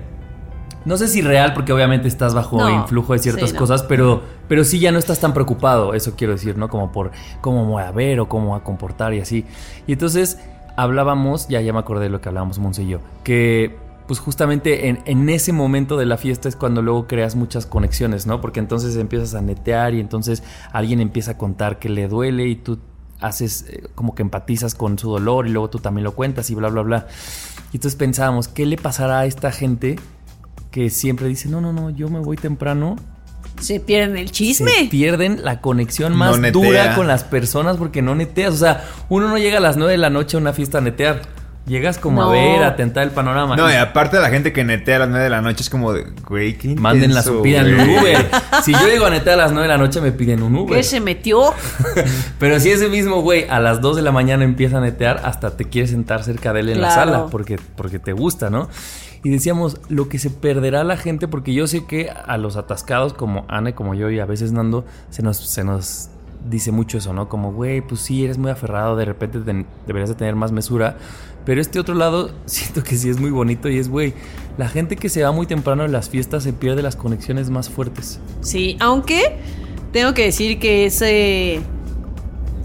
No 0.86 0.98
sé 0.98 1.08
si 1.08 1.22
real, 1.22 1.54
porque 1.56 1.74
obviamente 1.74 2.08
estás 2.08 2.36
bajo 2.36 2.58
No, 2.60 2.70
influjo 2.70 3.14
de 3.14 3.20
ciertas 3.20 3.50
sí, 3.50 3.54
no. 3.56 3.60
cosas, 3.60 3.82
pero, 3.84 4.22
pero 4.48 4.64
sí 4.64 4.78
ya 4.80 4.92
no 4.92 5.00
estás 5.00 5.20
tan 5.20 5.34
preocupado, 5.34 5.96
eso 5.96 6.14
quiero 6.16 6.34
decir, 6.34 6.58
¿no? 6.58 6.70
Como 6.70 6.92
por 6.92 7.12
cómo 7.42 7.66
voy 7.66 7.82
a 7.82 7.92
ver 7.92 8.20
o 8.20 8.30
cómo 8.30 8.50
voy 8.50 8.60
a 8.60 8.64
comportar 8.64 9.14
y 9.16 9.20
así. 9.20 9.46
Y 9.88 9.94
entonces 9.94 10.38
hablábamos, 10.78 11.48
ya, 11.48 11.60
ya 11.62 11.74
me 11.74 11.80
acordé 11.80 12.04
de 12.04 12.10
lo 12.10 12.22
que 12.22 12.30
hablábamos 12.30 12.60
Monse 12.60 12.84
y 12.84 12.88
yo, 12.90 13.00
que 13.24 13.76
pues 14.08 14.20
justamente 14.20 14.88
en, 14.90 15.00
en 15.06 15.30
ese 15.30 15.52
momento 15.52 15.98
de 15.98 16.06
la 16.06 16.18
fiesta 16.18 16.48
es 16.48 16.56
cuando 16.56 16.82
luego 16.82 17.08
creas 17.08 17.36
muchas 17.36 17.66
conexiones, 17.66 18.28
¿no? 18.28 18.42
Porque 18.42 18.60
entonces 18.60 18.96
empiezas 18.98 19.34
a 19.36 19.42
netear 19.42 19.94
y 19.94 20.00
entonces 20.00 20.44
alguien 20.72 21.02
empieza 21.02 21.32
a 21.32 21.38
contar 21.38 21.80
que 21.80 21.90
le 21.90 22.08
duele 22.08 22.48
y 22.48 22.56
tú 22.56 22.80
haces 23.20 23.66
eh, 23.70 23.88
como 23.96 24.16
que 24.16 24.22
empatizas 24.22 24.76
con 24.76 25.00
su 25.00 25.10
dolor 25.10 25.48
y 25.48 25.52
luego 25.52 25.70
tú 25.70 25.80
también 25.80 26.04
lo 26.04 26.14
cuentas 26.14 26.50
y 26.50 26.56
bla, 26.56 26.70
bla, 26.70 26.82
bla. 26.82 27.08
Y 27.72 27.78
entonces 27.78 27.98
pensábamos, 27.98 28.48
¿qué 28.48 28.66
le 28.66 28.78
pasará 28.78 29.20
a 29.20 29.26
esta 29.26 29.52
gente 29.52 29.98
que 30.72 30.90
siempre 30.90 31.28
dice, 31.28 31.50
no, 31.50 31.62
no, 31.62 31.74
no, 31.74 31.90
yo 31.90 32.10
me 32.10 32.20
voy 32.20 32.38
temprano? 32.38 32.96
Se 33.60 33.80
pierden 33.80 34.18
el 34.18 34.32
chisme. 34.32 34.72
Se 34.72 34.86
pierden 34.86 35.44
la 35.44 35.62
conexión 35.62 36.16
más 36.16 36.40
dura 36.52 36.96
con 36.96 37.08
las 37.08 37.24
personas 37.24 37.78
porque 37.78 38.02
no 38.02 38.14
neteas. 38.14 38.54
O 38.54 38.58
sea, 38.58 38.86
uno 39.08 39.30
no 39.30 39.38
llega 39.38 39.58
a 39.58 39.62
las 39.62 39.78
9 39.78 39.94
de 39.94 39.98
la 39.98 40.10
noche 40.10 40.36
a 40.36 40.40
una 40.42 40.52
fiesta 40.52 40.80
a 40.80 40.82
netear. 40.82 41.22
Llegas 41.66 41.98
como 41.98 42.22
a 42.22 42.32
ver, 42.32 42.64
a 42.64 42.76
tentar 42.76 43.04
el 43.04 43.10
panorama. 43.10 43.56
No, 43.56 43.72
y 43.72 43.74
aparte 43.74 44.18
de 44.18 44.22
la 44.22 44.30
gente 44.30 44.54
que 44.54 44.64
netea 44.64 44.98
a 44.98 45.00
las 45.00 45.10
9 45.10 45.24
de 45.24 45.30
la 45.32 45.42
noche 45.42 45.64
es 45.64 45.70
como 45.72 45.94
de, 45.94 46.06
güey, 46.28 46.58
qué 46.60 46.76
Manden 46.76 47.16
la 47.16 47.22
intenso, 47.22 47.42
pidan 47.42 47.74
un. 47.74 47.90
Uber. 47.90 48.30
Si 48.64 48.72
yo 48.72 48.88
llego 48.88 49.06
a 49.06 49.10
netear 49.10 49.40
a 49.40 49.44
las 49.44 49.52
9 49.52 49.68
de 49.68 49.74
la 49.74 49.78
noche, 49.78 50.00
me 50.00 50.12
piden 50.12 50.44
un 50.44 50.56
Uber. 50.56 50.78
¿Qué 50.78 50.84
se 50.84 51.00
metió? 51.00 51.54
Pero 52.40 52.60
si 52.60 52.70
ese 52.70 52.88
mismo 52.88 53.22
güey 53.22 53.48
a 53.50 53.60
las 53.60 53.82
2 53.82 53.96
de 53.96 54.02
la 54.04 54.12
mañana 54.12 54.44
empieza 54.44 54.78
a 54.78 54.82
netear, 54.82 55.22
hasta 55.24 55.58
te 55.58 55.66
quiere 55.66 55.88
sentar 55.88 56.24
cerca 56.24 56.54
de 56.54 56.60
él 56.60 56.70
en 56.70 56.82
la 56.82 56.92
sala 56.92 57.28
porque, 57.28 57.60
porque 57.76 57.98
te 57.98 58.14
gusta, 58.14 58.50
¿no? 58.52 58.70
Y 59.24 59.32
decíamos, 59.32 59.82
lo 59.90 60.08
que 60.08 60.20
se 60.20 60.30
perderá 60.30 60.84
la 60.84 60.98
gente, 60.98 61.28
porque 61.28 61.52
yo 61.52 61.66
sé 61.66 61.86
que 61.86 62.12
a 62.12 62.38
los 62.38 62.58
atascados 62.58 63.16
como 63.16 63.44
Ana, 63.48 63.72
y 63.72 63.74
como 63.74 63.96
yo 63.96 64.12
y 64.12 64.20
a 64.20 64.26
veces 64.26 64.52
Nando, 64.52 64.86
se 65.10 65.24
nos, 65.24 65.38
se 65.38 65.64
nos 65.64 66.10
dice 66.48 66.72
mucho 66.72 67.00
eso, 67.00 67.12
¿no? 67.12 67.28
Como, 67.28 67.52
güey, 67.52 67.82
pues 67.82 68.02
sí, 68.02 68.24
eres 68.24 68.38
muy 68.38 68.52
aferrado, 68.52 68.96
de 68.96 69.06
repente 69.06 69.40
deberías 69.88 70.10
de 70.10 70.16
tener 70.16 70.36
más 70.36 70.52
mesura. 70.52 70.98
Pero 71.46 71.62
este 71.62 71.80
otro 71.80 71.96
lado, 71.96 72.32
siento 72.46 72.84
que 72.84 72.96
sí 72.96 73.10
es 73.10 73.20
muy 73.20 73.30
bonito 73.32 73.70
y 73.70 73.78
es, 73.78 73.90
güey, 73.90 74.14
la 74.58 74.68
gente 74.68 74.96
que 74.96 75.10
se 75.10 75.24
va 75.24 75.32
muy 75.32 75.46
temprano 75.48 75.86
en 75.86 75.92
las 75.92 76.10
fiestas 76.10 76.44
se 76.44 76.54
pierde 76.54 76.82
las 76.82 76.96
conexiones 76.96 77.50
más 77.50 77.70
fuertes. 77.70 78.20
Sí, 78.42 78.78
aunque 78.80 79.38
tengo 79.92 80.14
que 80.14 80.24
decir 80.26 80.60
que 80.60 80.86
ese 80.86 81.62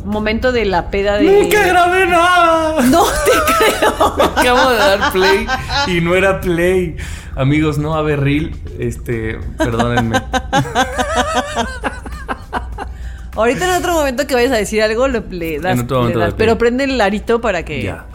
momento 0.04 0.52
de 0.52 0.64
la 0.64 0.90
peda 0.90 1.16
de. 1.18 1.48
grabé 1.48 2.06
nada! 2.06 2.82
No 2.90 3.04
te 3.04 3.54
creo. 3.54 4.06
Acabo 4.24 4.70
de 4.70 4.76
dar 4.76 5.12
play 5.12 5.46
y 5.86 6.00
no 6.00 6.14
era 6.14 6.40
play. 6.40 6.96
Amigos, 7.36 7.78
no 7.78 7.94
a 7.94 8.02
ver 8.02 8.20
reel, 8.20 8.54
este, 8.78 9.38
perdónenme. 9.58 10.20
Ahorita 13.36 13.64
en 13.64 13.80
otro 13.82 13.92
momento 13.94 14.26
que 14.26 14.34
vayas 14.34 14.52
a 14.52 14.56
decir 14.56 14.82
algo, 14.82 15.06
le, 15.08 15.60
das. 15.60 15.74
En 15.74 15.80
otro 15.80 15.98
le 15.98 16.00
momento 16.00 16.18
das, 16.18 16.28
doy 16.30 16.36
play. 16.36 16.46
pero 16.46 16.58
prende 16.58 16.84
el 16.84 17.00
arito 17.00 17.40
para 17.40 17.64
que. 17.64 17.82
Ya. 17.82 18.06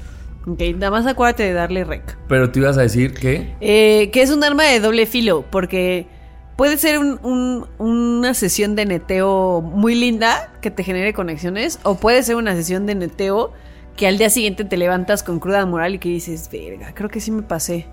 Ok, 0.47 0.61
nada 0.75 0.91
más 0.91 1.05
acuérdate 1.07 1.43
de 1.43 1.53
darle 1.53 1.83
rec. 1.83 2.17
Pero 2.27 2.51
tú 2.51 2.59
ibas 2.59 2.77
a 2.77 2.81
decir 2.81 3.13
que 3.13 3.55
Eh, 3.61 4.09
que 4.11 4.21
es 4.21 4.29
un 4.31 4.43
arma 4.43 4.63
de 4.63 4.79
doble 4.79 5.05
filo, 5.05 5.43
porque 5.49 6.07
puede 6.55 6.77
ser 6.77 6.99
un- 6.99 7.19
un- 7.23 7.65
una 7.79 8.33
sesión 8.33 8.75
de 8.75 8.85
neteo 8.85 9.61
muy 9.61 9.95
linda 9.95 10.51
que 10.61 10.71
te 10.71 10.83
genere 10.83 11.13
conexiones, 11.13 11.79
o 11.83 11.95
puede 11.97 12.21
ser 12.23 12.35
una 12.35 12.55
sesión 12.55 12.85
de 12.85 12.95
neteo 12.95 13.51
que 13.95 14.07
al 14.07 14.17
día 14.17 14.29
siguiente 14.29 14.65
te 14.65 14.77
levantas 14.77 15.23
con 15.23 15.39
cruda 15.39 15.65
moral 15.65 15.95
y 15.95 15.99
que 15.99 16.09
dices, 16.09 16.49
verga, 16.51 16.93
creo 16.93 17.09
que 17.09 17.19
sí 17.21 17.31
me 17.31 17.41
pasé. 17.43 17.87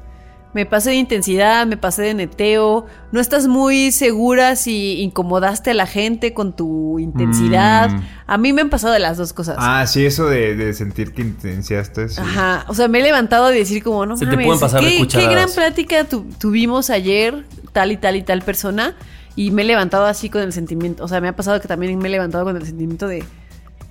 Me 0.54 0.66
pasé 0.66 0.90
de 0.90 0.96
intensidad, 0.96 1.66
me 1.66 1.78
pasé 1.78 2.02
de 2.02 2.12
neteo, 2.14 2.84
no 3.10 3.20
estás 3.20 3.46
muy 3.46 3.90
segura 3.90 4.54
si 4.54 5.00
incomodaste 5.00 5.70
a 5.70 5.74
la 5.74 5.86
gente 5.86 6.34
con 6.34 6.54
tu 6.54 6.98
intensidad. 6.98 7.88
Mm. 7.90 8.02
A 8.26 8.36
mí 8.38 8.52
me 8.52 8.60
han 8.60 8.68
pasado 8.68 8.92
de 8.92 8.98
las 8.98 9.16
dos 9.16 9.32
cosas. 9.32 9.56
Ah, 9.58 9.86
sí, 9.86 10.04
eso 10.04 10.26
de, 10.26 10.54
de 10.54 10.74
sentir 10.74 11.14
que 11.14 11.22
intenciaste. 11.22 12.10
sí. 12.10 12.20
Ajá, 12.20 12.66
o 12.68 12.74
sea, 12.74 12.86
me 12.88 12.98
he 12.98 13.02
levantado 13.02 13.48
de 13.48 13.56
decir 13.56 13.82
como, 13.82 14.04
no 14.04 14.16
Se 14.18 14.26
te 14.26 14.32
mames, 14.32 14.44
pueden 14.46 14.60
pasar 14.60 14.82
de 14.82 14.90
qué, 14.90 15.06
qué 15.08 15.26
gran 15.26 15.48
plática 15.50 16.04
tu- 16.04 16.24
tuvimos 16.38 16.90
ayer, 16.90 17.46
tal 17.72 17.90
y 17.90 17.96
tal 17.96 18.16
y 18.16 18.22
tal 18.22 18.42
persona, 18.42 18.94
y 19.34 19.52
me 19.52 19.62
he 19.62 19.64
levantado 19.64 20.04
así 20.04 20.28
con 20.28 20.42
el 20.42 20.52
sentimiento, 20.52 21.02
o 21.02 21.08
sea, 21.08 21.22
me 21.22 21.28
ha 21.28 21.34
pasado 21.34 21.58
que 21.62 21.68
también 21.68 21.98
me 21.98 22.08
he 22.08 22.10
levantado 22.10 22.44
con 22.44 22.54
el 22.58 22.66
sentimiento 22.66 23.08
de, 23.08 23.24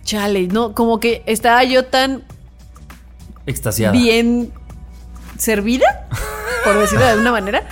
chale, 0.03 0.47
no, 0.47 0.75
como 0.75 0.99
que 0.99 1.23
estaba 1.25 1.63
yo 1.63 1.85
tan 1.85 2.23
extasiada. 3.47 3.93
bien 3.93 4.51
servida 5.37 6.07
por 6.63 6.77
decirlo 6.77 7.05
de 7.05 7.11
alguna 7.11 7.31
manera, 7.31 7.63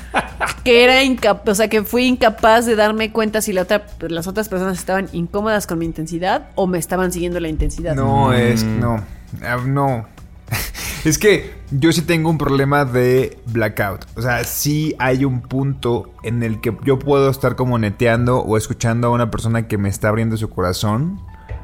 que 0.63 0.84
era 0.84 1.04
incapaz, 1.04 1.52
o 1.52 1.56
sea, 1.56 1.68
que 1.68 1.84
fui 1.84 2.06
incapaz 2.06 2.65
de 2.65 2.76
darme 2.76 3.12
cuenta 3.12 3.42
si 3.42 3.54
la 3.54 3.63
otra, 3.63 3.86
las 4.08 4.28
otras 4.28 4.50
personas 4.50 4.78
estaban 4.78 5.10
incómodas 5.13 5.68
con 5.68 5.80
mi 5.80 5.86
intensidad 5.86 6.50
o 6.56 6.68
me 6.68 6.78
estaban 6.78 7.12
siguiendo 7.12 7.39
la 7.39 7.48
intensidad. 7.48 7.96
No, 7.96 8.34
es. 8.34 8.63
No. 8.63 9.04
Ah, 9.42 9.58
No. 9.65 10.08
Es 11.06 11.18
que 11.18 11.54
yo 11.72 11.94
sí 11.94 12.02
tengo 12.02 12.30
un 12.30 12.38
problema 12.38 12.84
de 12.84 13.39
blackout. 13.46 14.06
O 14.18 14.22
sea, 14.22 14.44
sí 14.44 14.96
hay 15.00 15.24
un 15.24 15.42
punto 15.42 16.13
en 16.24 16.44
el 16.44 16.60
que 16.60 16.76
yo 16.84 17.00
puedo 17.00 17.30
estar 17.30 17.56
como 17.56 17.78
neteando 17.78 18.39
o 18.39 18.58
escuchando 18.58 19.08
a 19.08 19.12
una 19.12 19.32
persona 19.32 19.68
que 19.68 19.78
me 19.78 19.88
está 19.88 20.10
abriendo 20.10 20.36
su 20.36 20.50
corazón. 20.50 21.22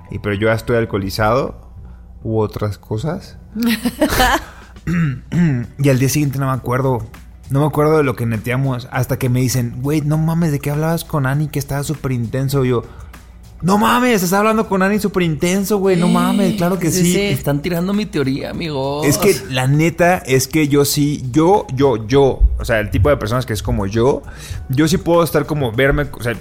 Y 0.10 0.20
pero 0.20 0.36
yo 0.36 0.48
ya 0.48 0.54
estoy 0.54 0.78
alcoholizado. 0.78 1.70
U 2.24 2.40
otras 2.40 2.78
cosas. 2.78 3.38
y 5.80 5.90
al 5.90 6.00
día 6.00 6.10
siguiente 6.10 6.40
no 6.40 6.48
me 6.48 6.54
acuerdo. 6.54 7.06
No 7.50 7.60
me 7.60 7.68
acuerdo 7.68 7.98
de 7.98 8.04
lo 8.04 8.16
que 8.16 8.26
neteamos. 8.26 8.88
Hasta 8.92 9.18
que 9.20 9.30
me 9.30 9.40
dicen, 9.40 9.76
güey, 9.82 10.02
no 10.02 10.18
mames, 10.18 10.52
¿de 10.52 10.60
qué 10.60 10.72
hablabas 10.72 11.06
con 11.06 11.26
Ani? 11.26 11.48
Que 11.48 11.60
estaba 11.60 11.84
súper 11.84 12.12
intenso. 12.12 12.66
Yo, 12.66 12.84
no 13.62 13.78
mames, 13.78 14.22
estás 14.22 14.34
hablando 14.34 14.68
con 14.68 14.84
Ani 14.84 15.00
súper 15.00 15.24
intenso, 15.24 15.78
güey. 15.78 15.96
No 15.98 16.08
mames, 16.08 16.56
claro 16.56 16.78
que 16.78 16.92
Sí, 16.92 17.04
sí. 17.04 17.14
sí. 17.14 17.22
Están 17.22 17.62
tirando 17.62 17.94
mi 17.94 18.06
teoría, 18.06 18.52
amigos. 18.52 19.08
Es 19.08 19.18
que 19.18 19.36
la 19.50 19.68
neta 19.68 20.18
es 20.18 20.48
que 20.48 20.68
yo 20.68 20.86
sí, 20.86 21.24
yo, 21.32 21.66
yo, 21.74 22.06
yo, 22.08 22.42
o 22.60 22.66
sea, 22.66 22.80
el 22.80 22.90
tipo 22.90 23.10
de 23.10 23.18
personas 23.18 23.46
que 23.46 23.54
es 23.54 23.64
como 23.64 23.86
yo, 23.88 24.22
yo 24.70 24.88
sí 24.88 24.98
puedo 24.98 25.24
estar 25.24 25.46
como 25.46 25.72
verme, 25.72 26.08
o 26.12 26.22
sea, 26.22 26.34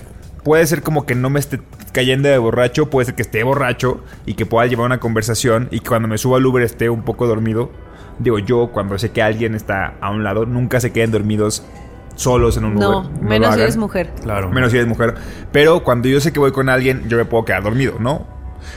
puede 0.43 0.67
ser 0.67 0.83
como 0.83 1.07
que 1.07 1.15
no 1.15 1.31
me 1.31 1.41
esté 1.41 1.61
cayendo 1.93 2.29
de 2.29 2.37
borracho, 2.39 2.91
puede 2.91 3.07
ser 3.07 3.15
que 3.15 3.23
esté 3.23 3.43
borracho 3.45 4.03
y 4.27 4.35
que 4.35 4.45
pueda 4.45 4.67
llevar 4.67 4.87
una 4.87 5.01
conversación 5.01 5.69
y 5.71 5.81
que 5.81 5.89
cuando 5.89 6.09
me 6.09 6.19
suba 6.19 6.39
al 6.39 6.47
Uber 6.47 6.63
esté 6.63 6.91
un 6.91 7.05
poco 7.05 7.27
dormido. 7.27 7.71
Digo, 8.19 8.39
yo 8.39 8.71
cuando 8.73 8.99
sé 8.99 9.11
que 9.11 9.23
alguien 9.23 9.55
está 9.55 9.95
a 10.01 10.11
un 10.11 10.23
lado, 10.25 10.47
nunca 10.47 10.81
se 10.81 10.93
queden 10.93 11.11
dormidos 11.11 11.65
solos 12.15 12.57
en 12.57 12.65
un 12.65 12.75
No, 12.75 13.01
Uber. 13.01 13.23
menos 13.23 13.55
si 13.55 13.61
eres 13.61 13.77
mujer. 13.77 14.11
Claro. 14.23 14.51
Menos 14.51 14.71
si 14.71 14.77
eres 14.77 14.89
mujer. 14.89 15.15
Pero 15.53 15.83
cuando 15.83 16.09
yo 16.09 16.21
sé 16.21 16.33
que 16.33 16.39
voy 16.39 16.53
con 16.53 16.69
alguien, 16.69 17.09
yo 17.09 17.17
me 17.17 17.25
puedo 17.25 17.45
quedar 17.45 17.63
dormido, 17.63 17.97
¿no? 17.99 18.27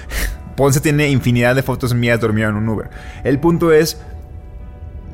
Ponce 0.55 0.79
tiene 0.79 1.09
infinidad 1.09 1.55
de 1.55 1.61
fotos 1.61 1.93
mías 1.93 2.19
dormido 2.19 2.49
en 2.49 2.55
un 2.55 2.67
Uber. 2.67 2.89
El 3.23 3.39
punto 3.39 3.71
es, 3.71 4.01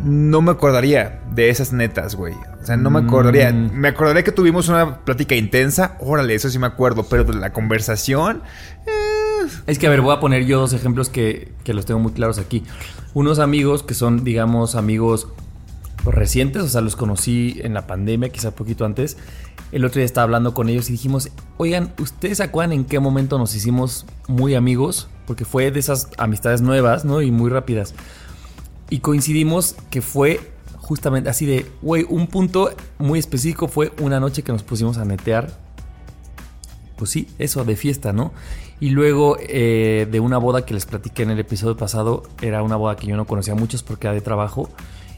no 0.02 0.42
me 0.42 0.52
acordaría 0.52 1.20
de 1.32 1.50
esas 1.50 1.74
netas, 1.74 2.16
güey. 2.16 2.34
O 2.62 2.66
sea, 2.66 2.78
no 2.78 2.90
me 2.90 3.00
acordaría. 3.00 3.52
Mm. 3.52 3.72
Me 3.74 3.90
acordaría 3.90 4.24
que 4.24 4.32
tuvimos 4.32 4.70
una 4.70 5.00
plática 5.00 5.36
intensa. 5.36 5.98
Órale, 6.00 6.34
eso 6.34 6.50
sí 6.50 6.58
me 6.60 6.68
acuerdo. 6.68 7.06
Pero 7.10 7.26
de 7.26 7.34
la 7.34 7.52
conversación... 7.52 8.42
Es 9.68 9.80
que, 9.80 9.88
a 9.88 9.90
ver, 9.90 10.02
voy 10.02 10.16
a 10.16 10.20
poner 10.20 10.46
yo 10.46 10.60
dos 10.60 10.74
ejemplos 10.74 11.10
que, 11.10 11.52
que 11.64 11.74
los 11.74 11.86
tengo 11.86 12.00
muy 12.00 12.12
claros 12.12 12.38
aquí. 12.38 12.64
Unos 13.14 13.40
amigos 13.40 13.84
que 13.84 13.94
son, 13.94 14.24
digamos, 14.24 14.76
amigos 14.76 15.28
recientes, 16.06 16.64
o 16.64 16.68
sea, 16.68 16.82
los 16.82 16.96
conocí 16.96 17.60
en 17.64 17.74
la 17.74 17.88
pandemia, 17.88 18.30
quizá 18.30 18.52
poquito 18.52 18.86
antes. 18.86 19.18
El 19.72 19.86
otro 19.86 20.00
día 20.00 20.06
estaba 20.06 20.24
hablando 20.24 20.54
con 20.54 20.70
ellos 20.70 20.90
y 20.90 20.94
dijimos, 20.94 21.30
oigan, 21.58 21.94
¿ustedes 22.00 22.38
se 22.38 22.44
acuerdan 22.44 22.74
en 22.74 22.86
qué 22.86 23.00
momento 23.00 23.38
nos 23.38 23.56
hicimos 23.56 24.06
muy 24.28 24.56
amigos? 24.56 25.08
Porque 25.26 25.46
fue 25.46 25.72
de 25.72 25.80
esas 25.80 26.10
amistades 26.18 26.62
nuevas, 26.62 27.06
¿no? 27.06 27.22
Y 27.22 27.32
muy 27.32 27.50
rápidas. 27.50 27.96
Y 28.90 29.00
coincidimos 29.00 29.76
que 29.90 30.02
fue 30.02 30.52
justamente 30.78 31.30
así 31.30 31.46
de, 31.46 31.66
güey, 31.82 32.06
un 32.08 32.28
punto 32.28 32.72
muy 33.00 33.18
específico 33.18 33.68
fue 33.70 33.94
una 34.02 34.20
noche 34.20 34.44
que 34.44 34.52
nos 34.52 34.64
pusimos 34.64 34.98
a 34.98 35.06
netear 35.06 35.64
pues 36.98 37.12
sí, 37.12 37.28
eso 37.40 37.66
de 37.66 37.76
fiesta, 37.76 38.14
¿no? 38.14 38.32
Y 38.80 38.90
luego 38.90 39.38
eh, 39.40 40.08
de 40.12 40.20
una 40.20 40.38
boda 40.38 40.66
que 40.66 40.74
les 40.74 40.86
platiqué 40.86 41.24
en 41.24 41.32
el 41.32 41.40
episodio 41.40 41.78
pasado, 41.78 42.24
era 42.42 42.64
una 42.64 42.76
boda 42.76 42.96
que 42.96 43.08
yo 43.08 43.16
no 43.16 43.26
conocía 43.26 43.54
a 43.54 43.58
muchos 43.58 43.82
porque 43.84 44.08
era 44.08 44.14
de 44.14 44.22
trabajo. 44.22 44.70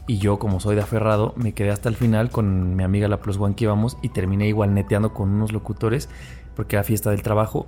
Y 0.06 0.18
yo, 0.18 0.38
como 0.38 0.60
soy 0.60 0.76
de 0.76 0.82
aferrado, 0.82 1.32
me 1.36 1.52
quedé 1.52 1.70
hasta 1.70 1.88
el 1.88 1.96
final 1.96 2.30
con 2.30 2.76
mi 2.76 2.84
amiga 2.84 3.08
la 3.08 3.20
Plus 3.20 3.38
One 3.38 3.56
que 3.56 3.64
íbamos 3.64 3.98
y 4.02 4.10
terminé 4.10 4.46
igual 4.46 4.72
neteando 4.72 5.12
con 5.12 5.30
unos 5.30 5.52
locutores 5.52 6.08
porque 6.54 6.76
era 6.76 6.84
fiesta 6.84 7.10
del 7.10 7.22
trabajo. 7.22 7.66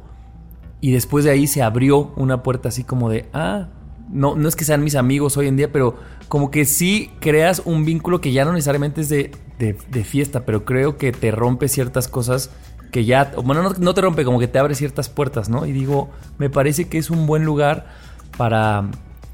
Y 0.81 0.93
después 0.93 1.25
de 1.25 1.33
ahí 1.33 1.49
se 1.49 1.63
abrió 1.63 2.13
una 2.15 2.45
puerta 2.45 2.69
así 2.69 2.85
como 2.85 3.11
de, 3.11 3.29
ah, 3.33 3.67
no, 4.09 4.37
no 4.37 4.49
es 4.49 4.55
que 4.55 4.65
sean 4.65 4.85
mis 4.85 4.95
amigos 4.95 5.37
hoy 5.37 5.49
en 5.49 5.57
día, 5.57 5.73
pero 5.73 5.97
como 6.29 6.53
que 6.53 6.65
sí 6.65 7.11
creas 7.19 7.61
un 7.65 7.85
vínculo 7.85 8.21
que 8.21 8.31
ya 8.31 8.45
no 8.45 8.53
necesariamente 8.53 9.01
es 9.01 9.09
de, 9.09 9.33
de- 9.59 9.77
de 9.91 10.05
fiesta, 10.05 10.45
pero 10.47 10.65
creo 10.65 10.97
que 10.97 11.11
te 11.11 11.33
rompe 11.33 11.67
ciertas 11.67 12.07
cosas 12.07 12.51
que 12.91 13.05
ya, 13.05 13.33
bueno, 13.45 13.63
no, 13.63 13.75
no 13.79 13.95
te 13.95 14.01
rompe, 14.01 14.25
como 14.25 14.39
que 14.39 14.49
te 14.49 14.59
abre 14.59 14.75
ciertas 14.75 15.09
puertas, 15.09 15.49
¿no? 15.49 15.67
Y 15.67 15.73
digo, 15.73 16.11
me 16.39 16.49
parece 16.51 16.89
que 16.89 16.99
es 16.99 17.11
un 17.11 17.27
buen 17.27 17.45
lugar 17.45 17.87
para 18.37 18.85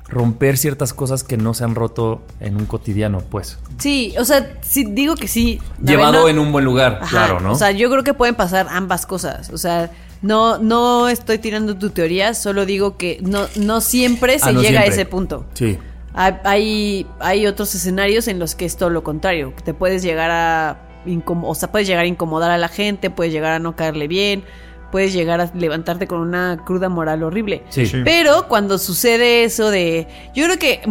romper 0.08 0.58
ciertas 0.58 0.92
cosas 0.92 1.24
que 1.24 1.36
no 1.36 1.54
se 1.54 1.64
han 1.64 1.74
roto 1.74 2.22
en 2.40 2.56
un 2.56 2.66
cotidiano, 2.66 3.18
pues. 3.30 3.58
Sí, 3.78 4.14
o 4.18 4.24
sea, 4.24 4.52
sí, 4.60 4.84
digo 4.90 5.14
que 5.16 5.28
sí. 5.28 5.60
Llevado 5.82 6.22
no- 6.22 6.28
en 6.28 6.38
un 6.38 6.52
buen 6.52 6.64
lugar, 6.64 6.98
Ajá, 7.02 7.10
claro, 7.10 7.40
¿no? 7.40 7.52
O 7.52 7.54
sea, 7.56 7.70
yo 7.70 7.90
creo 7.90 8.04
que 8.04 8.12
pueden 8.14 8.34
pasar 8.34 8.66
ambas 8.70 9.06
cosas. 9.06 9.50
O 9.50 9.58
sea, 9.58 9.90
no, 10.20 10.58
no 10.58 11.08
estoy 11.08 11.38
tirando 11.38 11.76
tu 11.76 11.90
teoría, 11.90 12.34
solo 12.34 12.66
digo 12.66 12.96
que 12.96 13.18
no, 13.22 13.46
no 13.56 13.80
siempre 13.80 14.38
se 14.38 14.50
Ah, 14.50 14.52
no 14.52 14.60
llega 14.62 14.80
a 14.80 14.84
ese 14.84 15.06
punto. 15.06 15.46
sí. 15.54 15.78
Hay- 16.16 17.06
Hay, 17.18 17.46
otros 17.48 17.74
escenarios 17.74 18.28
en 18.28 18.38
los 18.38 18.54
que 18.54 18.66
es 18.66 18.76
todo 18.76 18.88
lo 18.88 19.02
contrario. 19.02 19.52
Te 19.64 19.74
puedes 19.74 20.00
llegar 20.02 20.30
a 20.30 20.76
o 21.26 21.54
sea, 21.54 21.70
puedes 21.70 21.86
llegar 21.88 22.04
a 22.04 22.08
incomodar 22.08 22.50
a 22.50 22.58
la 22.58 22.68
gente, 22.68 23.10
puedes 23.10 23.32
llegar 23.32 23.52
a 23.52 23.58
no 23.58 23.76
caerle 23.76 24.08
bien, 24.08 24.44
puedes 24.90 25.12
llegar 25.12 25.40
a 25.40 25.50
levantarte 25.54 26.06
con 26.06 26.20
una 26.20 26.62
cruda 26.64 26.88
moral 26.88 27.22
horrible. 27.22 27.64
Sí. 27.68 27.86
Sí. 27.86 28.02
Pero 28.04 28.46
cuando 28.48 28.78
sucede 28.78 29.44
eso 29.44 29.70
de. 29.70 30.06
Yo 30.34 30.44
creo 30.44 30.58
que 30.58 30.82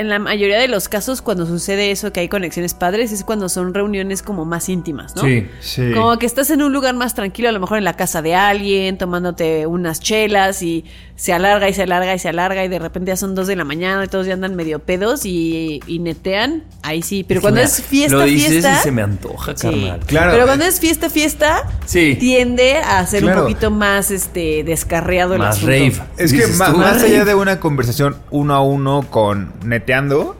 en 0.00 0.08
la 0.08 0.18
mayoría 0.18 0.58
de 0.58 0.66
los 0.66 0.88
casos, 0.88 1.20
cuando 1.20 1.44
sucede 1.44 1.90
eso 1.90 2.10
que 2.10 2.20
hay 2.20 2.28
conexiones 2.28 2.72
padres, 2.72 3.12
es 3.12 3.22
cuando 3.22 3.50
son 3.50 3.74
reuniones 3.74 4.22
como 4.22 4.46
más 4.46 4.70
íntimas, 4.70 5.14
¿no? 5.14 5.22
Sí. 5.22 5.46
Sí. 5.60 5.92
Como 5.92 6.18
que 6.18 6.24
estás 6.24 6.48
en 6.48 6.62
un 6.62 6.72
lugar 6.72 6.94
más 6.94 7.14
tranquilo, 7.14 7.50
a 7.50 7.52
lo 7.52 7.60
mejor 7.60 7.76
en 7.76 7.84
la 7.84 7.94
casa 7.94 8.22
de 8.22 8.34
alguien, 8.34 8.96
tomándote 8.96 9.66
unas 9.66 10.00
chelas 10.00 10.62
y 10.62 10.86
se 11.20 11.34
alarga 11.34 11.68
y 11.68 11.74
se 11.74 11.82
alarga 11.82 12.14
y 12.14 12.18
se 12.18 12.30
alarga 12.30 12.64
y 12.64 12.68
de 12.68 12.78
repente 12.78 13.10
ya 13.10 13.16
son 13.16 13.34
dos 13.34 13.46
de 13.46 13.54
la 13.54 13.64
mañana 13.64 14.02
y 14.02 14.08
todos 14.08 14.26
ya 14.26 14.32
andan 14.32 14.56
medio 14.56 14.78
pedos 14.78 15.26
y, 15.26 15.82
y 15.86 15.98
netean, 15.98 16.64
ahí 16.82 17.02
sí. 17.02 17.26
Pero 17.28 17.42
cuando 17.42 17.60
es 17.60 17.82
fiesta, 17.82 18.16
Lo 18.16 18.24
dices 18.24 18.48
fiesta... 18.48 18.78
y 18.80 18.82
se 18.84 18.90
me 18.90 19.02
antoja, 19.02 19.52
Sí. 19.54 19.66
carnal. 19.68 20.00
Claro. 20.06 20.32
Pero 20.32 20.46
cuando 20.46 20.64
es 20.64 20.80
fiesta, 20.80 21.10
fiesta, 21.10 21.64
Sí. 21.84 22.16
tiende 22.18 22.78
a 22.78 23.04
ser 23.04 23.20
Claro. 23.20 23.40
un 23.40 23.44
poquito 23.48 23.70
más 23.70 24.10
este 24.10 24.64
descarriado 24.64 25.34
el 25.34 25.40
Más 25.40 25.56
asunto. 25.58 25.66
rave. 25.72 25.92
Es 26.16 26.32
que 26.32 26.40
tú. 26.46 26.78
más 26.78 27.02
allá 27.02 27.26
de 27.26 27.34
una 27.34 27.60
conversación 27.60 28.16
uno 28.30 28.54
a 28.54 28.62
uno 28.62 29.04
con 29.10 29.52
neteando, 29.62 30.36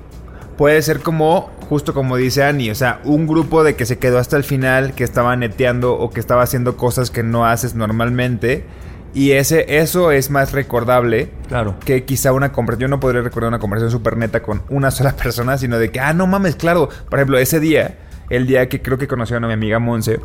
puede 0.56 0.80
ser 0.80 1.00
como, 1.00 1.50
justo 1.68 1.92
como 1.92 2.16
dice 2.16 2.42
Annie, 2.42 2.70
o 2.70 2.74
sea, 2.74 3.00
un 3.04 3.26
grupo 3.26 3.64
de 3.64 3.76
que 3.76 3.84
se 3.84 3.98
quedó 3.98 4.18
hasta 4.18 4.38
el 4.38 4.44
final, 4.44 4.94
que 4.94 5.04
estaba 5.04 5.36
neteando 5.36 5.92
o 5.92 6.08
que 6.08 6.20
estaba 6.20 6.40
haciendo 6.40 6.78
cosas 6.78 7.10
que 7.10 7.22
no 7.22 7.44
haces 7.44 7.74
normalmente. 7.74 8.64
Y 9.12 9.32
ese, 9.32 9.78
eso 9.80 10.12
es 10.12 10.30
más 10.30 10.52
recordable 10.52 11.30
Claro. 11.48 11.74
que 11.84 12.04
quizá 12.04 12.32
una 12.32 12.52
conversación. 12.52 12.88
Yo 12.88 12.96
no 12.96 13.00
podría 13.00 13.22
recordar 13.22 13.48
una 13.48 13.58
conversación 13.58 13.90
súper 13.90 14.16
neta 14.16 14.42
con 14.42 14.62
una 14.68 14.90
sola 14.92 15.16
persona, 15.16 15.58
sino 15.58 15.78
de 15.78 15.90
que, 15.90 16.00
ah, 16.00 16.12
no 16.12 16.26
mames, 16.26 16.56
claro. 16.56 16.88
Por 17.08 17.18
ejemplo, 17.18 17.38
ese 17.38 17.58
día, 17.60 17.98
el 18.28 18.46
día 18.46 18.68
que 18.68 18.82
creo 18.82 18.98
que 18.98 19.08
conocieron 19.08 19.44
a 19.44 19.48
mi 19.48 19.54
amiga 19.54 19.78
Monse, 19.78 20.20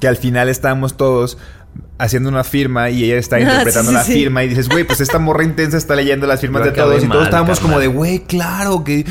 que 0.00 0.08
al 0.08 0.16
final 0.16 0.48
estábamos 0.48 0.96
todos 0.96 1.38
haciendo 1.98 2.28
una 2.28 2.44
firma 2.44 2.90
y 2.90 3.04
ella 3.04 3.16
está 3.16 3.38
interpretando 3.40 3.90
sí, 3.90 3.94
la 3.94 4.02
sí. 4.04 4.12
firma 4.14 4.42
y 4.44 4.48
dices, 4.48 4.68
güey, 4.68 4.84
pues 4.84 5.00
esta 5.00 5.18
morra 5.18 5.44
intensa 5.44 5.76
está 5.76 5.94
leyendo 5.94 6.26
las 6.26 6.40
firmas 6.40 6.62
Yo 6.64 6.70
de 6.70 6.76
todos 6.76 6.96
y 6.96 7.06
todos 7.06 7.08
mal, 7.08 7.22
estábamos 7.24 7.60
como 7.60 7.78
de, 7.78 7.86
güey, 7.88 8.20
claro 8.20 8.82
que... 8.84 9.04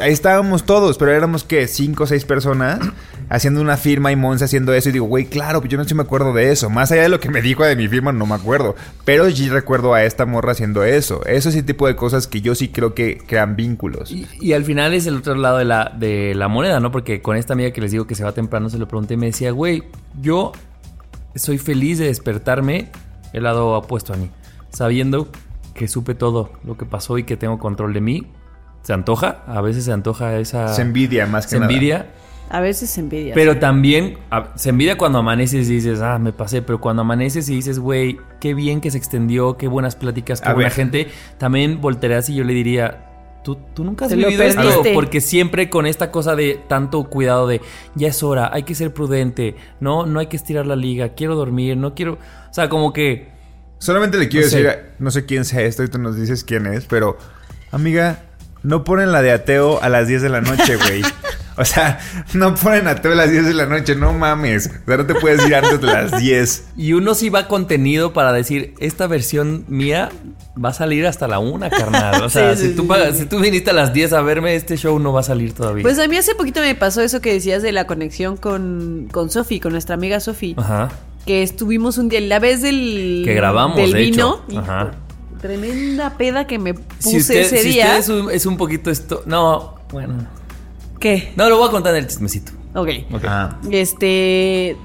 Ahí 0.00 0.12
estábamos 0.12 0.64
todos, 0.64 0.98
pero 0.98 1.12
éramos 1.12 1.44
que 1.44 1.66
cinco 1.68 2.04
o 2.04 2.06
seis 2.06 2.24
personas 2.24 2.80
haciendo 3.28 3.60
una 3.60 3.76
firma 3.76 4.12
y 4.12 4.16
Monse 4.16 4.44
haciendo 4.44 4.74
eso 4.74 4.88
y 4.88 4.92
digo, 4.92 5.06
güey, 5.06 5.26
claro, 5.26 5.64
yo 5.64 5.78
no 5.78 5.84
sí 5.84 5.94
me 5.94 6.02
acuerdo 6.02 6.32
de 6.32 6.52
eso. 6.52 6.70
Más 6.70 6.92
allá 6.92 7.02
de 7.02 7.08
lo 7.08 7.20
que 7.20 7.30
me 7.30 7.42
dijo 7.42 7.64
de 7.64 7.76
mi 7.76 7.88
firma, 7.88 8.12
no 8.12 8.26
me 8.26 8.34
acuerdo. 8.34 8.74
Pero 9.04 9.30
sí 9.30 9.48
recuerdo 9.48 9.94
a 9.94 10.04
esta 10.04 10.26
morra 10.26 10.52
haciendo 10.52 10.84
eso. 10.84 11.24
Eso 11.26 11.48
es 11.48 11.56
el 11.56 11.64
tipo 11.64 11.86
de 11.86 11.96
cosas 11.96 12.26
que 12.26 12.40
yo 12.40 12.54
sí 12.54 12.68
creo 12.68 12.94
que 12.94 13.18
crean 13.26 13.56
vínculos. 13.56 14.10
Y, 14.10 14.26
y 14.40 14.52
al 14.52 14.64
final 14.64 14.94
es 14.94 15.06
el 15.06 15.16
otro 15.16 15.34
lado 15.34 15.58
de 15.58 15.64
la, 15.64 15.92
de 15.96 16.34
la 16.34 16.48
moneda, 16.48 16.80
¿no? 16.80 16.90
Porque 16.90 17.22
con 17.22 17.36
esta 17.36 17.54
amiga 17.54 17.70
que 17.70 17.80
les 17.80 17.90
digo 17.92 18.06
que 18.06 18.14
se 18.14 18.24
va 18.24 18.32
temprano, 18.32 18.68
se 18.70 18.78
lo 18.78 18.88
pregunté 18.88 19.14
y 19.14 19.16
me 19.16 19.26
decía, 19.26 19.50
güey, 19.50 19.84
yo 20.20 20.52
soy 21.34 21.58
feliz 21.58 21.98
de 21.98 22.06
despertarme, 22.06 22.90
el 23.32 23.44
lado 23.44 23.70
opuesto 23.70 24.12
a 24.12 24.16
mí, 24.16 24.30
sabiendo 24.70 25.28
que 25.74 25.88
supe 25.88 26.14
todo 26.14 26.52
lo 26.64 26.76
que 26.76 26.84
pasó 26.84 27.18
y 27.18 27.24
que 27.24 27.36
tengo 27.36 27.58
control 27.58 27.92
de 27.94 28.00
mí. 28.00 28.26
Se 28.82 28.92
antoja, 28.92 29.42
a 29.46 29.60
veces 29.60 29.84
se 29.84 29.92
antoja 29.92 30.36
esa... 30.38 30.68
Se 30.74 30.82
envidia 30.82 31.26
más 31.26 31.46
que 31.46 31.50
se 31.50 31.60
nada. 31.60 31.72
envidia, 31.72 32.06
A 32.50 32.60
veces 32.60 32.90
se 32.90 33.00
envidia. 33.00 33.32
pero 33.34 33.58
también 33.58 34.18
a- 34.30 34.48
se 34.56 34.70
envidia 34.70 34.98
cuando 34.98 35.20
amaneces 35.20 35.68
y 35.70 35.74
dices, 35.74 36.00
ah, 36.02 36.18
me 36.18 36.32
pasé, 36.32 36.62
pero 36.62 36.80
cuando 36.80 37.02
amaneces 37.02 37.48
y 37.48 37.54
dices, 37.54 37.78
güey, 37.78 38.18
qué 38.40 38.54
bien 38.54 38.80
que 38.80 38.90
se 38.90 38.98
extendió, 38.98 39.56
qué 39.56 39.68
buenas 39.68 39.94
pláticas, 39.96 40.40
qué 40.40 40.48
A 40.48 40.54
buena 40.54 40.68
ver. 40.68 40.74
gente, 40.76 41.08
también 41.38 41.80
voltearás 41.80 42.28
y 42.28 42.34
yo 42.34 42.42
le 42.44 42.52
diría, 42.54 43.08
tú, 43.44 43.56
tú 43.72 43.84
nunca 43.84 44.06
has 44.06 44.14
vivido 44.16 44.42
esto, 44.42 44.82
porque 44.94 45.20
siempre 45.20 45.70
con 45.70 45.86
esta 45.86 46.10
cosa 46.10 46.34
de 46.34 46.60
tanto 46.68 47.04
cuidado 47.04 47.46
de, 47.46 47.60
ya 47.94 48.08
es 48.08 48.22
hora, 48.24 48.50
hay 48.52 48.64
que 48.64 48.74
ser 48.74 48.92
prudente, 48.92 49.54
no, 49.80 50.06
no 50.06 50.18
hay 50.18 50.26
que 50.26 50.36
estirar 50.36 50.66
la 50.66 50.74
liga, 50.76 51.10
quiero 51.10 51.36
dormir, 51.36 51.76
no 51.76 51.94
quiero, 51.94 52.14
o 52.50 52.52
sea, 52.54 52.68
como 52.68 52.92
que, 52.92 53.30
Solamente 53.78 54.16
le 54.18 54.28
quiero 54.28 54.46
No 54.46 54.50
sé. 54.50 54.62
decir, 54.62 54.80
no 54.98 55.10
sé 55.12 55.24
quién 55.26 55.44
sea 55.44 55.62
esto 55.62 55.82
y 55.84 55.88
tú 55.88 55.98
nos 55.98 56.16
dices 56.16 56.44
quién 56.44 56.66
es, 56.66 56.84
pero 56.86 57.16
amiga, 57.72 58.22
no 58.62 58.84
ponen 58.84 59.12
la 59.12 59.22
de 59.22 59.32
ateo 59.32 59.80
a 59.82 59.88
las 59.88 60.06
10 60.08 60.22
de 60.22 60.28
la 60.28 60.40
noche, 60.40 60.76
güey. 60.76 61.02
O 61.54 61.66
sea, 61.66 62.00
no 62.32 62.54
ponen 62.54 62.88
a 62.88 63.02
todo 63.02 63.12
a 63.12 63.14
las 63.14 63.30
10 63.30 63.44
de 63.44 63.52
la 63.52 63.66
noche, 63.66 63.94
no 63.94 64.14
mames. 64.14 64.68
O 64.68 64.86
sea, 64.86 64.96
no 64.96 65.04
te 65.04 65.14
puedes 65.14 65.46
ir 65.46 65.54
antes 65.54 65.82
de 65.82 65.86
las 65.86 66.18
10. 66.18 66.68
Y 66.78 66.94
uno 66.94 67.14
sí 67.14 67.28
va 67.28 67.46
contenido 67.46 68.14
para 68.14 68.32
decir, 68.32 68.72
esta 68.80 69.06
versión 69.06 69.66
mía 69.68 70.08
va 70.56 70.70
a 70.70 70.72
salir 70.72 71.06
hasta 71.06 71.28
la 71.28 71.40
una, 71.40 71.68
carnal. 71.68 72.22
O 72.22 72.30
sea, 72.30 72.56
Sí, 72.56 72.62
sí, 72.62 72.68
si, 72.70 72.74
tú 72.74 72.82
sí, 72.82 72.88
pagas- 72.88 73.12
sí. 73.12 73.18
si 73.18 73.26
tú 73.26 73.38
viniste 73.38 73.68
a 73.68 73.74
las 73.74 73.92
10 73.92 74.14
a 74.14 74.22
verme, 74.22 74.54
este 74.56 74.78
show 74.78 74.98
no 74.98 75.12
va 75.12 75.20
a 75.20 75.24
salir 75.24 75.52
todavía. 75.52 75.82
Pues 75.82 75.98
a 75.98 76.08
mí 76.08 76.16
hace 76.16 76.34
poquito 76.34 76.60
me 76.62 76.74
pasó 76.74 77.02
eso 77.02 77.20
que 77.20 77.34
decías 77.34 77.62
de 77.62 77.72
la 77.72 77.86
conexión 77.86 78.38
con, 78.38 79.08
con 79.12 79.28
Sofi, 79.28 79.60
con 79.60 79.72
nuestra 79.72 79.94
amiga 79.94 80.20
Sofi. 80.20 80.54
Ajá. 80.56 80.88
Que 81.26 81.42
estuvimos 81.42 81.98
un 81.98 82.08
día, 82.08 82.20
la 82.22 82.38
vez 82.38 82.62
del. 82.62 83.22
Que 83.26 83.34
grabamos, 83.34 83.76
del 83.76 83.92
de 83.92 83.98
vino. 84.00 84.42
hecho. 84.48 84.58
Ajá. 84.58 84.90
Tremenda 85.42 86.16
peda 86.16 86.46
que 86.46 86.58
me 86.58 86.72
puse 86.72 87.10
Si 87.10 87.16
usted, 87.18 87.40
ese 87.40 87.58
si 87.58 87.68
día. 87.70 87.86
usted 87.86 87.98
es, 87.98 88.08
un, 88.08 88.30
es 88.30 88.46
un 88.46 88.56
poquito 88.56 88.90
esto... 88.90 89.22
No, 89.26 89.74
bueno. 89.90 90.26
¿Qué? 91.00 91.32
No, 91.36 91.50
lo 91.50 91.58
voy 91.58 91.68
a 91.68 91.70
contar 91.72 91.94
en 91.96 92.04
el 92.04 92.08
chismecito. 92.08 92.52
Ok. 92.74 92.88
Ok. 93.12 93.24
Ah. 93.26 93.58
Este. 93.70 94.76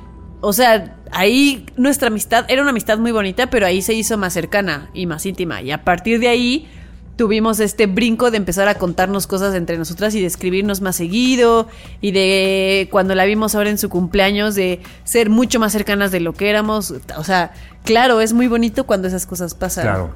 O 0.42 0.52
sea, 0.52 0.96
ahí 1.12 1.66
nuestra 1.78 2.08
amistad 2.08 2.46
era 2.50 2.62
una 2.62 2.72
amistad 2.72 2.98
muy 2.98 3.12
bonita, 3.12 3.52
pero 3.52 3.66
ahí 3.66 3.82
se 3.82 3.94
hizo 3.94 4.18
más 4.18 4.34
cercana 4.34 4.90
y 4.94 5.06
más 5.06 5.26
íntima. 5.26 5.62
Y 5.62 5.72
a 5.72 5.84
partir 5.84 6.20
de 6.20 6.28
ahí 6.28 6.68
tuvimos 7.18 7.60
este 7.60 7.88
brinco 7.88 8.30
de 8.32 8.38
empezar 8.38 8.68
a 8.68 8.76
contarnos 8.76 9.26
cosas 9.28 9.56
entre 9.56 9.78
nosotras 9.78 10.14
y 10.16 10.22
de 10.22 10.28
escribirnos 10.28 10.82
más 10.82 10.96
seguido. 10.96 11.68
Y 12.02 12.12
de 12.12 12.88
cuando 12.92 13.16
la 13.16 13.26
vimos 13.26 13.56
ahora 13.56 13.70
en 13.70 13.78
su 13.78 13.90
cumpleaños, 13.90 14.56
de 14.56 14.82
ser 15.04 15.30
mucho 15.30 15.60
más 15.60 15.72
cercanas 15.72 16.12
de 16.12 16.20
lo 16.20 16.34
que 16.34 16.50
éramos. 16.50 16.94
O 17.16 17.24
sea, 17.24 17.52
claro, 17.84 18.22
es 18.22 18.34
muy 18.34 18.48
bonito 18.48 18.86
cuando 18.86 19.08
esas 19.08 19.26
cosas 19.26 19.54
pasan. 19.54 19.84
Claro. 19.84 20.16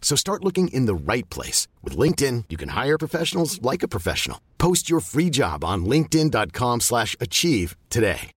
So 0.00 0.16
start 0.16 0.42
looking 0.44 0.68
in 0.68 0.86
the 0.86 0.94
right 0.94 1.28
place. 1.28 1.68
With 1.84 1.96
LinkedIn, 1.98 2.44
you 2.48 2.56
can 2.56 2.70
hire 2.70 2.96
professionals 2.98 3.60
like 3.62 3.84
a 3.84 3.88
professional. 3.88 4.38
Post 4.56 4.88
your 4.88 5.00
free 5.02 5.28
job 5.30 5.64
on 5.64 5.84
linkedin.com/achieve 5.84 6.80
slash 6.80 7.14
achieve 7.20 7.76
today. 7.90 8.30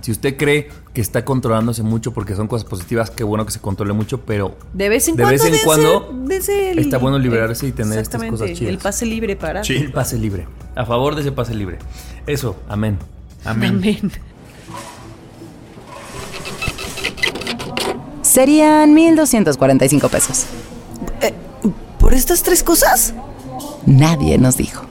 Si 0.00 0.10
usted 0.10 0.38
cree 0.38 0.68
que 0.94 1.02
está 1.02 1.22
controlándose 1.26 1.82
mucho 1.82 2.12
porque 2.14 2.34
son 2.34 2.48
cosas 2.48 2.66
positivas, 2.66 3.10
qué 3.10 3.24
bueno 3.24 3.44
que 3.44 3.52
se 3.52 3.60
controle 3.60 3.92
mucho, 3.92 4.22
pero 4.22 4.56
De 4.72 4.88
vez 4.88 5.06
en 5.08 5.16
De 5.16 5.22
cuando. 5.24 5.42
vez 5.42 5.44
en 5.44 5.52
dense- 5.52 5.64
cuando 5.66 6.10
el- 6.70 6.78
está 6.78 6.96
bueno 6.96 7.18
liberarse 7.18 7.66
y 7.66 7.72
tener 7.72 7.98
estas 7.98 8.24
cosas 8.24 8.52
chidas. 8.54 8.72
El 8.72 8.78
pase 8.78 9.04
libre 9.04 9.36
para. 9.36 9.60
el 9.60 9.92
pase 9.92 10.16
libre. 10.16 10.48
A 10.74 10.86
favor 10.86 11.14
de 11.14 11.20
ese 11.20 11.32
pase 11.32 11.54
libre. 11.54 11.78
Eso, 12.26 12.56
amén. 12.68 12.98
Amén. 13.44 13.74
Amén. 13.76 14.12
Serían 18.26 18.94
1.245 18.94 20.10
pesos. 20.10 20.46
¿Por 22.00 22.12
estas 22.12 22.42
tres 22.42 22.64
cosas? 22.64 23.14
Nadie 23.86 24.36
nos 24.36 24.56
dijo. 24.56 24.84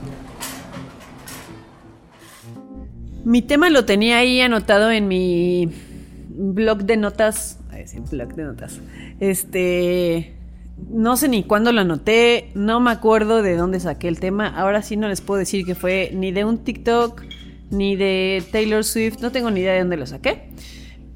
Mi 3.24 3.42
tema 3.42 3.68
lo 3.68 3.84
tenía 3.84 4.18
ahí 4.18 4.40
anotado 4.40 4.90
en 4.90 5.06
mi 5.06 5.70
blog 6.30 6.84
de 6.84 6.96
notas. 6.96 7.58
Ay, 7.70 7.86
sí, 7.86 7.98
blog 8.10 8.34
de 8.34 8.44
notas. 8.44 8.80
Este. 9.20 10.34
No 10.88 11.18
sé 11.18 11.28
ni 11.28 11.44
cuándo 11.44 11.72
lo 11.72 11.82
anoté. 11.82 12.50
No 12.54 12.80
me 12.80 12.90
acuerdo 12.90 13.42
de 13.42 13.54
dónde 13.56 13.80
saqué 13.80 14.08
el 14.08 14.18
tema. 14.18 14.48
Ahora 14.48 14.80
sí 14.80 14.96
no 14.96 15.08
les 15.08 15.20
puedo 15.20 15.38
decir 15.38 15.66
que 15.66 15.74
fue 15.74 16.10
ni 16.14 16.32
de 16.32 16.44
un 16.46 16.58
TikTok, 16.58 17.22
ni 17.70 17.96
de 17.96 18.42
Taylor 18.50 18.82
Swift. 18.82 19.20
No 19.20 19.30
tengo 19.30 19.50
ni 19.50 19.60
idea 19.60 19.74
de 19.74 19.80
dónde 19.80 19.98
lo 19.98 20.06
saqué. 20.06 20.48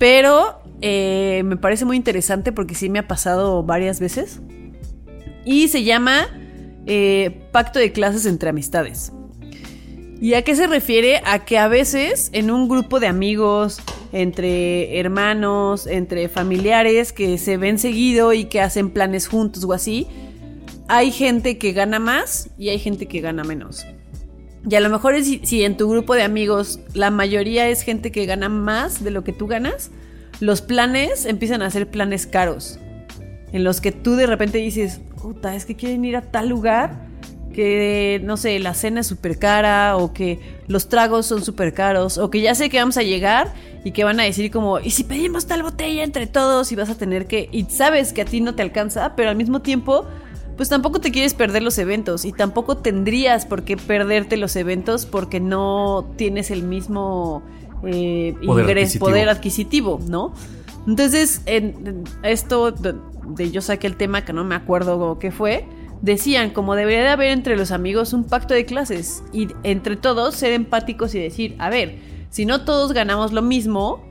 Pero 0.00 0.62
eh, 0.80 1.42
me 1.44 1.58
parece 1.58 1.84
muy 1.84 1.98
interesante 1.98 2.52
porque 2.52 2.74
sí 2.74 2.88
me 2.88 3.00
ha 3.00 3.06
pasado 3.06 3.62
varias 3.62 4.00
veces. 4.00 4.40
Y 5.44 5.68
se 5.68 5.84
llama 5.84 6.26
eh, 6.86 7.42
Pacto 7.52 7.78
de 7.78 7.92
clases 7.92 8.24
entre 8.24 8.48
amistades. 8.48 9.12
¿Y 10.22 10.32
a 10.32 10.42
qué 10.42 10.56
se 10.56 10.66
refiere? 10.66 11.20
A 11.26 11.44
que 11.44 11.58
a 11.58 11.68
veces 11.68 12.30
en 12.32 12.50
un 12.50 12.66
grupo 12.66 12.98
de 12.98 13.08
amigos, 13.08 13.82
entre 14.12 14.98
hermanos, 14.98 15.86
entre 15.86 16.30
familiares 16.30 17.12
que 17.12 17.36
se 17.36 17.58
ven 17.58 17.78
seguido 17.78 18.32
y 18.32 18.46
que 18.46 18.62
hacen 18.62 18.92
planes 18.92 19.28
juntos 19.28 19.64
o 19.64 19.74
así, 19.74 20.06
hay 20.88 21.10
gente 21.10 21.58
que 21.58 21.72
gana 21.72 21.98
más 21.98 22.48
y 22.56 22.70
hay 22.70 22.78
gente 22.78 23.04
que 23.04 23.20
gana 23.20 23.44
menos. 23.44 23.84
Y 24.68 24.74
a 24.74 24.80
lo 24.80 24.90
mejor 24.90 25.14
es 25.14 25.26
si, 25.26 25.64
en 25.64 25.76
tu 25.76 25.88
grupo 25.88 26.14
de 26.14 26.22
amigos 26.22 26.80
la 26.92 27.10
mayoría 27.10 27.68
es 27.68 27.82
gente 27.82 28.12
que 28.12 28.26
gana 28.26 28.48
más 28.48 29.02
de 29.02 29.10
lo 29.10 29.24
que 29.24 29.32
tú 29.32 29.46
ganas, 29.46 29.90
los 30.40 30.60
planes 30.60 31.24
empiezan 31.24 31.62
a 31.62 31.70
ser 31.70 31.88
planes 31.88 32.26
caros. 32.26 32.78
En 33.52 33.64
los 33.64 33.80
que 33.80 33.92
tú 33.92 34.16
de 34.16 34.26
repente 34.26 34.58
dices, 34.58 35.00
puta, 35.20 35.54
es 35.54 35.64
que 35.64 35.76
quieren 35.76 36.04
ir 36.04 36.16
a 36.16 36.22
tal 36.22 36.48
lugar 36.48 37.08
que, 37.52 38.20
no 38.22 38.36
sé, 38.36 38.58
la 38.58 38.74
cena 38.74 39.00
es 39.00 39.06
súper 39.06 39.38
cara 39.38 39.96
o 39.96 40.12
que 40.12 40.38
los 40.68 40.88
tragos 40.88 41.26
son 41.26 41.44
súper 41.44 41.74
caros 41.74 42.16
o 42.18 42.30
que 42.30 42.40
ya 42.40 42.54
sé 42.54 42.70
que 42.70 42.78
vamos 42.78 42.96
a 42.96 43.02
llegar 43.02 43.52
y 43.84 43.90
que 43.90 44.04
van 44.04 44.20
a 44.20 44.24
decir 44.24 44.50
como, 44.50 44.78
¿y 44.78 44.90
si 44.90 45.04
pedimos 45.04 45.46
tal 45.46 45.62
botella 45.62 46.04
entre 46.04 46.26
todos 46.26 46.70
y 46.70 46.76
vas 46.76 46.90
a 46.90 46.96
tener 46.96 47.26
que, 47.26 47.48
y 47.50 47.64
sabes 47.64 48.12
que 48.12 48.22
a 48.22 48.24
ti 48.24 48.40
no 48.40 48.54
te 48.54 48.62
alcanza, 48.62 49.16
pero 49.16 49.30
al 49.30 49.36
mismo 49.36 49.62
tiempo, 49.62 50.06
pues 50.60 50.68
tampoco 50.68 51.00
te 51.00 51.10
quieres 51.10 51.32
perder 51.32 51.62
los 51.62 51.78
eventos 51.78 52.26
y 52.26 52.32
tampoco 52.32 52.76
tendrías 52.76 53.46
por 53.46 53.62
qué 53.64 53.78
perderte 53.78 54.36
los 54.36 54.56
eventos 54.56 55.06
porque 55.06 55.40
no 55.40 56.04
tienes 56.16 56.50
el 56.50 56.64
mismo 56.64 57.42
eh, 57.82 58.34
Poder 58.44 58.66
ingres- 58.66 58.82
adquisitivo. 58.82 59.06
poder 59.06 59.28
adquisitivo, 59.30 60.00
¿no? 60.06 60.34
Entonces, 60.86 61.40
en, 61.46 61.64
en 61.86 62.04
esto 62.22 62.72
de, 62.72 62.94
de 63.28 63.50
yo 63.50 63.62
saqué 63.62 63.86
el 63.86 63.96
tema 63.96 64.22
que 64.26 64.34
no 64.34 64.44
me 64.44 64.54
acuerdo 64.54 65.18
qué 65.18 65.30
fue, 65.30 65.64
decían 66.02 66.50
como 66.50 66.74
debería 66.74 67.04
de 67.04 67.08
haber 67.08 67.30
entre 67.30 67.56
los 67.56 67.70
amigos 67.70 68.12
un 68.12 68.24
pacto 68.24 68.52
de 68.52 68.66
clases 68.66 69.22
y 69.32 69.48
entre 69.62 69.96
todos 69.96 70.34
ser 70.34 70.52
empáticos 70.52 71.14
y 71.14 71.20
decir, 71.20 71.56
a 71.58 71.70
ver, 71.70 71.96
si 72.28 72.44
no 72.44 72.66
todos 72.66 72.92
ganamos 72.92 73.32
lo 73.32 73.40
mismo, 73.40 74.02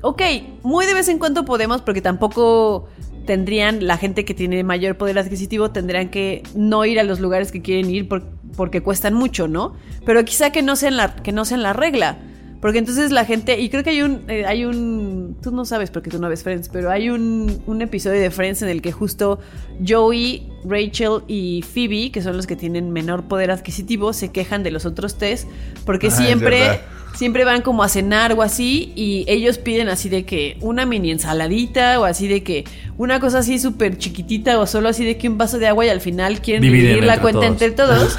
ok, 0.00 0.22
muy 0.62 0.86
de 0.86 0.94
vez 0.94 1.08
en 1.08 1.18
cuando 1.18 1.44
podemos 1.44 1.82
porque 1.82 2.00
tampoco 2.00 2.86
tendrían 3.28 3.86
la 3.86 3.98
gente 3.98 4.24
que 4.24 4.32
tiene 4.32 4.64
mayor 4.64 4.96
poder 4.96 5.18
adquisitivo 5.18 5.70
tendrían 5.70 6.08
que 6.08 6.42
no 6.56 6.84
ir 6.86 6.98
a 6.98 7.02
los 7.04 7.20
lugares 7.20 7.52
que 7.52 7.60
quieren 7.60 7.90
ir 7.90 8.08
por- 8.08 8.24
porque 8.56 8.80
cuestan 8.80 9.12
mucho, 9.12 9.46
¿no? 9.48 9.74
Pero 10.06 10.24
quizá 10.24 10.50
que 10.50 10.62
no 10.62 10.74
sean 10.76 10.96
la 10.96 11.14
que 11.14 11.30
no 11.30 11.44
sean 11.44 11.62
la 11.62 11.74
regla. 11.74 12.16
Porque 12.60 12.78
entonces 12.78 13.12
la 13.12 13.24
gente, 13.24 13.60
y 13.60 13.68
creo 13.68 13.84
que 13.84 13.90
hay 13.90 14.02
un, 14.02 14.22
eh, 14.26 14.44
hay 14.44 14.64
un, 14.64 15.36
tú 15.40 15.52
no 15.52 15.64
sabes 15.64 15.90
porque 15.92 16.10
tú 16.10 16.18
no 16.18 16.28
ves 16.28 16.42
Friends, 16.42 16.68
pero 16.68 16.90
hay 16.90 17.08
un, 17.08 17.62
un 17.66 17.82
episodio 17.82 18.20
de 18.20 18.30
Friends 18.32 18.62
en 18.62 18.68
el 18.68 18.82
que 18.82 18.90
justo 18.90 19.38
Joey, 19.86 20.48
Rachel 20.64 21.22
y 21.28 21.62
Phoebe, 21.62 22.10
que 22.10 22.20
son 22.20 22.36
los 22.36 22.48
que 22.48 22.56
tienen 22.56 22.90
menor 22.90 23.28
poder 23.28 23.52
adquisitivo, 23.52 24.12
se 24.12 24.32
quejan 24.32 24.64
de 24.64 24.72
los 24.72 24.86
otros 24.86 25.18
tres, 25.18 25.46
porque 25.84 26.08
siempre. 26.10 26.80
Siempre 27.18 27.44
van 27.44 27.62
como 27.62 27.82
a 27.82 27.88
cenar 27.88 28.32
o 28.34 28.42
así, 28.42 28.92
y 28.94 29.24
ellos 29.26 29.58
piden 29.58 29.88
así 29.88 30.08
de 30.08 30.24
que 30.24 30.56
una 30.60 30.86
mini 30.86 31.10
ensaladita, 31.10 31.98
o 31.98 32.04
así 32.04 32.28
de 32.28 32.44
que 32.44 32.64
una 32.96 33.18
cosa 33.18 33.40
así 33.40 33.58
súper 33.58 33.98
chiquitita, 33.98 34.56
o 34.60 34.68
solo 34.68 34.88
así 34.88 35.04
de 35.04 35.18
que 35.18 35.28
un 35.28 35.36
vaso 35.36 35.58
de 35.58 35.66
agua 35.66 35.84
y 35.84 35.88
al 35.88 36.00
final 36.00 36.40
quieren 36.40 36.62
dividir 36.62 37.02
la 37.02 37.20
cuenta 37.20 37.40
todos. 37.40 37.50
entre 37.50 37.70
todos. 37.72 38.16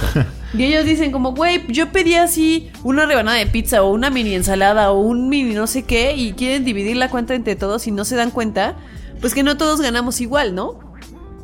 Y 0.53 0.63
ellos 0.63 0.83
dicen 0.83 1.13
como, 1.13 1.33
güey, 1.33 1.62
yo 1.69 1.93
pedí 1.93 2.15
así 2.15 2.71
una 2.83 3.05
rebanada 3.05 3.38
de 3.38 3.45
pizza 3.45 3.83
o 3.83 3.93
una 3.93 4.09
mini 4.09 4.33
ensalada 4.33 4.91
o 4.91 4.99
un 4.99 5.29
mini 5.29 5.53
no 5.53 5.67
sé 5.67 5.83
qué 5.83 6.15
y 6.15 6.33
quieren 6.33 6.65
dividir 6.65 6.97
la 6.97 7.09
cuenta 7.09 7.35
entre 7.35 7.55
todos 7.55 7.88
y 7.88 7.91
no 7.91 8.03
se 8.03 8.17
dan 8.17 8.31
cuenta, 8.31 8.75
pues 9.21 9.33
que 9.33 9.43
no 9.43 9.55
todos 9.55 9.79
ganamos 9.79 10.19
igual, 10.19 10.55
¿no? 10.55 10.77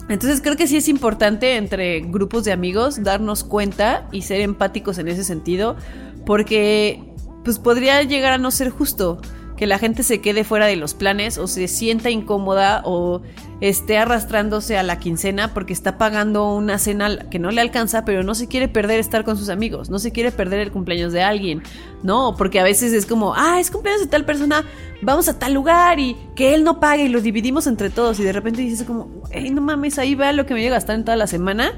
Entonces 0.09 0.41
creo 0.41 0.57
que 0.57 0.67
sí 0.67 0.75
es 0.75 0.89
importante 0.89 1.55
entre 1.55 2.01
grupos 2.01 2.43
de 2.43 2.51
amigos 2.51 3.01
darnos 3.01 3.45
cuenta 3.45 4.09
y 4.11 4.23
ser 4.23 4.41
empáticos 4.41 4.97
en 4.97 5.07
ese 5.07 5.23
sentido, 5.23 5.77
porque 6.25 7.14
pues 7.45 7.59
podría 7.59 8.03
llegar 8.03 8.33
a 8.33 8.37
no 8.37 8.51
ser 8.51 8.71
justo 8.71 9.21
que 9.55 9.67
la 9.67 9.79
gente 9.79 10.03
se 10.03 10.19
quede 10.19 10.43
fuera 10.43 10.65
de 10.65 10.75
los 10.75 10.93
planes 10.93 11.37
o 11.37 11.47
se 11.47 11.69
sienta 11.69 12.09
incómoda 12.09 12.81
o 12.83 13.21
esté 13.61 13.97
arrastrándose 13.97 14.77
a 14.77 14.83
la 14.83 14.99
quincena 14.99 15.53
porque 15.53 15.71
está 15.71 15.97
pagando 15.97 16.53
una 16.53 16.77
cena 16.77 17.29
que 17.29 17.39
no 17.39 17.51
le 17.51 17.61
alcanza, 17.61 18.03
pero 18.03 18.23
no 18.23 18.35
se 18.35 18.47
quiere 18.49 18.67
perder 18.67 18.99
estar 18.99 19.23
con 19.23 19.37
sus 19.37 19.47
amigos, 19.47 19.89
no 19.89 19.97
se 19.97 20.11
quiere 20.11 20.31
perder 20.31 20.59
el 20.59 20.71
cumpleaños 20.71 21.13
de 21.13 21.23
alguien, 21.23 21.63
no, 22.03 22.35
porque 22.37 22.59
a 22.59 22.63
veces 22.63 22.91
es 22.91 23.05
como, 23.05 23.33
ah, 23.33 23.59
es 23.61 23.71
cumpleaños 23.71 24.01
de 24.01 24.09
tal 24.09 24.25
persona, 24.25 24.65
vamos 25.01 25.29
a 25.29 25.39
tal 25.39 25.53
lugar 25.53 25.99
y 25.99 26.17
que 26.35 26.53
él 26.53 26.65
no 26.65 26.81
pague 26.81 27.05
y 27.05 27.09
lo 27.09 27.21
dividimos 27.21 27.65
entre 27.67 27.89
todos 27.89 28.19
y 28.19 28.23
de 28.23 28.33
repente 28.33 28.61
dices 28.61 28.85
como, 28.85 29.07
hey, 29.31 29.51
no 29.51 29.61
mames, 29.61 29.99
ahí 29.99 30.15
va 30.15 30.33
lo 30.33 30.45
que 30.45 30.53
me 30.53 30.59
voy 30.59 30.67
a 30.67 30.71
gastar 30.71 30.95
en 30.95 31.05
toda 31.05 31.15
la 31.15 31.27
semana 31.27 31.71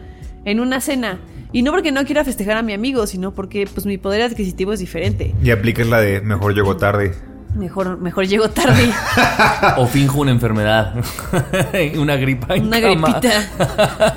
en 0.46 0.60
una 0.60 0.82
cena. 0.82 1.20
Y 1.54 1.62
no 1.62 1.72
porque 1.72 1.92
no 1.92 2.04
quiera 2.06 2.24
festejar 2.26 2.58
a 2.58 2.62
mi 2.62 2.74
amigo, 2.74 3.08
sino 3.08 3.34
porque 3.34 3.68
pues 3.74 3.86
mi 3.86 3.98
poder 3.98 4.22
adquisitivo 4.22 4.74
es 4.74 4.80
diferente. 4.80 5.34
Y 5.42 5.52
aplicas 5.52 5.88
la 5.88 6.00
de 6.02 6.22
mejor 6.22 6.54
llego 6.54 6.76
tarde. 6.78 7.14
Mejor, 7.56 7.98
mejor 7.98 8.28
llego 8.28 8.50
tarde. 8.50 8.90
O 9.78 9.88
finjo 9.88 10.20
una 10.20 10.32
enfermedad. 10.32 10.94
una 11.98 12.16
gripa. 12.18 12.56
en 12.56 12.68
Una 12.68 12.82
cama. 12.82 13.08
gripita. 13.20 13.32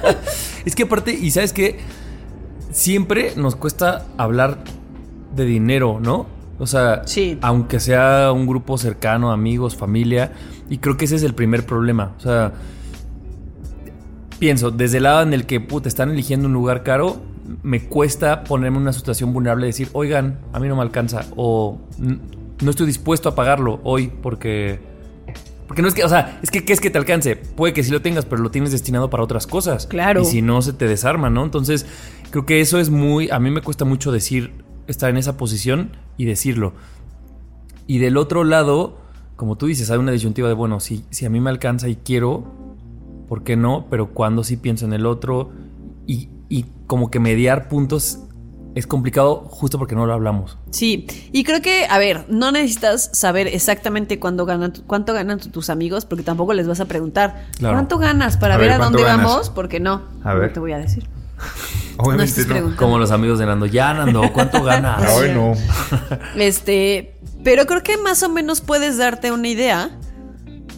es 0.65 0.75
que 0.75 0.83
aparte, 0.83 1.13
y 1.13 1.31
sabes 1.31 1.53
que 1.53 1.79
siempre 2.71 3.33
nos 3.37 3.57
cuesta 3.57 4.07
hablar 4.17 4.59
de 5.35 5.45
dinero, 5.45 5.99
¿no? 6.03 6.27
O 6.59 6.67
sea, 6.67 7.03
Sí. 7.07 7.39
aunque 7.41 7.81
sea 7.81 8.33
un 8.33 8.47
grupo 8.47 8.77
cercano, 8.77 9.31
amigos, 9.33 9.77
familia, 9.77 10.33
y 10.69 10.79
creo 10.79 10.97
que 10.97 11.07
ese 11.07 11.17
es 11.17 11.23
el 11.23 11.35
primer 11.35 11.65
problema. 11.65 12.13
O 12.19 12.21
sea, 12.21 12.53
pienso, 14.41 14.73
desde 14.73 14.97
el 14.97 15.05
lado 15.05 15.23
en 15.23 15.33
el 15.33 15.47
que 15.47 15.61
puta, 15.61 15.89
están 15.89 16.11
eligiendo 16.11 16.49
un 16.49 16.53
lugar 16.55 16.83
caro, 16.83 17.19
me 17.63 17.85
cuesta 17.85 18.43
ponerme 18.43 18.79
en 18.79 18.83
una 18.83 18.93
situación 18.93 19.33
vulnerable 19.33 19.67
y 19.67 19.69
decir, 19.71 19.89
oigan, 19.93 20.41
a 20.53 20.59
mí 20.59 20.67
no 20.67 20.75
me 20.75 20.83
alcanza, 20.83 21.27
o 21.37 21.79
"N- 22.01 22.19
no 22.61 22.71
estoy 22.71 22.87
dispuesto 22.87 23.29
a 23.29 23.35
pagarlo 23.37 23.81
hoy 23.85 24.11
porque. 24.23 24.81
Porque 25.69 25.83
no 25.83 25.89
es 25.89 25.95
que, 25.95 26.03
o 26.03 26.09
sea, 26.09 26.41
es 26.43 26.51
que 26.51 26.65
¿qué 26.65 26.73
es 26.73 26.81
que 26.81 26.91
te 26.91 26.99
alcance? 26.99 27.37
Puede 27.37 27.73
que 27.73 27.85
sí 27.85 27.93
lo 27.93 28.03
tengas, 28.03 28.25
pero 28.25 28.43
lo 28.43 28.51
tienes 28.51 28.73
destinado 28.73 29.09
para 29.09 29.23
otras 29.23 29.47
cosas. 29.47 29.87
Claro. 29.87 30.23
Y 30.23 30.25
si 30.25 30.43
no, 30.43 30.63
se 30.63 30.73
te 30.73 30.89
desarma, 30.89 31.31
¿no? 31.31 31.45
Entonces, 31.45 31.87
creo 32.31 32.45
que 32.45 32.61
eso 32.61 32.81
es 32.81 32.91
muy. 32.91 33.31
A 33.31 33.39
mí 33.39 33.53
me 33.53 33.63
cuesta 33.63 33.85
mucho 33.85 34.11
decir, 34.11 34.53
estar 34.89 35.11
en 35.11 35.17
esa 35.17 35.37
posición 35.37 35.93
y 36.17 36.25
decirlo. 36.25 36.73
Y 37.87 37.99
del 37.99 38.17
otro 38.17 38.43
lado, 38.43 38.99
como 39.37 39.57
tú 39.57 39.67
dices, 39.67 39.91
hay 39.93 39.99
una 39.99 40.11
disyuntiva 40.13 40.49
de, 40.49 40.55
bueno, 40.55 40.81
si, 40.81 41.05
si 41.11 41.25
a 41.25 41.31
mí 41.31 41.39
me 41.41 41.51
alcanza 41.51 41.89
y 41.89 41.95
quiero, 41.97 42.70
¿por 43.31 43.45
qué 43.45 43.57
no? 43.57 43.87
Pero 43.89 44.11
cuando 44.13 44.45
sí 44.45 44.59
pienso 44.59 44.85
en 44.85 44.93
el 44.93 45.07
otro 45.07 45.51
y, 46.07 46.29
y 46.51 46.67
como 46.87 47.11
que 47.11 47.19
mediar 47.21 47.69
puntos 47.69 48.19
es 48.75 48.87
complicado 48.87 49.37
justo 49.49 49.79
porque 49.79 49.95
no 49.95 50.05
lo 50.07 50.13
hablamos. 50.13 50.59
Sí, 50.71 51.07
y 51.33 51.43
creo 51.45 51.61
que, 51.63 51.87
a 51.89 51.99
ver, 51.99 52.25
no 52.29 52.53
necesitas 52.53 53.09
saber 53.13 53.47
exactamente 53.49 54.19
cuándo 54.21 54.47
ganan, 54.47 54.73
cuánto 54.87 55.13
ganan 55.15 55.39
tu- 55.41 55.49
tus 55.51 55.71
amigos, 55.71 56.05
porque 56.07 56.23
tampoco 56.25 56.53
les 56.55 56.69
vas 56.69 56.79
a 56.81 56.85
preguntar 56.87 57.47
Claro. 57.59 57.75
cuánto 57.77 57.99
ganas 57.99 58.37
para 58.37 58.55
A 58.55 58.59
ver, 58.59 58.67
ver, 58.69 58.75
a 58.75 58.79
¿cuánto 58.79 58.99
dónde 58.99 59.11
ganas? 59.13 59.27
vamos, 59.27 59.51
porque 59.51 59.81
no, 59.81 60.03
A 60.25 60.35
no 60.35 60.41
ver. 60.41 60.53
te 60.53 60.61
voy 60.61 60.73
a 60.73 60.79
decir. 60.79 61.09
Obviamente 61.99 62.45
no. 62.47 62.77
Como 62.77 62.99
los 62.99 63.11
amigos 63.11 63.39
de 63.39 63.47
Nando. 63.47 63.67
Ya, 63.67 63.93
Nando, 63.95 64.23
¿cuánto 64.33 64.63
ganas? 64.65 65.03
Ay, 65.21 65.33
no. 65.35 65.53
Este, 66.37 67.19
pero 67.45 67.67
creo 67.67 67.83
que 67.83 67.97
más 67.99 68.23
o 68.23 68.29
menos 68.29 68.61
puedes 68.61 68.99
darte 68.99 69.33
una 69.33 69.49
idea 69.49 69.91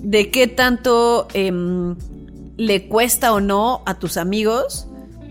de 0.02 0.30
qué 0.30 0.46
tanto 0.48 1.28
em, 1.34 1.94
le 2.56 2.88
cuesta 2.88 3.32
o 3.32 3.40
no 3.40 3.82
a 3.86 3.98
tus 3.98 4.16
amigos 4.16 4.88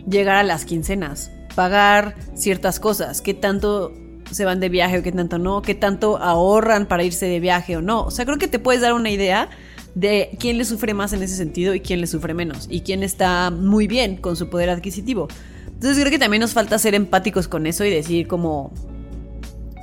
llegar 0.09 0.37
a 0.37 0.43
las 0.43 0.65
quincenas, 0.65 1.31
pagar 1.55 2.15
ciertas 2.35 2.79
cosas, 2.79 3.21
qué 3.21 3.33
tanto 3.33 3.93
se 4.31 4.45
van 4.45 4.59
de 4.59 4.69
viaje 4.69 4.99
o 4.99 5.03
qué 5.03 5.11
tanto 5.11 5.37
no, 5.37 5.61
qué 5.61 5.75
tanto 5.75 6.17
ahorran 6.17 6.87
para 6.87 7.03
irse 7.03 7.25
de 7.25 7.39
viaje 7.39 7.77
o 7.77 7.81
no. 7.81 8.03
O 8.03 8.11
sea, 8.11 8.25
creo 8.25 8.37
que 8.37 8.47
te 8.47 8.59
puedes 8.59 8.81
dar 8.81 8.93
una 8.93 9.09
idea 9.09 9.49
de 9.93 10.35
quién 10.39 10.57
le 10.57 10.65
sufre 10.65 10.93
más 10.93 11.13
en 11.13 11.21
ese 11.21 11.35
sentido 11.35 11.75
y 11.75 11.81
quién 11.81 11.99
le 11.99 12.07
sufre 12.07 12.33
menos 12.33 12.67
y 12.69 12.81
quién 12.81 13.03
está 13.03 13.51
muy 13.51 13.87
bien 13.87 14.15
con 14.17 14.35
su 14.35 14.49
poder 14.49 14.69
adquisitivo. 14.69 15.27
Entonces 15.67 15.97
creo 15.99 16.11
que 16.11 16.19
también 16.19 16.41
nos 16.41 16.53
falta 16.53 16.77
ser 16.79 16.95
empáticos 16.95 17.47
con 17.47 17.67
eso 17.67 17.83
y 17.83 17.89
decir 17.89 18.27
como, 18.27 18.71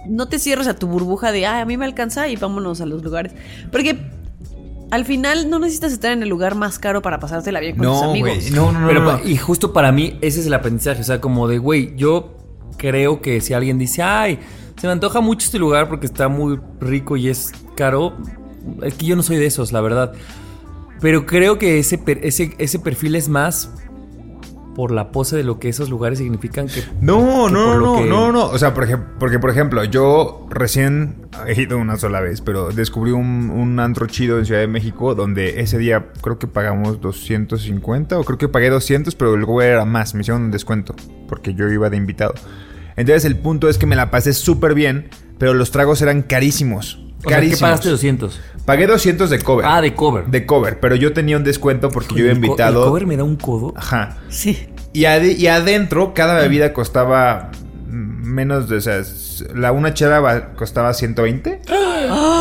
no 0.09 0.29
te 0.29 0.39
cierres 0.39 0.67
a 0.67 0.77
tu 0.77 0.87
burbuja 0.87 1.33
de, 1.33 1.47
ay, 1.47 1.61
a 1.61 1.65
mí 1.65 1.77
me 1.77 1.85
alcanza 1.85 2.29
y 2.29 2.37
vámonos 2.37 2.81
a 2.81 2.87
los 2.87 3.03
lugares. 3.03 3.33
Porque 3.71 3.99
al 4.91 5.05
final 5.05 5.51
no 5.51 5.59
necesitas 5.59 5.93
estar 5.93 6.13
en 6.13 6.23
el 6.23 6.29
lugar 6.29 6.55
más 6.55 6.79
caro 6.79 7.03
para 7.03 7.19
pasártela 7.21 7.61
bien 7.61 7.77
con 7.77 7.87
tus 7.87 8.03
No, 8.03 8.11
amigos. 8.11 8.31
güey. 8.31 8.51
No, 8.51 8.73
no, 8.73 8.81
no. 8.81 8.87
Pero, 8.89 9.03
no. 9.03 9.21
y 9.25 9.37
justo 9.37 9.73
para 9.73 9.93
mí, 9.93 10.19
ese 10.21 10.41
es 10.41 10.47
el 10.47 10.55
aprendizaje. 10.55 11.01
O 11.01 11.05
sea, 11.05 11.21
como 11.21 11.47
de, 11.49 11.59
güey, 11.59 11.95
yo 11.97 12.37
creo 12.77 13.21
que 13.21 13.41
si 13.41 13.55
alguien 13.55 13.79
dice, 13.79 14.03
ay, 14.03 14.39
se 14.81 14.87
me 14.87 14.93
antoja 14.93 15.21
mucho 15.21 15.45
este 15.47 15.59
lugar 15.59 15.89
porque 15.89 16.07
está 16.07 16.29
muy 16.29 16.59
rico 16.81 17.17
y 17.17 17.29
es 17.29 17.53
caro, 17.77 18.17
es 18.83 18.95
que 18.95 19.07
yo 19.07 19.17
no 19.17 19.23
soy 19.23 19.37
de 19.37 19.47
esos, 19.47 19.73
la 19.73 19.81
verdad. 19.81 20.13
Pero 21.01 21.27
creo 21.27 21.59
que 21.59 21.79
ese, 21.79 22.01
ese, 22.23 22.55
ese 22.59 22.79
perfil 22.79 23.15
es 23.17 23.29
más 23.29 23.71
por 24.79 24.93
la 24.93 25.11
pose 25.11 25.37
de 25.37 25.43
lo 25.43 25.59
que 25.59 25.69
esos 25.69 25.91
lugares 25.91 26.21
significan 26.21 26.69
que... 26.69 26.85
No, 27.01 27.47
que 27.49 27.53
no, 27.53 27.81
no, 27.81 27.97
que- 27.97 28.05
no, 28.09 28.31
no. 28.31 28.45
O 28.47 28.59
sea, 28.59 28.75
por 28.75 28.85
ejemplo, 28.85 29.09
porque 29.19 29.41
por 29.41 29.51
ejemplo, 29.51 29.83
yo 29.83 30.47
recién 30.51 31.27
he 31.49 31.61
ido 31.61 31.79
una 31.79 31.97
sola 31.97 32.21
vez, 32.21 32.43
pero 32.43 32.69
descubrí 32.71 33.11
un, 33.11 33.51
un 33.51 33.81
antro 33.81 34.07
chido 34.07 34.39
en 34.39 34.47
Ciudad 34.47 34.61
de 34.61 34.69
México 34.69 35.17
donde 35.17 35.59
ese 35.63 35.79
día 35.79 36.13
creo 36.23 36.39
que 36.39 36.47
pagamos 36.47 37.01
250 37.01 38.21
o 38.21 38.23
creo 38.23 38.39
que 38.39 38.47
pagué 38.47 38.71
200, 38.71 39.17
pero 39.17 39.37
luego 39.37 39.61
era 39.63 39.85
más, 39.85 40.15
me 40.15 40.21
hicieron 40.21 40.43
un 40.45 40.51
descuento 40.53 40.95
porque 41.27 41.55
yo 41.55 41.67
iba 41.67 41.91
de 41.91 41.97
invitado. 41.97 42.35
Entonces 42.95 43.25
el 43.25 43.37
punto 43.37 43.69
es 43.69 43.79
que 43.79 43.87
me 43.87 43.97
la 43.97 44.13
pasé 44.13 44.33
súper 44.33 44.75
bien, 44.75 45.09
pero 45.39 45.55
los 45.55 45.73
tragos 45.73 46.03
eran 46.03 46.23
carísimos. 46.23 47.05
O 47.19 47.23
sea, 47.23 47.29
¿qué 47.31 47.35
Carísimos. 47.35 47.61
pagaste 47.61 47.89
200? 47.91 48.41
Pagué 48.65 48.87
200 48.87 49.31
de 49.31 49.39
cover. 49.41 49.65
Ah, 49.67 49.81
de 49.81 49.95
cover. 49.95 50.27
De 50.27 50.47
cover, 50.47 50.79
pero 50.81 50.95
yo 50.95 51.13
tenía 51.13 51.37
un 51.37 51.45
descuento 51.45 51.89
porque 51.91 52.15
yo 52.15 52.27
co- 52.27 52.33
invitado. 52.33 52.83
¿El 52.85 52.89
cover 52.89 53.07
me 53.07 53.17
da 53.17 53.25
un 53.25 53.37
codo? 53.37 53.73
Ajá. 53.77 54.19
Sí. 54.29 54.69
Y, 54.93 55.03
ade- 55.05 55.37
y 55.37 55.47
adentro, 55.47 56.13
cada 56.15 56.35
bebida 56.41 56.73
costaba 56.73 57.51
menos 57.91 58.69
de. 58.69 58.77
O 58.77 58.81
sea, 58.81 59.03
la 59.55 59.73
una 59.73 59.95
chela 59.95 60.53
costaba 60.57 60.93
120 60.95 61.61
o 61.71 61.73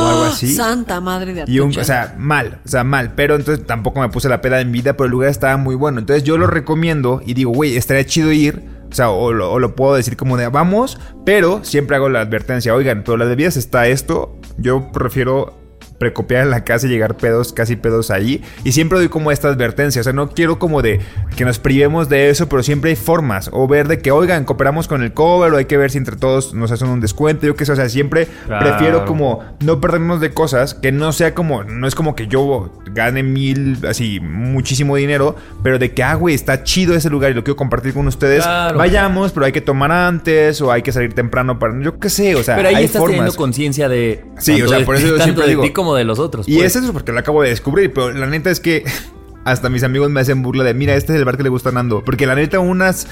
algo 0.08 0.24
así. 0.26 0.54
Santa 0.54 1.00
madre 1.02 1.34
de 1.34 1.44
Y 1.48 1.60
un, 1.60 1.70
o 1.78 1.84
sea, 1.84 2.16
mal, 2.18 2.60
o 2.66 2.68
sea, 2.68 2.84
mal. 2.84 3.14
Pero 3.16 3.36
entonces 3.36 3.66
tampoco 3.66 4.02
me 4.02 4.10
puse 4.10 4.30
la 4.30 4.42
peda 4.42 4.60
en 4.62 4.72
vida, 4.72 4.94
pero 4.94 5.06
el 5.06 5.12
lugar 5.12 5.30
estaba 5.30 5.58
muy 5.58 5.76
bueno. 5.76 6.00
Entonces 6.00 6.24
yo 6.24 6.38
lo 6.38 6.48
recomiendo 6.48 7.22
y 7.26 7.34
digo, 7.34 7.52
güey, 7.52 7.78
estaría 7.78 8.06
chido 8.06 8.32
ir. 8.32 8.64
O 8.92 8.96
sea, 8.96 9.10
o 9.10 9.34
lo, 9.34 9.52
o 9.52 9.60
lo 9.60 9.76
puedo 9.76 9.96
decir 9.96 10.16
como 10.16 10.38
de 10.38 10.48
vamos, 10.48 10.98
pero 11.26 11.62
siempre 11.66 11.98
hago 11.98 12.08
la 12.08 12.22
advertencia, 12.22 12.74
oigan, 12.74 13.04
pero 13.04 13.18
las 13.18 13.28
bebidas 13.28 13.58
está 13.58 13.86
esto. 13.88 14.38
Yo 14.58 14.92
prefiero 14.92 15.54
precopiar 15.98 16.44
en 16.44 16.50
la 16.52 16.64
casa 16.64 16.88
y 16.88 16.90
llegar 16.90 17.18
pedos, 17.18 17.54
casi 17.54 17.76
pedos 17.76 18.12
ahí. 18.12 18.44
Y 18.64 18.72
siempre 18.74 18.98
doy 19.00 19.10
como 19.10 19.32
esta 19.32 19.48
advertencia. 19.50 20.02
O 20.02 20.04
sea, 20.04 20.14
no 20.14 20.30
quiero 20.30 20.60
como 20.60 20.82
de 20.82 21.00
que 21.36 21.46
nos 21.46 21.60
privemos 21.60 22.08
de 22.10 22.30
eso, 22.30 22.48
pero 22.50 22.64
siempre 22.64 22.92
hay 22.92 22.96
formas. 22.96 23.50
O 23.54 23.68
ver 23.68 23.88
de 23.88 24.00
que, 24.00 24.12
oigan, 24.12 24.44
cooperamos 24.46 24.88
con 24.88 25.02
el 25.04 25.14
cover, 25.14 25.54
o 25.54 25.58
hay 25.58 25.66
que 25.66 25.78
ver 25.78 25.92
si 25.92 25.98
entre 25.98 26.16
todos 26.16 26.54
nos 26.54 26.72
hacen 26.72 26.90
un 26.90 27.02
descuento. 27.02 27.46
Yo 27.48 27.56
qué 27.56 27.66
sé, 27.66 27.72
o 27.72 27.76
sea, 27.76 27.90
siempre 27.90 28.28
Claro. 28.46 28.66
prefiero 28.68 29.06
como 29.06 29.44
no 29.64 29.82
perdernos 29.82 30.22
de 30.22 30.32
cosas 30.32 30.74
que 30.74 30.92
no 30.92 31.12
sea 31.12 31.34
como, 31.34 31.64
no 31.64 31.88
es 31.88 31.96
como 31.96 32.16
que 32.16 32.28
yo 32.28 32.72
gane 32.92 33.24
mil, 33.24 33.78
así, 33.88 34.20
muchísimo 34.20 34.96
dinero, 34.96 35.36
pero 35.64 35.80
de 35.80 35.94
que, 35.94 36.04
ah, 36.04 36.16
güey, 36.16 36.36
está 36.36 36.64
chido 36.64 36.96
ese 36.96 37.10
lugar 37.10 37.32
y 37.32 37.34
lo 37.34 37.44
quiero 37.44 37.56
compartir 37.56 37.94
con 37.94 38.08
ustedes. 38.08 38.44
Claro. 38.44 38.78
Vayamos, 38.78 39.32
pero 39.32 39.46
hay 39.46 39.52
que 39.52 39.62
tomar 39.62 39.92
antes, 39.92 40.62
o 40.62 40.72
hay 40.72 40.82
que 40.82 40.92
salir 40.92 41.14
temprano 41.14 41.60
para, 41.60 41.74
yo 41.82 42.00
qué 42.00 42.10
sé, 42.10 42.36
o 42.36 42.44
sea, 42.44 42.56
Pero 42.56 42.70
ahí 42.70 42.76
hay 42.76 42.86
estás 42.86 43.00
formas. 43.00 43.18
teniendo 43.18 43.36
conciencia 43.38 43.90
de... 43.90 44.24
Sí, 44.38 44.62
o 44.62 44.68
sea, 44.68 44.84
por 44.86 44.96
eso 44.96 45.08
yo 45.08 45.20
siempre 45.24 45.48
digo- 45.48 45.64
como 45.88 45.96
de 45.96 46.04
los 46.06 46.20
otros. 46.20 46.48
Y 46.48 46.56
pues. 46.58 46.76
eso 46.76 46.86
es 46.86 46.92
porque 46.92 47.12
lo 47.12 47.20
acabo 47.20 47.42
de 47.42 47.50
descubrir, 47.50 47.92
pero 47.94 48.12
la 48.12 48.28
neta 48.28 48.50
es 48.52 48.60
que 48.60 48.84
hasta 49.46 49.70
mis 49.70 49.84
amigos 49.84 50.10
me 50.12 50.22
hacen 50.22 50.42
burla 50.44 50.64
de, 50.64 50.74
mira, 50.74 50.96
este 50.96 51.14
es 51.14 51.20
el 51.20 51.26
bar 51.26 51.38
que 51.38 51.44
le 51.44 51.50
gusta 51.50 51.70
a 51.70 51.72
Nando. 51.72 52.04
Porque 52.04 52.26
la 52.28 52.36
neta, 52.36 52.60
unas 52.60 53.08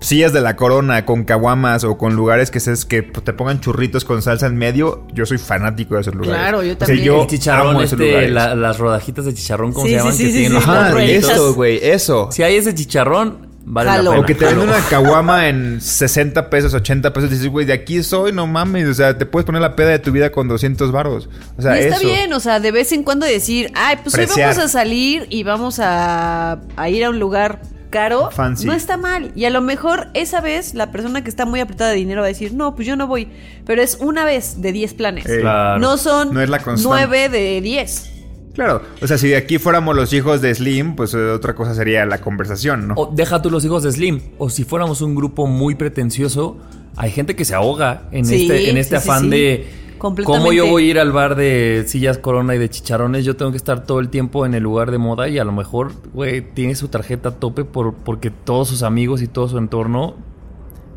sillas 0.00 0.32
de 0.34 0.42
la 0.42 0.56
corona 0.56 1.06
con 1.06 1.24
caguamas 1.24 1.82
o 1.84 1.96
con 1.96 2.14
lugares 2.16 2.50
que, 2.50 2.60
se, 2.60 2.74
que 2.86 3.00
te 3.02 3.32
pongan 3.32 3.60
churritos 3.60 4.04
con 4.04 4.20
salsa 4.20 4.46
en 4.46 4.56
medio, 4.56 5.06
yo 5.14 5.24
soy 5.24 5.38
fanático 5.38 5.94
de 5.94 6.02
esos 6.02 6.14
lugares. 6.14 6.36
Claro, 6.38 6.62
yo 6.62 6.74
O 6.74 6.76
sea, 6.76 6.86
también. 6.86 7.04
yo 7.04 7.22
el 7.22 7.26
chicharrón, 7.28 7.68
amo 7.70 7.80
esos 7.80 7.98
este, 8.00 8.28
la- 8.28 8.54
las 8.54 8.78
rodajitas 8.78 9.24
de 9.24 9.32
chicharrón, 9.34 9.72
¿cómo 9.72 9.86
Sí, 9.86 9.92
se 9.92 9.98
sí, 9.98 9.98
llaman? 9.98 10.12
sí, 10.14 10.22
que 10.24 10.30
sí, 10.30 10.32
tienen 10.38 10.50
sí, 10.52 10.54
los 10.54 10.66
las 10.66 10.92
Ajá, 10.92 11.02
eso, 11.02 11.54
güey, 11.54 11.78
eso. 11.82 12.28
Si 12.30 12.42
hay 12.42 12.56
ese 12.56 12.74
chicharrón, 12.74 13.45
vale 13.66 13.90
Jalo. 13.90 14.02
la 14.04 14.10
pena. 14.12 14.22
O 14.22 14.26
que 14.26 14.34
te 14.34 14.44
venden 14.46 14.68
una 14.68 14.80
caguama 14.88 15.48
en 15.50 15.80
60 15.80 16.48
pesos, 16.48 16.72
80 16.72 17.12
pesos. 17.12 17.30
Y 17.30 17.34
dices, 17.34 17.48
güey, 17.48 17.66
de 17.66 17.74
aquí 17.74 18.02
soy, 18.02 18.32
no 18.32 18.46
mames. 18.46 18.88
O 18.88 18.94
sea, 18.94 19.18
te 19.18 19.26
puedes 19.26 19.44
poner 19.44 19.60
la 19.60 19.76
peda 19.76 19.90
de 19.90 19.98
tu 19.98 20.12
vida 20.12 20.30
con 20.32 20.48
200 20.48 20.90
baros. 20.92 21.28
O 21.58 21.62
sea, 21.62 21.76
y 21.76 21.84
está 21.84 21.96
eso. 21.96 22.06
bien, 22.06 22.32
o 22.32 22.40
sea, 22.40 22.60
de 22.60 22.72
vez 22.72 22.92
en 22.92 23.02
cuando 23.02 23.26
decir, 23.26 23.70
ay, 23.74 23.98
pues 24.02 24.14
hoy 24.16 24.26
vamos 24.26 24.58
a 24.58 24.68
salir 24.68 25.26
y 25.28 25.42
vamos 25.42 25.78
a, 25.80 26.58
a 26.76 26.88
ir 26.88 27.04
a 27.04 27.10
un 27.10 27.18
lugar 27.18 27.60
caro. 27.90 28.30
Fancy. 28.30 28.66
No 28.66 28.72
está 28.72 28.96
mal. 28.96 29.32
Y 29.34 29.44
a 29.44 29.50
lo 29.50 29.60
mejor 29.60 30.08
esa 30.14 30.40
vez 30.40 30.74
la 30.74 30.90
persona 30.92 31.22
que 31.22 31.30
está 31.30 31.44
muy 31.46 31.60
apretada 31.60 31.90
de 31.90 31.96
dinero 31.96 32.20
va 32.20 32.26
a 32.26 32.28
decir, 32.28 32.52
no, 32.52 32.74
pues 32.74 32.86
yo 32.86 32.96
no 32.96 33.06
voy. 33.06 33.28
Pero 33.64 33.82
es 33.82 33.98
una 34.00 34.24
vez 34.24 34.60
de 34.60 34.72
10 34.72 34.94
planes. 34.94 35.26
Eh, 35.26 35.40
Claro. 35.40 35.78
No 35.80 35.96
son 35.96 36.34
No 36.34 36.40
es 36.40 36.48
la 36.48 36.58
constante. 36.58 37.06
9 37.06 37.28
de 37.28 37.60
10. 37.60 38.12
Claro. 38.56 38.80
O 39.02 39.06
sea, 39.06 39.18
si 39.18 39.28
de 39.28 39.36
aquí 39.36 39.58
fuéramos 39.58 39.94
los 39.94 40.14
hijos 40.14 40.40
de 40.40 40.54
Slim, 40.54 40.96
pues 40.96 41.12
eh, 41.12 41.18
otra 41.18 41.54
cosa 41.54 41.74
sería 41.74 42.06
la 42.06 42.22
conversación, 42.22 42.88
¿no? 42.88 42.94
O 42.96 43.12
deja 43.14 43.42
tú 43.42 43.50
los 43.50 43.62
hijos 43.66 43.82
de 43.82 43.92
Slim. 43.92 44.20
O 44.38 44.48
si 44.48 44.64
fuéramos 44.64 45.02
un 45.02 45.14
grupo 45.14 45.46
muy 45.46 45.74
pretencioso, 45.74 46.56
hay 46.96 47.10
gente 47.10 47.36
que 47.36 47.44
se 47.44 47.54
ahoga 47.54 48.08
en 48.12 48.24
Sí, 48.24 48.42
este, 48.42 48.70
en 48.70 48.78
este 48.78 48.98
sí, 48.98 49.08
afán 49.08 49.24
sí. 49.24 49.28
de 49.28 49.66
cómo 49.98 50.52
yo 50.52 50.66
voy 50.66 50.86
a 50.86 50.90
ir 50.90 50.98
al 50.98 51.12
bar 51.12 51.36
de 51.36 51.84
sillas 51.86 52.16
corona 52.16 52.54
y 52.54 52.58
de 52.58 52.70
chicharrones. 52.70 53.26
Yo 53.26 53.36
tengo 53.36 53.50
que 53.50 53.58
estar 53.58 53.84
todo 53.84 54.00
el 54.00 54.08
tiempo 54.08 54.46
en 54.46 54.54
el 54.54 54.62
lugar 54.62 54.90
de 54.90 54.96
moda 54.96 55.28
y 55.28 55.38
a 55.38 55.44
lo 55.44 55.52
mejor, 55.52 55.92
güey, 56.14 56.40
tiene 56.40 56.74
su 56.76 56.88
tarjeta 56.88 57.28
a 57.28 57.32
tope 57.32 57.64
por, 57.64 57.92
porque 57.92 58.30
todos 58.30 58.68
sus 58.68 58.82
amigos 58.82 59.20
y 59.20 59.28
todo 59.28 59.48
su 59.48 59.58
entorno 59.58 60.16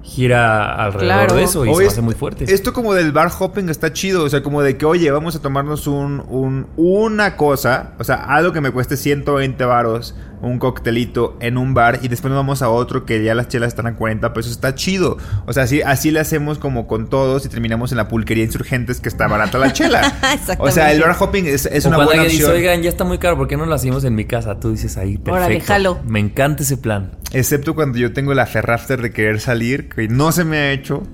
gira 0.10 0.74
alrededor 0.76 1.06
Claro. 1.18 1.36
de 1.36 1.44
eso 1.44 1.66
y 1.66 1.70
O 1.70 1.76
se 1.76 1.86
es- 1.86 1.92
hace 1.94 2.02
muy 2.02 2.16
fuerte. 2.16 2.46
Esto 2.54 2.74
como 2.74 2.94
del 2.94 3.12
bar 3.12 3.32
hopping 3.38 3.70
está 3.70 3.94
chido. 3.94 4.24
O 4.24 4.30
sea, 4.30 4.42
como 4.44 4.62
de 4.62 4.76
que, 4.78 4.86
oye, 4.86 5.10
vamos 5.12 5.36
a 5.36 5.42
tomarnos 5.42 5.88
un, 5.88 6.24
un- 6.30 6.68
una 6.78 7.36
cosa. 7.38 7.92
O 8.00 8.04
sea, 8.04 8.16
algo 8.16 8.52
que 8.52 8.62
me 8.62 8.72
cueste 8.72 8.98
120 8.98 9.64
varos 9.66 10.16
un 10.42 10.60
coctelito 10.60 11.38
en 11.42 11.58
un 11.58 11.74
bar 11.74 12.00
y 12.02 12.08
después 12.08 12.30
nos 12.32 12.38
vamos 12.40 12.62
a 12.62 12.70
otro 12.70 13.06
que 13.06 13.24
ya 13.24 13.36
las 13.36 13.48
chelas 13.50 13.70
están 13.70 13.88
a 13.88 13.96
40 13.96 14.34
pesos, 14.34 14.52
está 14.52 14.76
chido. 14.76 15.18
O 15.46 15.54
sea, 15.54 15.64
así, 15.64 15.82
así 15.82 16.12
le 16.12 16.20
hacemos 16.20 16.58
como 16.58 16.88
con 16.88 17.10
todos 17.10 17.46
y 17.46 17.50
terminamos 17.50 17.92
en 17.92 17.98
la 17.98 18.08
pulquería 18.08 18.44
Insurgentes 18.44 19.00
que 19.02 19.10
está 19.10 19.28
barata 19.28 19.58
la 19.58 19.74
chela. 19.74 20.14
O 20.60 20.72
sea, 20.72 20.92
el 20.92 21.02
bar 21.02 21.16
hopping 21.20 21.46
es, 21.46 21.66
es 21.66 21.86
O 21.86 21.90
una 21.90 21.98
buena 22.06 22.24
dice, 22.24 22.38
opción. 22.44 22.52
oigan, 22.58 22.82
ya 22.82 22.90
está 22.90 23.04
muy 23.04 23.18
caro, 23.18 23.38
¿por 23.38 23.48
qué 23.48 23.58
no 23.58 23.66
lo 23.66 23.74
hacemos 23.76 24.04
en 24.04 24.16
mi 24.16 24.26
casa? 24.26 24.60
Tú 24.60 24.72
dices 24.72 24.98
ahí, 24.98 25.18
perfecto. 25.18 25.34
Órale, 25.34 25.62
jalo. 25.62 26.00
Me 26.06 26.20
encanta 26.20 26.64
ese 26.64 26.78
plan. 26.78 27.12
Excepto 27.32 27.76
cuando 27.76 27.98
yo 27.98 28.14
tengo 28.14 28.34
la 28.34 28.46
ferrafter 28.46 29.02
de 29.02 29.12
querer 29.12 29.40
salir, 29.40 29.90
que 29.90 30.08
no 30.08 30.32
se 30.32 30.44
me 30.46 30.58
ha 30.58 30.72
hecho. 30.72 31.04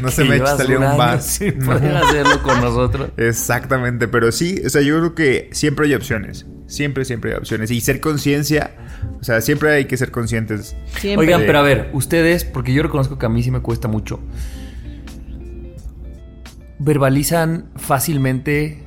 No 0.00 0.10
se 0.10 0.24
me 0.24 0.34
ha 0.34 0.36
hecho 0.36 0.56
salir 0.56 0.76
a 0.76 0.92
un 0.92 0.98
bar. 0.98 1.20
sin 1.22 1.58
No. 1.64 1.72
poder 1.72 1.96
hacerlo 1.96 2.42
con 2.42 2.60
nosotros. 2.60 3.10
Exactamente, 3.16 4.08
pero 4.08 4.32
sí, 4.32 4.60
o 4.64 4.68
sea, 4.70 4.82
yo 4.82 4.98
creo 4.98 5.14
que 5.14 5.50
siempre 5.52 5.86
hay 5.86 5.94
opciones. 5.94 6.46
Siempre, 6.70 7.04
siempre 7.04 7.32
hay 7.32 7.36
opciones. 7.36 7.72
Y 7.72 7.80
ser 7.80 8.00
conciencia, 8.00 8.70
o 9.20 9.24
sea, 9.24 9.40
siempre 9.40 9.72
hay 9.72 9.86
que 9.86 9.96
ser 9.96 10.12
conscientes. 10.12 10.76
Siempre. 11.00 11.26
Oigan, 11.26 11.42
pero 11.44 11.58
a 11.58 11.62
ver, 11.62 11.90
ustedes, 11.92 12.44
porque 12.44 12.72
yo 12.72 12.84
reconozco 12.84 13.18
que 13.18 13.26
a 13.26 13.28
mí 13.28 13.42
sí 13.42 13.50
me 13.50 13.60
cuesta 13.60 13.88
mucho, 13.88 14.20
verbalizan 16.78 17.70
fácilmente, 17.74 18.84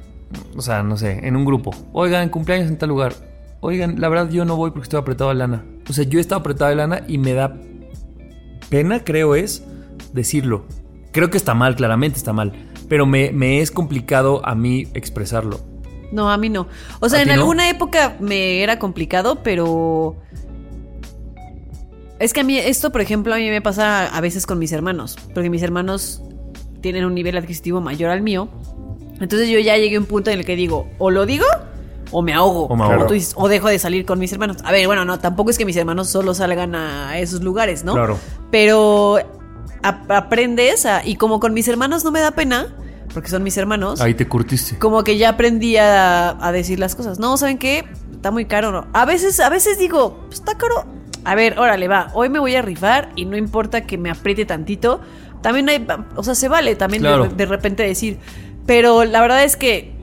o 0.56 0.62
sea, 0.62 0.82
no 0.82 0.96
sé, 0.96 1.28
en 1.28 1.36
un 1.36 1.44
grupo. 1.44 1.76
Oigan, 1.92 2.30
cumpleaños 2.30 2.70
en 2.70 2.78
tal 2.78 2.88
lugar. 2.88 3.16
Oigan, 3.60 4.00
la 4.00 4.08
verdad 4.08 4.30
yo 4.30 4.46
no 4.46 4.56
voy 4.56 4.72
porque 4.72 4.84
estoy 4.84 5.02
apretado 5.02 5.32
de 5.32 5.36
lana. 5.36 5.66
O 5.90 5.92
sea, 5.92 6.06
yo 6.06 6.20
he 6.20 6.22
estado 6.22 6.40
apretado 6.40 6.70
de 6.70 6.78
lana 6.78 7.02
y 7.06 7.18
me 7.18 7.34
da 7.34 7.60
pena, 8.70 9.04
creo 9.04 9.36
es, 9.36 9.62
decirlo. 10.14 10.66
Creo 11.12 11.30
que 11.30 11.38
está 11.38 11.54
mal, 11.54 11.76
claramente 11.76 12.18
está 12.18 12.32
mal. 12.32 12.54
Pero 12.88 13.06
me, 13.06 13.34
me 13.34 13.60
es 13.60 13.72
complicado 13.72 14.42
a 14.46 14.56
mí 14.56 14.88
expresarlo. 14.94 15.73
No, 16.14 16.30
a 16.32 16.38
mí 16.38 16.48
no. 16.50 16.68
O 17.00 17.10
sea, 17.10 17.20
¿A 17.20 17.22
en 17.24 17.28
no? 17.30 17.34
alguna 17.34 17.70
época 17.70 18.16
me 18.20 18.62
era 18.64 18.80
complicado, 18.80 19.40
pero. 19.44 20.16
Es 22.20 22.32
que 22.34 22.42
a 22.42 22.44
mí, 22.44 22.58
esto, 22.58 22.92
por 22.92 23.02
ejemplo, 23.02 23.34
a 23.34 23.38
mí 23.38 23.50
me 23.50 23.62
pasa 23.62 24.06
a 24.08 24.22
veces 24.22 24.46
con 24.46 24.60
mis 24.60 24.72
hermanos. 24.72 25.18
Porque 25.34 25.50
mis 25.50 25.62
hermanos 25.64 26.22
tienen 26.82 27.06
un 27.06 27.14
nivel 27.16 27.36
adquisitivo 27.38 27.82
mayor 27.82 28.12
al 28.12 28.22
mío. 28.22 28.48
Entonces 29.20 29.50
yo 29.50 29.60
ya 29.60 29.78
llegué 29.78 29.96
a 29.98 30.00
un 30.00 30.06
punto 30.06 30.32
en 30.32 30.40
el 30.40 30.46
que 30.46 30.56
digo, 30.56 30.88
o 31.00 31.10
lo 31.12 31.26
digo 31.26 31.46
o 32.12 32.22
me 32.22 32.34
ahogo. 32.34 32.66
O 32.68 32.76
me 32.76 32.84
ahogo. 32.84 32.96
Como 32.96 33.08
tú 33.08 33.14
dices, 33.16 33.34
o 33.36 33.48
dejo 33.48 33.68
de 33.70 33.80
salir 33.80 34.06
con 34.06 34.20
mis 34.20 34.32
hermanos. 34.32 34.58
A 34.64 34.72
ver, 34.72 34.86
bueno, 34.86 35.04
no, 35.06 35.20
tampoco 35.20 35.50
es 35.50 35.58
que 35.58 35.66
mis 35.66 35.76
hermanos 35.76 36.10
solo 36.10 36.34
salgan 36.34 36.76
a 36.76 37.18
esos 37.20 37.42
lugares, 37.42 37.84
¿no? 37.84 37.94
Claro. 37.94 38.18
Pero 38.52 39.18
ap- 39.82 40.12
aprendes 40.12 40.86
a- 40.86 41.06
y 41.06 41.16
como 41.16 41.40
con 41.40 41.54
mis 41.54 41.68
hermanos 41.68 42.04
no 42.04 42.12
me 42.12 42.20
da 42.20 42.32
pena, 42.32 42.76
porque 43.14 43.30
son 43.30 43.44
mis 43.44 43.56
hermanos 43.58 44.02
Ahí 44.02 44.14
te 44.14 44.28
curtiste. 44.28 44.78
como 44.80 45.04
que 45.04 45.18
ya 45.18 45.30
aprendí 45.30 45.78
a, 45.78 46.30
a 46.46 46.52
decir 46.52 46.80
las 46.80 46.96
cosas. 46.96 47.20
No, 47.20 47.38
¿saben 47.38 47.58
qué? 47.58 47.86
Está 48.14 48.32
muy 48.32 48.46
caro, 48.46 48.72
¿no? 48.72 48.88
A 48.94 49.06
veces, 49.06 49.40
a 49.40 49.50
veces 49.50 49.78
digo, 49.80 50.22
"Pues, 50.28 50.40
está 50.40 50.58
caro. 50.58 50.86
A 51.26 51.36
ver, 51.36 51.58
órale, 51.60 51.88
va. 51.88 52.10
Hoy 52.14 52.30
me 52.30 52.40
voy 52.40 52.56
a 52.56 52.62
rifar 52.62 53.12
y 53.16 53.26
no 53.26 53.38
importa 53.38 53.82
que 53.82 53.98
me 53.98 54.10
apriete 54.10 54.46
tantito. 54.46 55.00
También 55.42 55.70
hay, 55.70 55.86
o 56.16 56.24
sea, 56.24 56.36
se 56.36 56.48
vale 56.48 56.76
también 56.76 57.04
de- 57.04 57.46
repente 57.46 57.84
decir. 57.84 58.18
Pero 58.66 59.04
la 59.06 59.22
verdad 59.22 59.44
es 59.44 59.56
que 59.58 59.94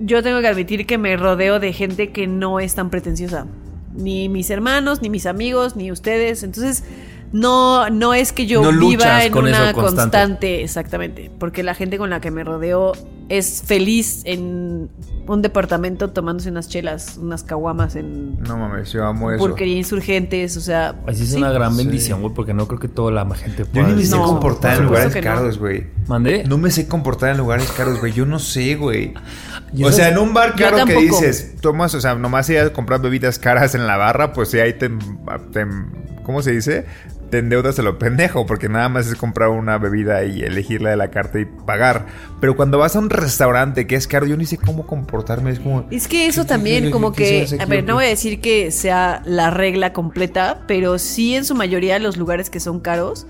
yo 0.00 0.22
tengo 0.22 0.40
que 0.40 0.48
admitir 0.48 0.86
que 0.86 0.98
me 0.98 1.16
rodeo 1.16 1.60
de 1.60 1.72
gente 1.72 2.10
que 2.12 2.26
no 2.26 2.60
es 2.60 2.74
tan 2.74 2.90
pretenciosa. 2.90 3.46
Ni 3.94 4.28
mis 4.28 4.48
hermanos, 4.50 5.02
ni 5.02 5.10
mis 5.10 5.26
amigos, 5.26 5.76
ni 5.76 5.90
ustedes. 5.92 6.42
Entonces, 6.42 6.84
no, 7.32 7.88
no 7.90 8.14
es 8.14 8.32
que 8.32 8.46
yo 8.46 8.60
No 8.62 8.78
viva 8.78 9.24
en 9.24 9.32
con 9.32 9.44
una 9.44 9.70
eso 9.70 9.74
constante. 9.80 9.96
constante 10.02 10.62
exactamente. 10.64 11.30
Porque 11.38 11.62
la 11.62 11.74
gente 11.74 11.98
con 11.98 12.10
la 12.10 12.20
que 12.20 12.30
me 12.30 12.44
rodeo 12.44 12.92
es 13.28 13.62
feliz 13.64 14.22
en 14.26 14.90
un 15.26 15.40
departamento 15.40 16.10
tomándose 16.10 16.50
unas 16.50 16.68
chelas, 16.68 17.16
unas 17.16 17.42
caguamas 17.44 17.94
en 17.96 18.38
No 18.42 18.58
mames, 18.58 18.92
yo 18.92 19.06
amo 19.06 19.30
eso. 19.30 19.38
porquería 19.38 19.76
insurgentes, 19.76 20.56
o 20.56 20.60
sea. 20.60 20.96
Así 21.06 21.22
es 21.22 21.30
sí. 21.30 21.36
una 21.38 21.50
gran 21.52 21.74
bendición, 21.76 22.20
güey, 22.20 22.34
porque 22.34 22.52
no 22.52 22.66
creo 22.68 22.80
que 22.80 22.88
toda 22.88 23.10
la 23.12 23.24
gente 23.34 23.62
Yo 23.64 23.70
pueda. 23.70 23.86
ni 23.88 23.94
me 23.94 24.04
sé 24.04 24.16
No, 24.16 24.24
comportar 24.26 24.74
por 24.74 24.82
en 24.82 24.88
lugares 24.88 25.14
no. 25.14 25.20
caros, 25.22 25.58
güey. 25.58 25.86
¿Mandé? 26.08 26.44
No 26.44 26.58
me 26.58 26.70
sé 26.70 26.86
comportar 26.88 27.30
en 27.30 27.38
lugares 27.38 27.70
caros, 27.72 28.00
güey. 28.00 28.12
Yo 28.12 28.26
no 28.26 28.38
sé, 28.40 28.74
güey. 28.74 29.14
¿Y 29.72 29.84
O 29.84 29.92
sea, 29.92 30.08
en 30.10 30.18
un 30.18 30.34
bar 30.34 30.54
Yo 30.56 30.66
caro 30.68 30.84
que 30.84 30.96
dices, 30.96 31.54
tomas, 31.62 31.94
o 31.94 32.00
sea, 32.00 32.14
nomás 32.16 32.50
ir 32.50 32.58
a 32.58 32.72
comprar 32.74 33.00
bebidas 33.00 33.38
caras 33.38 33.74
en 33.74 33.86
la 33.86 33.96
barra, 33.96 34.34
pues 34.34 34.50
sí, 34.50 34.58
ahí 34.58 34.74
te, 34.74 34.90
te- 34.90 35.66
¿Cómo 36.24 36.42
se 36.42 36.52
dice? 36.52 36.84
Te 37.32 37.38
endeudas 37.38 37.78
a 37.78 37.82
lo 37.82 37.98
pendejo, 37.98 38.44
porque 38.44 38.68
nada 38.68 38.90
más 38.90 39.06
es 39.06 39.14
comprar 39.14 39.48
una 39.48 39.78
bebida 39.78 40.22
y 40.22 40.42
elegirla 40.42 40.90
de 40.90 40.98
la 40.98 41.08
carta 41.10 41.40
y 41.40 41.46
pagar. 41.46 42.04
Pero 42.42 42.56
cuando 42.56 42.76
vas 42.76 42.94
a 42.94 42.98
un 42.98 43.08
restaurante 43.08 43.86
que 43.86 43.96
es 43.96 44.06
caro, 44.06 44.26
yo 44.26 44.36
ni 44.36 44.44
sé 44.44 44.58
cómo 44.58 44.86
comportarme. 44.86 45.50
Es 45.50 45.58
como. 45.58 45.86
Es 45.90 46.08
que 46.08 46.26
eso 46.26 46.42
¿Qué- 46.42 46.48
también, 46.48 46.90
como 46.90 47.14
que, 47.14 47.46
a 47.58 47.64
ver, 47.64 47.84
no 47.84 47.94
voy 47.94 48.04
a 48.04 48.08
decir 48.08 48.42
que 48.42 48.70
sea 48.70 49.22
la 49.24 49.48
regla 49.48 49.94
completa, 49.94 50.64
pero 50.68 50.98
sí 50.98 51.34
en 51.34 51.46
su 51.46 51.54
mayoría 51.54 51.98
los 51.98 52.18
lugares 52.18 52.50
que 52.50 52.60
son 52.60 52.80
caros, 52.80 53.26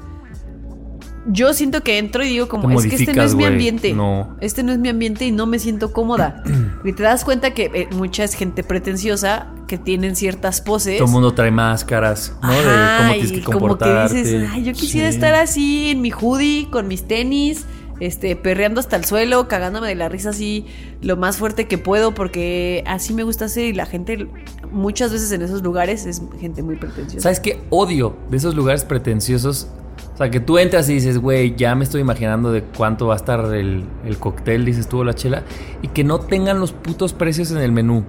yo 1.26 1.54
siento 1.54 1.82
que 1.82 1.98
entro 1.98 2.24
y 2.24 2.28
digo 2.28 2.48
como, 2.48 2.70
es 2.80 2.86
que 2.86 2.96
este 2.96 3.14
no 3.14 3.22
es 3.22 3.34
mi 3.34 3.44
ambiente. 3.44 3.92
No. 3.92 4.36
Este 4.40 4.62
no 4.62 4.72
es 4.72 4.78
mi 4.78 4.88
ambiente 4.88 5.24
y 5.24 5.32
no 5.32 5.46
me 5.46 5.58
siento 5.58 5.92
cómoda. 5.92 6.42
y 6.84 6.92
te 6.92 7.02
das 7.02 7.24
cuenta 7.24 7.54
que 7.54 7.70
eh, 7.74 7.88
mucha 7.92 8.24
es 8.24 8.34
gente 8.34 8.64
pretenciosa 8.64 9.46
que 9.68 9.78
tienen 9.78 10.16
ciertas 10.16 10.60
poses. 10.60 10.98
Todo 10.98 11.06
el 11.06 11.12
mundo 11.12 11.32
trae 11.32 11.50
máscaras, 11.50 12.36
¿no? 12.42 12.50
Ajá, 12.50 12.58
de 12.60 12.98
cómo 12.98 13.12
tienes 13.12 13.32
que 13.32 13.40
como 13.42 13.58
comportarte. 13.60 14.14
que 14.14 14.22
dices, 14.22 14.48
ay, 14.52 14.64
yo 14.64 14.72
quisiera 14.72 15.08
Sí. 15.10 15.14
estar 15.14 15.34
así 15.34 15.90
en 15.90 16.00
mi 16.00 16.10
hoodie, 16.10 16.68
con 16.70 16.88
mis 16.88 17.06
tenis, 17.06 17.66
este, 18.00 18.34
perreando 18.34 18.80
hasta 18.80 18.96
el 18.96 19.04
suelo, 19.04 19.46
cagándome 19.46 19.86
de 19.88 19.94
la 19.94 20.08
risa 20.08 20.30
así 20.30 20.66
lo 21.02 21.16
más 21.16 21.36
fuerte 21.36 21.68
que 21.68 21.78
puedo, 21.78 22.14
porque 22.14 22.82
así 22.86 23.14
me 23.14 23.22
gusta 23.22 23.44
hacer 23.44 23.66
y 23.66 23.72
la 23.72 23.86
gente 23.86 24.26
muchas 24.72 25.12
veces 25.12 25.30
en 25.32 25.42
esos 25.42 25.62
lugares 25.62 26.06
es 26.06 26.22
gente 26.40 26.62
muy 26.62 26.76
pretenciosa. 26.76 27.22
¿Sabes 27.22 27.40
qué? 27.40 27.62
Odio 27.70 28.16
de 28.30 28.36
esos 28.36 28.54
lugares 28.54 28.84
pretenciosos. 28.84 29.68
O 30.14 30.16
sea, 30.16 30.30
que 30.30 30.40
tú 30.40 30.58
entras 30.58 30.88
y 30.88 30.94
dices, 30.94 31.18
güey, 31.18 31.56
ya 31.56 31.74
me 31.74 31.84
estoy 31.84 32.00
imaginando 32.00 32.52
de 32.52 32.62
cuánto 32.62 33.06
va 33.06 33.14
a 33.14 33.16
estar 33.16 33.54
el, 33.54 33.84
el 34.04 34.18
cóctel, 34.18 34.64
dices 34.64 34.88
tú, 34.88 35.02
la 35.04 35.14
chela, 35.14 35.42
y 35.80 35.88
que 35.88 36.04
no 36.04 36.20
tengan 36.20 36.60
los 36.60 36.72
putos 36.72 37.12
precios 37.12 37.50
en 37.50 37.58
el 37.58 37.72
menú. 37.72 38.04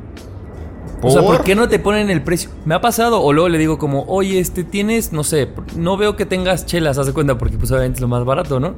O 1.04 1.12
sea, 1.12 1.22
¿Por? 1.22 1.38
¿por 1.38 1.45
qué 1.45 1.56
no 1.56 1.68
te 1.70 1.80
ponen 1.80 2.10
el 2.10 2.22
precio? 2.24 2.49
Me 2.66 2.76
ha 2.76 2.82
pasado, 2.82 3.22
o 3.22 3.34
luego 3.34 3.49
le 3.49 3.58
digo 3.58 3.78
como, 3.78 4.04
oye, 4.08 4.39
este, 4.39 4.64
tienes, 4.64 5.12
no 5.14 5.24
sé, 5.24 5.49
no 5.76 5.97
veo 5.97 6.16
que 6.16 6.26
tengas 6.26 6.66
chelas, 6.66 6.97
haz 6.97 7.08
de 7.08 7.14
cuenta, 7.14 7.38
porque 7.38 7.58
pues 7.58 7.72
obviamente 7.72 7.97
es 7.97 8.01
lo 8.01 8.08
más 8.08 8.24
barato, 8.26 8.60
¿no? 8.60 8.76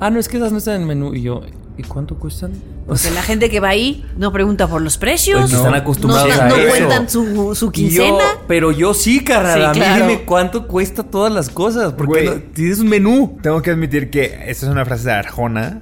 Ah, 0.00 0.10
no, 0.10 0.18
es 0.18 0.28
que 0.28 0.36
esas 0.36 0.52
no 0.52 0.58
están 0.58 0.76
en 0.76 0.80
el 0.82 0.86
menú. 0.88 1.14
Y 1.14 1.22
yo, 1.22 1.40
¿y 1.78 1.82
cuánto 1.82 2.16
cuestan? 2.18 2.52
O 2.84 2.88
Porque 2.88 3.10
la 3.12 3.22
gente 3.22 3.48
que 3.48 3.60
va 3.60 3.70
ahí 3.70 4.04
no 4.18 4.30
pregunta 4.30 4.68
por 4.68 4.82
los 4.82 4.98
precios. 4.98 5.40
Pues 5.40 5.54
están 5.54 5.74
acostumbrados 5.74 6.36
no, 6.36 6.42
a 6.42 6.48
no 6.50 6.56
eso. 6.56 6.68
cuentan 6.68 7.08
su, 7.08 7.54
su 7.54 7.66
Y 7.72 7.88
yo- 7.88 8.02
quincena. 8.04 8.24
pero 8.46 8.72
yo 8.72 8.92
sí, 8.92 9.24
carnal. 9.24 9.54
Sí, 9.58 9.62
a 9.64 9.68
mí 9.72 9.78
claro. 9.78 10.06
dime 10.06 10.22
cuánto 10.26 10.66
cuesta 10.68 11.02
todas 11.02 11.32
las 11.32 11.48
cosas. 11.48 11.94
Porque 11.94 12.24
no- 12.24 12.52
tienes 12.52 12.78
un 12.78 12.88
menú. 12.90 13.38
Tengo 13.42 13.62
que 13.62 13.70
admitir 13.70 14.10
que 14.10 14.26
esta 14.46 14.66
es 14.66 14.70
una 14.72 14.84
frase 14.84 15.04
de 15.08 15.12
Arjona, 15.14 15.80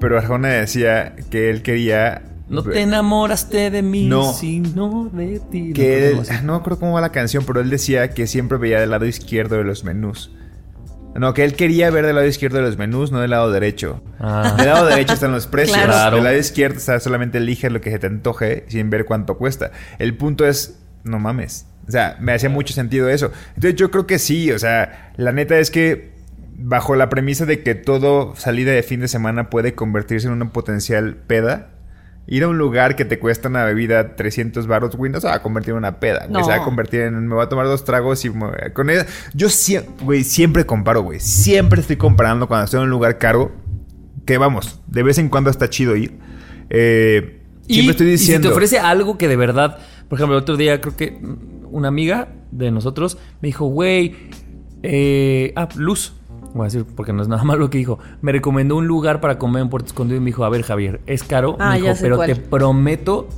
pero 0.00 0.18
Arjona 0.18 0.48
decía 0.48 1.14
que 1.30 1.48
él 1.50 1.62
quería. 1.62 2.22
No 2.48 2.62
te 2.62 2.80
enamoraste 2.80 3.70
de 3.70 3.82
mí, 3.82 4.06
No. 4.06 4.32
sino 4.32 5.10
de 5.12 5.40
ti. 5.50 5.72
Que 5.72 6.10
él, 6.10 6.16
No, 6.16 6.22
no, 6.22 6.42
no 6.42 6.52
me 6.54 6.58
acuerdo 6.60 6.78
cómo 6.78 6.92
va 6.92 7.00
la 7.00 7.10
canción, 7.12 7.44
pero 7.44 7.60
él 7.60 7.70
decía 7.70 8.10
que 8.10 8.26
siempre 8.26 8.56
veía 8.58 8.80
del 8.80 8.90
lado 8.90 9.04
izquierdo 9.06 9.56
de 9.56 9.64
los 9.64 9.82
menús. 9.84 10.30
No, 11.16 11.32
que 11.32 11.44
él 11.44 11.54
quería 11.54 11.90
ver 11.90 12.04
del 12.04 12.14
lado 12.14 12.26
izquierdo 12.26 12.58
de 12.58 12.64
los 12.64 12.76
menús, 12.76 13.10
no 13.10 13.20
del 13.20 13.30
lado 13.30 13.50
derecho. 13.50 14.02
Ah. 14.20 14.54
Del 14.58 14.66
lado 14.66 14.86
derecho 14.86 15.14
están 15.14 15.32
los 15.32 15.46
precios. 15.48 15.78
Claro. 15.82 16.16
Del 16.16 16.24
lado 16.24 16.36
izquierdo 16.36 16.76
está 16.76 17.00
solamente 17.00 17.38
elige 17.38 17.70
lo 17.70 17.80
que 17.80 17.90
se 17.90 17.98
te 17.98 18.06
antoje 18.06 18.64
sin 18.68 18.90
ver 18.90 19.06
cuánto 19.06 19.38
cuesta. 19.38 19.72
El 19.98 20.16
punto 20.16 20.46
es, 20.46 20.78
no 21.04 21.18
mames. 21.18 21.66
O 21.88 21.90
sea, 21.90 22.16
me 22.20 22.32
hacía 22.32 22.50
mucho 22.50 22.74
sentido 22.74 23.08
eso. 23.08 23.30
Entonces 23.54 23.76
yo 23.76 23.90
creo 23.90 24.06
que 24.06 24.18
sí, 24.18 24.52
o 24.52 24.58
sea, 24.58 25.12
la 25.16 25.32
neta 25.32 25.58
es 25.58 25.70
que 25.70 26.12
bajo 26.58 26.96
la 26.96 27.08
premisa 27.08 27.46
de 27.46 27.62
que 27.62 27.74
todo 27.74 28.34
salida 28.36 28.72
de 28.72 28.82
fin 28.82 29.00
de 29.00 29.08
semana 29.08 29.48
puede 29.50 29.74
convertirse 29.74 30.26
en 30.26 30.32
una 30.34 30.52
potencial 30.52 31.16
peda, 31.16 31.68
ir 32.28 32.42
a 32.44 32.48
un 32.48 32.58
lugar 32.58 32.96
que 32.96 33.04
te 33.04 33.18
cuesta 33.18 33.48
una 33.48 33.64
bebida 33.64 34.16
300 34.16 34.66
baros, 34.66 34.96
güey, 34.96 35.10
no 35.12 35.20
se 35.20 35.28
va 35.28 35.34
a 35.34 35.42
convertir 35.42 35.72
en 35.72 35.78
una 35.78 36.00
peda. 36.00 36.26
güey. 36.28 36.32
No. 36.32 36.44
Se 36.44 36.50
va 36.50 36.56
a 36.56 36.64
convertir 36.64 37.02
en, 37.02 37.26
me 37.28 37.34
voy 37.34 37.44
a 37.44 37.48
tomar 37.48 37.66
dos 37.66 37.84
tragos 37.84 38.24
y 38.24 38.30
me- 38.30 38.72
con 38.72 38.90
ella. 38.90 39.06
Yo 39.34 39.48
siempre, 39.48 39.92
güey, 40.04 40.24
siempre 40.24 40.66
comparo, 40.66 41.02
güey. 41.02 41.20
Siempre 41.20 41.80
estoy 41.80 41.96
comparando 41.96 42.48
cuando 42.48 42.64
estoy 42.64 42.78
en 42.78 42.84
un 42.84 42.90
lugar 42.90 43.18
caro, 43.18 43.52
que 44.24 44.38
vamos, 44.38 44.80
de 44.88 45.02
vez 45.04 45.18
en 45.18 45.28
cuando 45.28 45.50
está 45.50 45.70
chido 45.70 45.94
ir. 45.94 46.18
Eh, 46.68 47.42
Y, 47.68 47.74
siempre 47.74 47.90
estoy 47.92 48.06
y 48.08 48.10
diciendo... 48.10 48.48
si 48.48 48.50
te 48.50 48.54
ofrece 48.54 48.78
algo 48.80 49.18
que 49.18 49.28
de 49.28 49.36
verdad, 49.36 49.78
por 50.08 50.18
ejemplo, 50.18 50.36
el 50.36 50.42
otro 50.42 50.56
día 50.56 50.80
creo 50.80 50.96
que 50.96 51.16
una 51.70 51.88
amiga 51.88 52.28
de 52.50 52.72
nosotros 52.72 53.18
me 53.40 53.46
dijo, 53.48 53.66
güey, 53.66 54.16
eh, 54.82 55.52
ah, 55.54 55.68
Luz, 55.76 56.15
voy 56.58 56.64
a 56.64 56.68
decir 56.68 56.84
porque 56.94 57.12
no 57.12 57.22
es 57.22 57.28
nada 57.28 57.42
malo 57.44 57.60
lo 57.60 57.70
que 57.70 57.78
dijo, 57.78 57.98
me 58.22 58.32
recomendó 58.32 58.76
un 58.76 58.86
lugar 58.86 59.20
para 59.20 59.38
comer 59.38 59.62
en 59.62 59.68
Puerto 59.68 59.86
Escondido 59.88 60.16
y 60.16 60.20
me 60.20 60.26
dijo, 60.26 60.44
a 60.44 60.48
ver 60.48 60.62
Javier, 60.62 61.00
es 61.06 61.22
caro, 61.22 61.56
Ah, 61.58 61.70
me 61.70 61.80
dijo, 61.82 61.94
pero 62.00 62.16
cuál. 62.16 62.26
te 62.28 62.36
prometo 62.36 63.28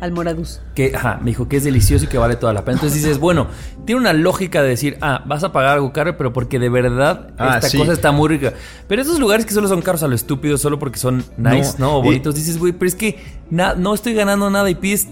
Almoradus. 0.00 0.60
que, 0.74 0.94
ajá, 0.94 1.18
me 1.22 1.30
dijo 1.30 1.48
que 1.48 1.56
es 1.56 1.64
delicioso 1.64 2.04
y 2.04 2.08
que 2.08 2.18
vale 2.18 2.36
toda 2.36 2.52
la 2.52 2.62
pena. 2.64 2.74
Entonces 2.76 3.00
dices, 3.02 3.18
bueno, 3.18 3.46
tiene 3.86 4.00
una 4.00 4.12
lógica 4.12 4.62
de 4.62 4.68
decir, 4.68 4.98
ah, 5.00 5.22
vas 5.24 5.44
a 5.44 5.52
pagar 5.52 5.74
algo 5.74 5.92
caro, 5.94 6.16
pero 6.18 6.32
porque 6.32 6.58
de 6.58 6.68
verdad 6.68 7.28
Ah, 7.38 7.54
esta 7.56 7.70
sí. 7.70 7.78
cosa 7.78 7.92
está 7.92 8.12
muy 8.12 8.28
rica. 8.28 8.52
Pero 8.86 9.00
esos 9.00 9.18
lugares 9.18 9.46
que 9.46 9.54
solo 9.54 9.66
son 9.68 9.80
caros 9.80 10.02
a 10.02 10.08
lo 10.08 10.14
estúpido, 10.14 10.58
solo 10.58 10.78
porque 10.78 10.98
son 10.98 11.24
nice, 11.38 11.76
No, 11.78 11.86
¿no? 11.86 11.96
O 11.98 12.00
y- 12.02 12.06
bonitos, 12.06 12.34
dices, 12.34 12.58
güey, 12.58 12.72
pero 12.72 12.86
es 12.88 12.94
que 12.96 13.18
na- 13.50 13.74
no 13.76 13.94
estoy 13.94 14.12
ganando 14.12 14.50
nada 14.50 14.68
y 14.68 14.74
pides 14.74 15.08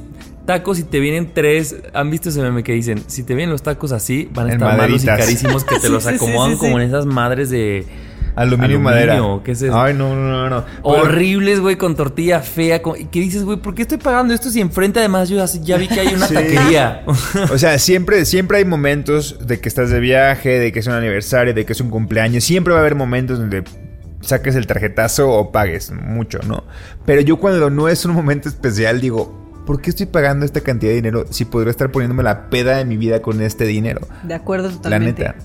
tacos 0.47 0.79
y 0.79 0.85
te 0.85 1.01
vienen 1.01 1.33
tres. 1.35 1.77
¿Han 1.95 2.11
visto 2.11 2.29
ese 2.29 2.41
meme 2.43 2.63
que 2.63 2.73
dicen? 2.73 3.03
Si 3.07 3.23
te 3.23 3.35
vienen 3.35 3.51
los 3.53 3.63
tacos 3.63 3.93
así, 3.93 4.29
van 4.35 4.47
a 4.47 4.49
En 4.51 4.55
estar 4.61 4.77
malos 4.77 5.03
y 5.03 5.07
carísimos 5.07 5.65
que 5.65 5.79
te 5.79 5.89
los 5.91 6.03
Sí, 6.05 6.11
sí, 6.11 6.19
sí, 6.19 6.25
acomodan 6.25 6.53
sí, 6.53 6.59
como 6.59 6.81
en 6.81 6.89
esas 6.89 7.07
madres 7.07 7.51
de. 7.51 7.87
Aluminio, 8.35 8.79
y 8.79 8.81
madera. 8.81 9.21
¿Qué 9.45 9.53
es 9.53 9.61
eso? 9.61 9.79
Ay, 9.79 9.93
no, 9.93 10.15
no, 10.17 10.49
no. 10.49 10.49
no. 10.49 10.65
Horribles, 10.83 11.61
güey, 11.61 11.77
con 11.77 11.95
tortilla 11.97 12.41
fea. 12.41 12.81
con- 12.81 12.99
¿Y 12.99 13.05
qué 13.05 13.21
dices, 13.21 13.45
güey? 13.45 13.59
¿Por 13.59 13.75
qué 13.75 13.83
estoy 13.83 13.99
pagando 13.99 14.33
esto 14.33 14.49
si 14.51 14.59
enfrente 14.63 15.01
además 15.01 15.29
yo 15.29 15.37
ya, 15.37 15.45
ya 15.63 15.77
vi 15.77 15.87
que 15.87 16.01
hay 16.01 16.15
una 16.15 16.27
Sí. 16.29 16.35
taquería? 16.35 17.05
O 17.53 17.59
sea, 17.59 17.79
siempre, 17.79 18.25
siempre 18.25 18.57
hay 18.57 18.65
momentos 18.65 19.37
de 19.47 19.61
que 19.61 19.69
estás 19.69 19.91
de 19.91 20.01
viaje, 20.01 20.59
de 20.59 20.73
que 20.73 20.79
es 20.79 20.87
un 20.87 20.95
aniversario, 20.95 21.53
de 21.53 21.67
que 21.67 21.75
es 21.75 21.81
un 21.83 21.91
cumpleaños. 21.91 22.43
Siempre 22.43 22.73
va 22.73 22.79
a 22.79 22.81
haber 22.81 22.95
momentos 22.95 23.39
donde 23.39 23.65
saques 24.23 24.55
el 24.55 24.67
tarjetazo 24.67 25.31
o 25.31 25.53
pagues 25.53 25.91
mucho, 25.91 26.39
¿no? 26.47 26.65
Pero 27.05 27.21
yo 27.21 27.37
cuando 27.37 27.69
no 27.69 27.89
es 27.89 28.07
un 28.07 28.15
momento 28.15 28.49
especial 28.49 29.01
digo, 29.03 29.42
¿por 29.67 29.81
qué 29.81 29.91
estoy 29.91 30.07
pagando 30.07 30.45
esta 30.45 30.61
cantidad 30.61 30.91
de 30.91 30.97
dinero 30.97 31.25
si 31.31 31.45
podría 31.45 31.71
estar 31.71 31.91
poniéndome 31.91 32.23
la 32.23 32.51
peda 32.51 32.77
de 32.77 32.85
mi 32.85 32.97
vida 32.97 33.23
con 33.23 33.41
este 33.41 33.65
dinero? 33.65 34.01
De 34.23 34.35
acuerdo 34.35 34.71
totalmente. 34.71 35.23
La 35.23 35.33
neta. 35.33 35.45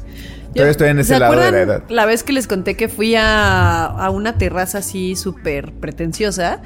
Todavía 0.53 0.72
estoy 0.72 0.89
en 0.89 0.99
ese 0.99 1.13
¿se 1.13 1.20
lado 1.20 1.39
de 1.39 1.51
la 1.51 1.61
edad. 1.61 1.84
La 1.89 2.05
vez 2.05 2.24
que 2.24 2.34
les 2.34 2.47
conté 2.47 2.76
que 2.76 2.88
fui 2.88 3.15
a, 3.15 3.86
a 3.86 4.09
una 4.09 4.38
terraza 4.38 4.80
así 4.80 5.15
súper 5.15 5.72
pretenciosa, 5.74 6.61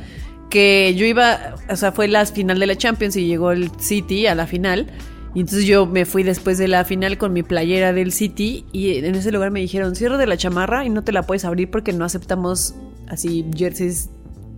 que 0.49 0.93
yo 0.95 1.05
iba, 1.05 1.55
o 1.69 1.75
sea, 1.75 1.91
fue 1.91 2.07
la 2.07 2.25
final 2.25 2.59
de 2.59 2.67
la 2.67 2.75
Champions 2.75 3.15
y 3.15 3.25
llegó 3.25 3.51
el 3.51 3.71
City 3.79 4.27
a 4.27 4.35
la 4.35 4.47
final. 4.47 4.87
Y 5.33 5.39
entonces 5.41 5.65
yo 5.65 5.85
me 5.85 6.05
fui 6.05 6.23
después 6.23 6.57
de 6.57 6.67
la 6.67 6.83
final 6.83 7.17
con 7.17 7.33
mi 7.33 7.41
playera 7.41 7.93
del 7.93 8.11
City 8.11 8.65
y 8.71 8.97
en 8.97 9.15
ese 9.15 9.31
lugar 9.31 9.49
me 9.49 9.61
dijeron, 9.61 9.95
cierra 9.95 10.17
de 10.17 10.27
la 10.27 10.37
chamarra 10.37 10.85
y 10.85 10.89
no 10.89 11.03
te 11.03 11.13
la 11.13 11.23
puedes 11.23 11.45
abrir 11.45 11.71
porque 11.71 11.93
no 11.93 12.03
aceptamos 12.03 12.75
así 13.07 13.45
jerseys 13.55 14.09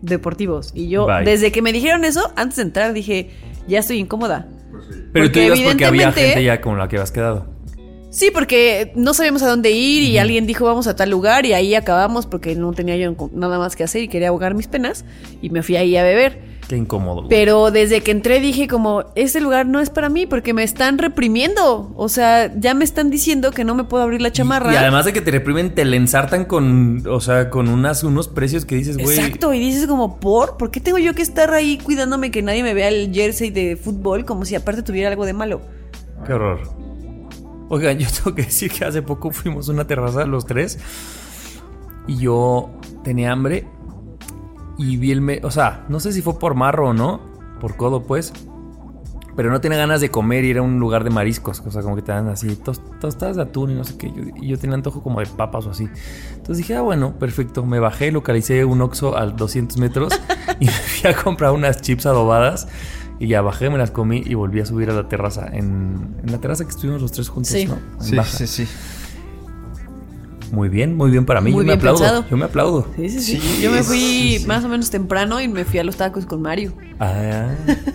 deportivos. 0.03 0.71
Y 0.75 0.89
yo, 0.89 1.07
Bye. 1.07 1.25
desde 1.25 1.51
que 1.51 1.61
me 1.61 1.73
dijeron 1.73 2.05
eso, 2.05 2.31
antes 2.35 2.57
de 2.57 2.61
entrar 2.63 2.93
dije, 2.93 3.31
ya 3.67 3.79
estoy 3.79 3.97
incómoda. 3.97 4.47
Pero 5.11 5.31
tú 5.31 5.39
ibas 5.39 5.59
porque 5.59 5.85
había 5.85 6.03
evidentemente- 6.03 6.21
gente 6.21 6.43
ya 6.43 6.61
con 6.61 6.77
la 6.77 6.87
que 6.87 6.97
habías 6.97 7.11
quedado. 7.11 7.47
Sí, 8.09 8.29
porque 8.31 8.91
no 8.95 9.15
sabíamos 9.15 9.41
a 9.41 9.47
dónde 9.47 9.71
ir 9.71 10.03
y 10.03 10.19
alguien 10.19 10.45
dijo 10.45 10.65
vamos 10.65 10.85
a 10.85 10.95
tal 10.95 11.09
lugar 11.09 11.47
y 11.47 11.53
ahí 11.53 11.73
acabamos 11.73 12.27
porque 12.27 12.55
no 12.55 12.71
tenía 12.71 12.95
yo 12.95 13.15
nada 13.33 13.57
más 13.57 13.75
que 13.75 13.83
hacer 13.83 14.03
y 14.03 14.07
quería 14.07 14.27
ahogar 14.27 14.53
mis 14.53 14.67
penas 14.67 15.03
y 15.41 15.49
me 15.49 15.63
fui 15.63 15.77
ahí 15.77 15.97
a 15.97 16.03
beber. 16.03 16.52
Qué 16.67 16.77
incómodo. 16.77 17.23
güey. 17.23 17.29
Pero 17.29 17.71
desde 17.71 18.01
que 18.01 18.11
entré 18.11 18.39
dije 18.39 18.67
como, 18.67 19.05
este 19.15 19.41
lugar 19.41 19.65
no 19.65 19.79
es 19.79 19.89
para 19.89 20.09
mí 20.09 20.25
porque 20.25 20.53
me 20.53 20.63
están 20.63 20.97
reprimiendo. 20.97 21.91
O 21.95 22.09
sea, 22.09 22.53
ya 22.57 22.73
me 22.73 22.85
están 22.85 23.09
diciendo 23.09 23.51
que 23.51 23.63
no 23.63 23.75
me 23.75 23.83
puedo 23.83 24.03
abrir 24.03 24.21
la 24.21 24.31
chamarra. 24.31 24.71
Y, 24.71 24.75
y 24.75 24.77
además 24.77 25.05
de 25.05 25.13
que 25.13 25.21
te 25.21 25.31
reprimen, 25.31 25.75
te 25.75 25.85
la 25.85 25.95
ensartan 25.95 26.45
con, 26.45 27.03
o 27.07 27.19
sea, 27.19 27.49
con 27.49 27.67
unas, 27.67 28.03
unos 28.03 28.27
precios 28.27 28.65
que 28.65 28.75
dices, 28.75 28.97
güey. 28.97 29.17
Exacto, 29.17 29.53
y 29.53 29.59
dices 29.59 29.87
como, 29.87 30.19
¿por? 30.19 30.57
¿Por 30.57 30.71
qué 30.71 30.79
tengo 30.79 30.97
yo 30.97 31.13
que 31.13 31.21
estar 31.21 31.53
ahí 31.53 31.77
cuidándome 31.77 32.31
que 32.31 32.41
nadie 32.41 32.63
me 32.63 32.73
vea 32.73 32.87
el 32.87 33.13
jersey 33.13 33.49
de 33.49 33.75
fútbol 33.75 34.25
como 34.25 34.45
si 34.45 34.55
aparte 34.55 34.83
tuviera 34.83 35.09
algo 35.09 35.25
de 35.25 35.33
malo? 35.33 35.61
Qué 36.25 36.33
horror. 36.33 36.61
Oigan, 37.69 37.97
yo 37.97 38.07
tengo 38.23 38.35
que 38.35 38.43
decir 38.43 38.71
que 38.71 38.85
hace 38.85 39.01
poco 39.01 39.31
fuimos 39.31 39.69
a 39.69 39.73
una 39.73 39.85
terraza 39.85 40.25
los 40.25 40.45
tres 40.45 40.79
y 42.07 42.17
yo 42.17 42.69
tenía 43.03 43.31
hambre 43.31 43.65
y 44.77 44.97
vi 44.97 45.11
el... 45.11 45.21
me- 45.21 45.39
o 45.43 45.51
sea, 45.51 45.85
no 45.89 45.99
sé 45.99 46.11
si 46.13 46.21
fue 46.21 46.37
por 46.39 46.55
marro 46.55 46.89
o 46.89 46.93
no, 46.93 47.21
por 47.59 47.75
codo 47.75 48.03
pues, 48.03 48.33
pero 49.35 49.49
no 49.49 49.59
tenía 49.61 49.77
ganas 49.79 49.99
de 50.01 50.09
comer 50.09 50.43
y 50.45 50.51
era 50.51 50.61
un 50.61 50.79
lugar 50.79 51.03
de 51.03 51.09
mariscos, 51.09 51.59
o 51.65 51.71
sea, 51.71 51.81
como 51.81 51.95
que 51.95 52.03
te 52.03 52.11
dan 52.11 52.27
así 52.29 52.55
tos- 52.55 52.81
tostadas 52.99 53.35
de 53.35 53.41
atún 53.41 53.71
y 53.71 53.73
no 53.73 53.83
sé 53.83 53.97
qué, 53.97 54.11
yo- 54.11 54.23
y 54.39 54.47
yo 54.49 54.59
tenía 54.59 54.75
antojo 54.75 55.01
como 55.01 55.19
de 55.21 55.25
papas 55.25 55.65
o 55.65 55.71
así. 55.71 55.89
Entonces 56.33 56.57
dije, 56.57 56.75
ah, 56.75 56.81
bueno, 56.81 57.17
perfecto, 57.17 57.65
me 57.65 57.79
bajé, 57.79 58.11
localicé 58.11 58.63
un 58.65 58.81
Oxxo 58.81 59.17
a 59.17 59.25
200 59.25 59.77
metros 59.77 60.13
y 60.59 60.65
me 60.65 60.71
fui 60.71 61.09
a 61.09 61.15
comprar 61.15 61.51
unas 61.51 61.81
chips 61.81 62.05
adobadas. 62.05 62.67
Y 63.19 63.27
ya 63.27 63.41
bajé, 63.41 63.69
me 63.69 63.77
las 63.77 63.91
comí 63.91 64.21
y 64.25 64.33
volví 64.33 64.59
a 64.59 64.65
subir 64.65 64.89
a 64.89 64.93
la 64.93 65.07
terraza. 65.07 65.47
En, 65.47 66.17
en 66.23 66.31
la 66.31 66.39
terraza 66.39 66.65
que 66.65 66.71
estuvimos 66.71 67.01
los 67.01 67.11
tres 67.11 67.29
juntos, 67.29 67.51
Sí. 67.53 67.65
¿no? 67.67 67.75
En 67.99 68.01
Sí, 68.01 68.15
baja. 68.17 68.29
sí, 68.37 68.47
sí. 68.47 68.67
Muy 70.53 70.69
bien, 70.69 70.95
muy 70.95 71.09
bien 71.09 71.25
para 71.25 71.41
mí. 71.41 71.51
Muy 71.51 71.63
yo 71.63 71.67
me 71.67 71.73
aplaudo. 71.73 71.97
pensado. 71.97 72.25
Yo 72.29 72.37
me 72.37 72.45
aplaudo. 72.45 72.87
Sí, 72.95 73.09
sí, 73.09 73.19
sí. 73.21 73.39
Sí, 73.39 73.61
yo 73.63 73.71
me 73.71 73.81
fui 73.81 73.97
sí, 73.97 74.37
sí. 74.37 74.45
más 74.45 74.63
o 74.63 74.69
menos 74.69 74.91
temprano 74.91 75.41
y 75.41 75.47
me 75.47 75.65
fui 75.65 75.79
a 75.79 75.83
los 75.83 75.97
tacos 75.97 76.27
con 76.27 76.43
Mario. 76.43 76.73
Ah. 76.99 77.47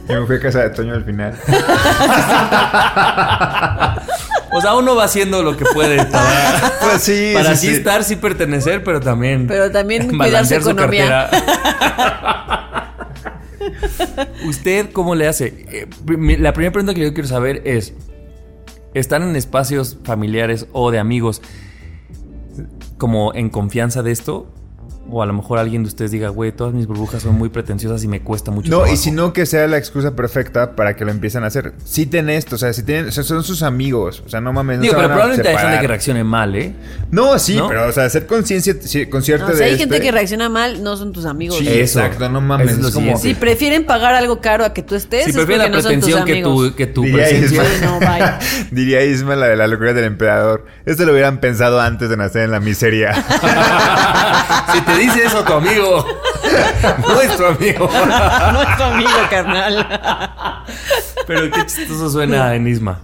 Yo 0.08 0.22
me 0.22 0.26
fui 0.26 0.34
a 0.34 0.40
casa 0.40 0.62
de 0.62 0.70
Toño 0.70 0.92
al 0.92 1.04
final. 1.04 1.38
O 4.50 4.62
sea, 4.62 4.74
uno 4.74 4.96
va 4.96 5.04
haciendo 5.04 5.42
lo 5.42 5.56
que 5.56 5.64
puede 5.66 6.04
para, 6.06 6.72
Pues 6.80 7.02
sí, 7.02 7.32
para 7.34 7.54
sí, 7.54 7.68
estar, 7.68 8.02
sí 8.02 8.16
pertenecer, 8.16 8.82
pero 8.82 8.98
también. 8.98 9.46
Pero 9.46 9.70
también 9.70 10.08
cuidar 10.18 10.46
su 10.46 10.54
economía. 10.54 11.28
cartera. 11.30 12.94
¿Usted 14.46 14.90
cómo 14.90 15.14
le 15.14 15.28
hace? 15.28 15.66
Eh, 15.70 15.86
la 16.38 16.54
primera 16.54 16.72
pregunta 16.72 16.94
que 16.94 17.02
yo 17.02 17.12
quiero 17.12 17.28
saber 17.28 17.60
es: 17.66 17.92
¿están 18.94 19.22
en 19.22 19.36
espacios 19.36 19.98
familiares 20.02 20.66
o 20.72 20.90
de 20.90 20.98
amigos 20.98 21.42
como 22.98 23.32
en 23.34 23.48
confianza 23.48 24.02
de 24.02 24.10
esto? 24.12 24.46
O 25.10 25.22
a 25.22 25.26
lo 25.26 25.32
mejor 25.32 25.58
alguien 25.58 25.82
de 25.82 25.88
ustedes 25.88 26.10
diga, 26.10 26.28
güey, 26.28 26.52
todas 26.52 26.74
mis 26.74 26.86
burbujas 26.86 27.22
son 27.22 27.34
muy 27.36 27.48
pretenciosas 27.48 28.04
y 28.04 28.08
me 28.08 28.20
cuesta 28.20 28.50
mucho 28.50 28.70
No, 28.70 28.78
y 28.78 28.80
trabajo". 28.80 28.96
si 29.02 29.10
no, 29.10 29.32
que 29.32 29.46
sea 29.46 29.66
la 29.66 29.78
excusa 29.78 30.14
perfecta 30.14 30.76
para 30.76 30.94
que 30.96 31.04
lo 31.04 31.10
empiecen 31.10 31.44
a 31.44 31.46
hacer. 31.46 31.72
Citen 31.86 32.28
esto, 32.30 32.56
o 32.56 32.58
sea, 32.58 32.72
si 32.72 32.82
tienen, 32.82 33.08
o 33.08 33.12
sea, 33.12 33.24
son 33.24 33.42
sus 33.42 33.62
amigos, 33.62 34.22
o 34.26 34.28
sea, 34.28 34.40
no 34.40 34.52
mames. 34.52 34.76
no 34.78 34.82
Digo, 34.82 34.94
se 34.94 34.96
pero 35.00 35.08
probablemente 35.08 35.48
hay 35.48 35.56
gente 35.56 35.80
que 35.80 35.86
reaccione 35.86 36.24
mal, 36.24 36.54
¿eh? 36.56 36.74
No, 37.10 37.38
sí, 37.38 37.56
¿No? 37.56 37.68
pero, 37.68 37.86
o 37.88 37.92
sea, 37.92 38.04
hacer 38.04 38.26
conciencia, 38.26 38.74
concierto 39.10 39.44
No, 39.46 39.50
o 39.50 39.52
de 39.52 39.58
sea, 39.58 39.66
hay 39.66 39.72
este- 39.72 39.84
gente 39.84 40.00
que 40.00 40.12
reacciona 40.12 40.48
mal, 40.48 40.82
no 40.82 40.96
son 40.96 41.12
tus 41.12 41.24
amigos. 41.24 41.58
Sí, 41.58 41.66
Eso. 41.68 42.00
exacto, 42.00 42.28
no 42.28 42.40
mames. 42.40 42.66
Eso 42.68 42.76
es 42.76 42.82
lo 42.82 42.88
es 42.88 42.94
como- 42.94 43.06
siguiente. 43.16 43.28
Si 43.28 43.34
prefieren 43.34 43.86
pagar 43.86 44.14
algo 44.14 44.40
caro 44.40 44.64
a 44.64 44.74
que 44.74 44.82
tú 44.82 44.94
estés, 44.94 45.24
Si 45.24 45.30
es 45.30 45.36
prefieren 45.36 45.70
la 45.72 45.78
no 45.78 45.82
pretensión 45.82 46.24
que 46.26 46.42
tu, 46.42 46.74
que 46.74 46.86
tu 46.86 47.02
Diría 47.02 47.24
presencia. 47.24 47.62
Isma. 47.64 47.86
No. 48.00 48.38
Diría 48.70 49.04
Isma 49.04 49.36
la 49.36 49.46
de 49.46 49.56
la 49.56 49.66
locura 49.66 49.92
del 49.94 50.04
emperador. 50.04 50.66
Esto 50.84 51.04
lo 51.06 51.12
hubieran 51.12 51.38
pensado 51.40 51.80
antes 51.80 52.10
de 52.10 52.16
nacer 52.16 52.42
en 52.42 52.50
la 52.50 52.60
miseria. 52.60 53.14
si 54.74 54.80
te 54.82 54.97
dice 54.98 55.24
eso 55.24 55.44
tu 55.44 55.52
amigo, 55.54 56.04
no 57.08 57.20
es 57.20 57.36
tu 57.36 57.44
amigo. 57.44 57.90
no 58.52 58.62
es 58.62 58.76
tu 58.76 58.82
amigo, 58.82 59.10
carnal. 59.30 59.86
Pero 61.26 61.50
qué 61.50 61.66
chistoso 61.66 62.10
suena 62.10 62.54
en 62.54 62.66
Isma. 62.66 63.00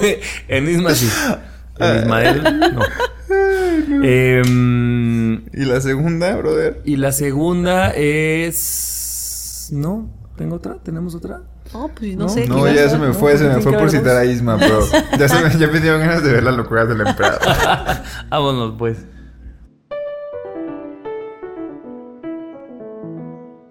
en 0.48 0.68
Isma 0.68 0.94
sí. 0.94 1.10
En 1.78 1.98
Ismael, 1.98 2.60
no. 2.74 2.82
Em, 4.02 5.44
y 5.52 5.64
la 5.64 5.80
segunda, 5.80 6.34
brother. 6.36 6.80
y 6.84 6.96
la 6.96 7.12
segunda 7.12 7.90
es. 7.94 9.68
No, 9.72 10.10
¿tengo 10.36 10.56
otra? 10.56 10.76
¿Tenemos 10.82 11.14
otra? 11.14 11.40
No, 11.72 11.88
pues 11.88 12.16
no, 12.16 12.24
No, 12.24 12.28
sé. 12.28 12.46
No, 12.46 12.64
¿qué 12.64 12.74
ya 12.74 12.88
se 12.88 12.98
me 12.98 13.08
no, 13.08 13.14
fue, 13.14 13.36
se 13.36 13.44
me 13.44 13.50
tiene 13.50 13.62
fue 13.62 13.72
por 13.72 13.90
citar 13.90 14.16
a 14.16 14.24
Isma, 14.24 14.58
pero 14.58 14.80
ya, 15.18 15.28
se 15.28 15.42
me, 15.42 15.58
ya 15.58 15.68
me 15.68 15.80
dieron 15.80 16.00
ganas 16.00 16.22
de 16.22 16.32
ver 16.32 16.42
la 16.42 16.52
locura 16.52 16.86
del 16.86 17.00
emperador. 17.06 17.40
Vámonos, 18.30 18.74
pues. 18.78 18.98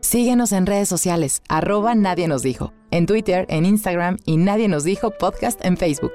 Síguenos 0.07 0.53
en 0.53 0.65
redes 0.65 0.87
sociales, 0.87 1.41
arroba 1.49 1.93
Nadie 1.93 2.29
Nos 2.29 2.41
Dijo, 2.41 2.71
en 2.91 3.07
Twitter, 3.07 3.45
en 3.49 3.65
Instagram 3.65 4.15
y 4.23 4.37
Nadie 4.37 4.69
Nos 4.69 4.85
Dijo 4.85 5.11
Podcast 5.11 5.59
en 5.65 5.75
Facebook. 5.75 6.13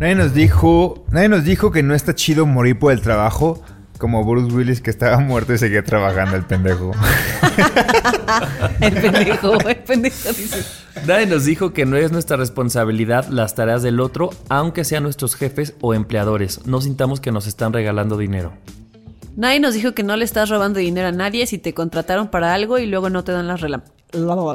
Nadie 0.00 0.14
nos 0.14 0.32
dijo, 0.32 1.04
nadie 1.10 1.28
nos 1.28 1.44
dijo 1.44 1.70
que 1.72 1.82
no 1.82 1.94
está 1.94 2.14
chido 2.14 2.46
morir 2.46 2.78
por 2.78 2.90
el 2.90 3.02
trabajo, 3.02 3.62
como 3.98 4.24
Bruce 4.24 4.50
Willis 4.50 4.80
que 4.80 4.88
estaba 4.88 5.18
muerto 5.18 5.52
y 5.52 5.58
seguía 5.58 5.84
trabajando 5.84 6.36
el 6.36 6.44
pendejo. 6.46 6.92
El 8.80 8.94
pendejo, 8.94 9.60
el 9.68 9.76
pendejo 9.76 10.28
dice. 10.32 10.64
Nadie 11.06 11.26
nos 11.26 11.44
dijo 11.44 11.74
que 11.74 11.84
no 11.84 11.98
es 11.98 12.12
nuestra 12.12 12.38
responsabilidad 12.38 13.28
las 13.28 13.54
tareas 13.54 13.82
del 13.82 14.00
otro, 14.00 14.30
aunque 14.48 14.84
sean 14.84 15.02
nuestros 15.02 15.36
jefes 15.36 15.74
o 15.82 15.92
empleadores. 15.92 16.66
No 16.66 16.80
sintamos 16.80 17.20
que 17.20 17.30
nos 17.30 17.46
están 17.46 17.74
regalando 17.74 18.16
dinero. 18.16 18.54
Nadie 19.36 19.58
nos 19.58 19.74
dijo 19.74 19.94
que 19.94 20.04
no 20.04 20.16
le 20.16 20.24
estás 20.24 20.48
robando 20.48 20.78
dinero 20.78 21.08
a 21.08 21.12
nadie 21.12 21.46
si 21.46 21.58
te 21.58 21.74
contrataron 21.74 22.28
para 22.28 22.54
algo 22.54 22.78
y 22.78 22.86
luego 22.86 23.10
no 23.10 23.24
te 23.24 23.32
dan 23.32 23.48
las, 23.48 23.62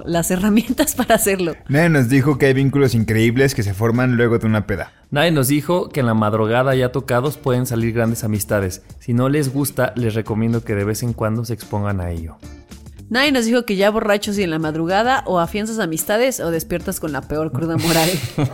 las 0.05 0.31
herramientas 0.31 0.95
para 0.97 1.15
hacerlo. 1.15 1.55
Nadie 1.67 1.89
nos 1.89 2.07
dijo 2.07 2.37
que 2.37 2.45
hay 2.45 2.53
vínculos 2.53 2.95
increíbles 2.95 3.55
que 3.55 3.63
se 3.63 3.73
forman 3.73 4.15
luego 4.15 4.39
de 4.39 4.47
una 4.47 4.65
peda. 4.65 4.93
Nadie 5.11 5.31
nos 5.31 5.49
dijo 5.49 5.89
que 5.89 5.99
en 5.99 6.05
la 6.05 6.13
madrugada 6.13 6.75
ya 6.75 6.93
tocados 6.93 7.37
pueden 7.37 7.65
salir 7.65 7.93
grandes 7.93 8.23
amistades. 8.23 8.81
Si 8.99 9.13
no 9.13 9.27
les 9.27 9.51
gusta, 9.51 9.91
les 9.95 10.13
recomiendo 10.13 10.63
que 10.63 10.75
de 10.75 10.85
vez 10.85 11.03
en 11.03 11.13
cuando 11.13 11.43
se 11.43 11.53
expongan 11.53 11.99
a 11.99 12.11
ello. 12.11 12.37
Nadie 13.09 13.31
nos 13.31 13.45
dijo 13.45 13.65
que 13.65 13.75
ya 13.75 13.89
borrachos 13.89 14.37
y 14.37 14.43
en 14.43 14.51
la 14.51 14.59
madrugada 14.59 15.23
o 15.25 15.39
afianzas 15.39 15.79
amistades 15.79 16.39
o 16.39 16.51
despiertas 16.51 16.99
con 16.99 17.11
la 17.11 17.21
peor 17.21 17.51
cruda 17.51 17.75
moral. 17.75 18.07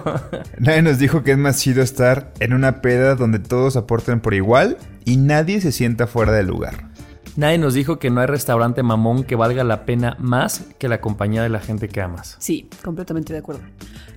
Nadie 0.60 0.82
nos 0.82 0.98
dijo 0.98 1.24
que 1.24 1.32
es 1.32 1.38
más 1.38 1.60
chido 1.60 1.84
estar 1.84 2.32
en 2.40 2.54
una 2.54 2.82
peda 2.82 3.16
donde 3.16 3.40
todos 3.40 3.76
aporten 3.76 4.22
por 4.22 4.34
igual 4.34 4.78
y 5.04 5.18
nadie 5.18 5.60
se 5.60 5.74
sienta 5.74 6.08
fuera 6.08 6.32
del 6.32 6.48
lugar. 6.48 6.90
Nadie 7.36 7.58
nos 7.58 7.74
dijo 7.74 8.00
que 8.00 8.10
no 8.10 8.22
hay 8.22 8.28
restaurante 8.28 8.82
mamón 8.82 9.26
que 9.26 9.36
valga 9.36 9.66
la 9.66 9.86
pena 9.86 10.16
más 10.20 10.64
que 10.80 10.88
la 10.88 11.02
compañía 11.02 11.44
de 11.44 11.50
la 11.50 11.60
gente 11.60 11.90
que 11.90 12.00
amas. 12.00 12.38
Sí, 12.40 12.70
completamente 12.82 13.34
de 13.34 13.40
acuerdo. 13.40 13.62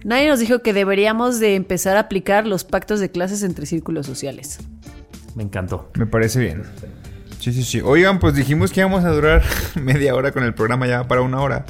Nadie 0.05 0.28
nos 0.28 0.39
dijo 0.39 0.61
que 0.61 0.72
deberíamos 0.72 1.41
de 1.41 1.57
empezar 1.57 1.97
a 1.97 2.01
aplicar 2.01 2.47
los 2.47 2.62
pactos 2.62 3.01
de 3.01 3.11
clases 3.11 3.43
entre 3.43 3.66
círculos 3.66 4.07
sociales. 4.07 4.61
Me 5.34 5.43
encantó. 5.43 5.91
Me 5.95 6.07
parece 6.07 6.39
bien. 6.39 6.62
Sí, 7.39 7.53
sí, 7.53 7.62
sí. 7.62 7.80
Oigan, 7.84 8.18
pues 8.18 8.34
dijimos 8.34 8.72
que 8.72 8.80
íbamos 8.80 9.05
a 9.05 9.11
durar 9.11 9.43
media 9.80 10.14
hora 10.14 10.32
con 10.32 10.43
el 10.43 10.55
programa 10.55 10.86
ya 10.86 11.07
para 11.07 11.20
una 11.22 11.41
hora. 11.41 11.64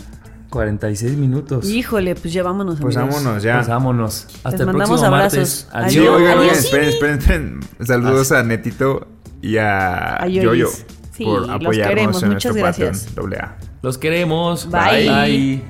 46 0.50 1.16
minutos. 1.18 1.68
Híjole, 1.68 2.14
pues 2.14 2.32
ya 2.32 2.42
vámonos. 2.42 2.80
Pues 2.80 2.96
amigos. 2.96 3.16
vámonos 3.22 3.42
ya. 3.42 3.56
Pues 3.56 3.68
vámonos. 3.68 4.26
Hasta 4.44 4.50
Les 4.52 4.60
el 4.60 4.66
mandamos 4.66 5.00
próximo 5.00 5.14
abrazos. 5.14 5.38
martes. 5.38 5.68
Adiós. 5.72 5.92
Sí, 5.92 5.98
oigan, 6.00 6.20
oigan, 6.38 6.38
Adiós. 6.38 6.58
esperen, 6.64 6.88
esperen, 6.88 7.18
esperen. 7.18 7.60
Saludos 7.86 8.32
a 8.32 8.42
Netito 8.42 9.06
y 9.42 9.58
a. 9.58 10.26
Yoyo 10.26 10.68
Sí, 11.12 11.24
por 11.24 11.40
los 11.42 11.50
apoyarnos 11.50 11.88
queremos. 11.94 12.22
en 12.22 12.28
Muchas 12.30 12.54
nuestro 12.54 12.54
gracias. 12.54 13.06
Patreon 13.08 13.14
doble 13.16 13.36
A. 13.38 13.56
Los 13.82 13.98
queremos. 13.98 14.70
Bye. 14.70 15.08
Bye. 15.10 15.62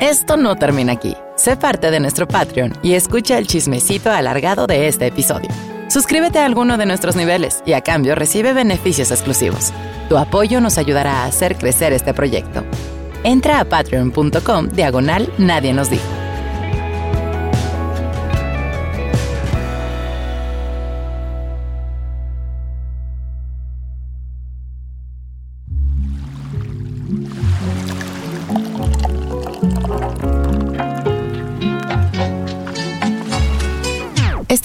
Esto 0.00 0.36
no 0.36 0.56
termina 0.56 0.92
aquí. 0.92 1.16
Sé 1.36 1.56
parte 1.56 1.90
de 1.90 2.00
nuestro 2.00 2.26
Patreon 2.28 2.74
y 2.82 2.92
escucha 2.94 3.38
el 3.38 3.46
chismecito 3.46 4.10
alargado 4.10 4.66
de 4.66 4.88
este 4.88 5.06
episodio. 5.06 5.48
Suscríbete 5.88 6.38
a 6.38 6.44
alguno 6.44 6.76
de 6.76 6.84
nuestros 6.84 7.16
niveles 7.16 7.62
y 7.64 7.72
a 7.72 7.80
cambio 7.80 8.14
recibe 8.14 8.52
beneficios 8.52 9.10
exclusivos. 9.10 9.72
Tu 10.10 10.18
apoyo 10.18 10.60
nos 10.60 10.76
ayudará 10.76 11.22
a 11.22 11.24
hacer 11.24 11.56
crecer 11.56 11.94
este 11.94 12.12
proyecto. 12.12 12.62
Entra 13.24 13.60
a 13.60 13.64
patreon.com 13.64 14.68
diagonal 14.68 15.32
nadie 15.38 15.72
nos 15.72 15.88
dijo. 15.88 16.17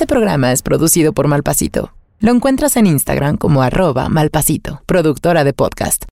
Este 0.03 0.13
programa 0.13 0.51
es 0.51 0.61
producido 0.61 1.13
por 1.13 1.29
Malpasito. 1.29 1.93
Lo 2.19 2.33
encuentras 2.33 2.75
en 2.75 2.87
Instagram 2.87 3.37
como 3.37 3.61
arroba 3.61 4.09
malpasito, 4.09 4.81
productora 4.85 5.45
de 5.45 5.53
podcast. 5.53 6.03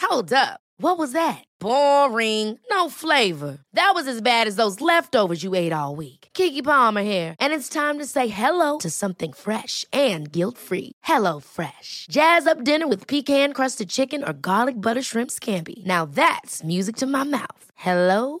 Hold 0.00 0.32
up. 0.32 0.60
What 0.78 0.96
was 0.98 1.12
that? 1.12 1.44
Boring. 1.60 2.58
No 2.70 2.88
flavor. 2.88 3.58
That 3.74 3.92
was 3.94 4.08
as 4.08 4.22
bad 4.22 4.46
as 4.48 4.56
those 4.56 4.80
leftovers 4.80 5.44
you 5.44 5.54
ate 5.54 5.72
all 5.72 5.94
week. 5.94 6.28
Kiki 6.32 6.62
Palmer 6.62 7.02
here, 7.02 7.36
and 7.38 7.52
it's 7.52 7.68
time 7.68 7.98
to 7.98 8.06
say 8.06 8.28
hello 8.28 8.78
to 8.78 8.90
something 8.90 9.32
fresh 9.32 9.84
and 9.92 10.32
guilt-free. 10.32 10.92
Hello 11.04 11.38
Fresh. 11.38 12.06
Jazz 12.10 12.46
up 12.46 12.64
dinner 12.64 12.88
with 12.88 13.06
pecan-crusted 13.06 13.88
chicken 13.88 14.24
or 14.24 14.32
garlic 14.32 14.80
butter 14.80 15.02
shrimp 15.02 15.30
scampi. 15.30 15.84
Now 15.84 16.06
that's 16.06 16.64
music 16.64 16.96
to 16.96 17.06
my 17.06 17.24
mouth. 17.24 17.70
Hello 17.76 18.40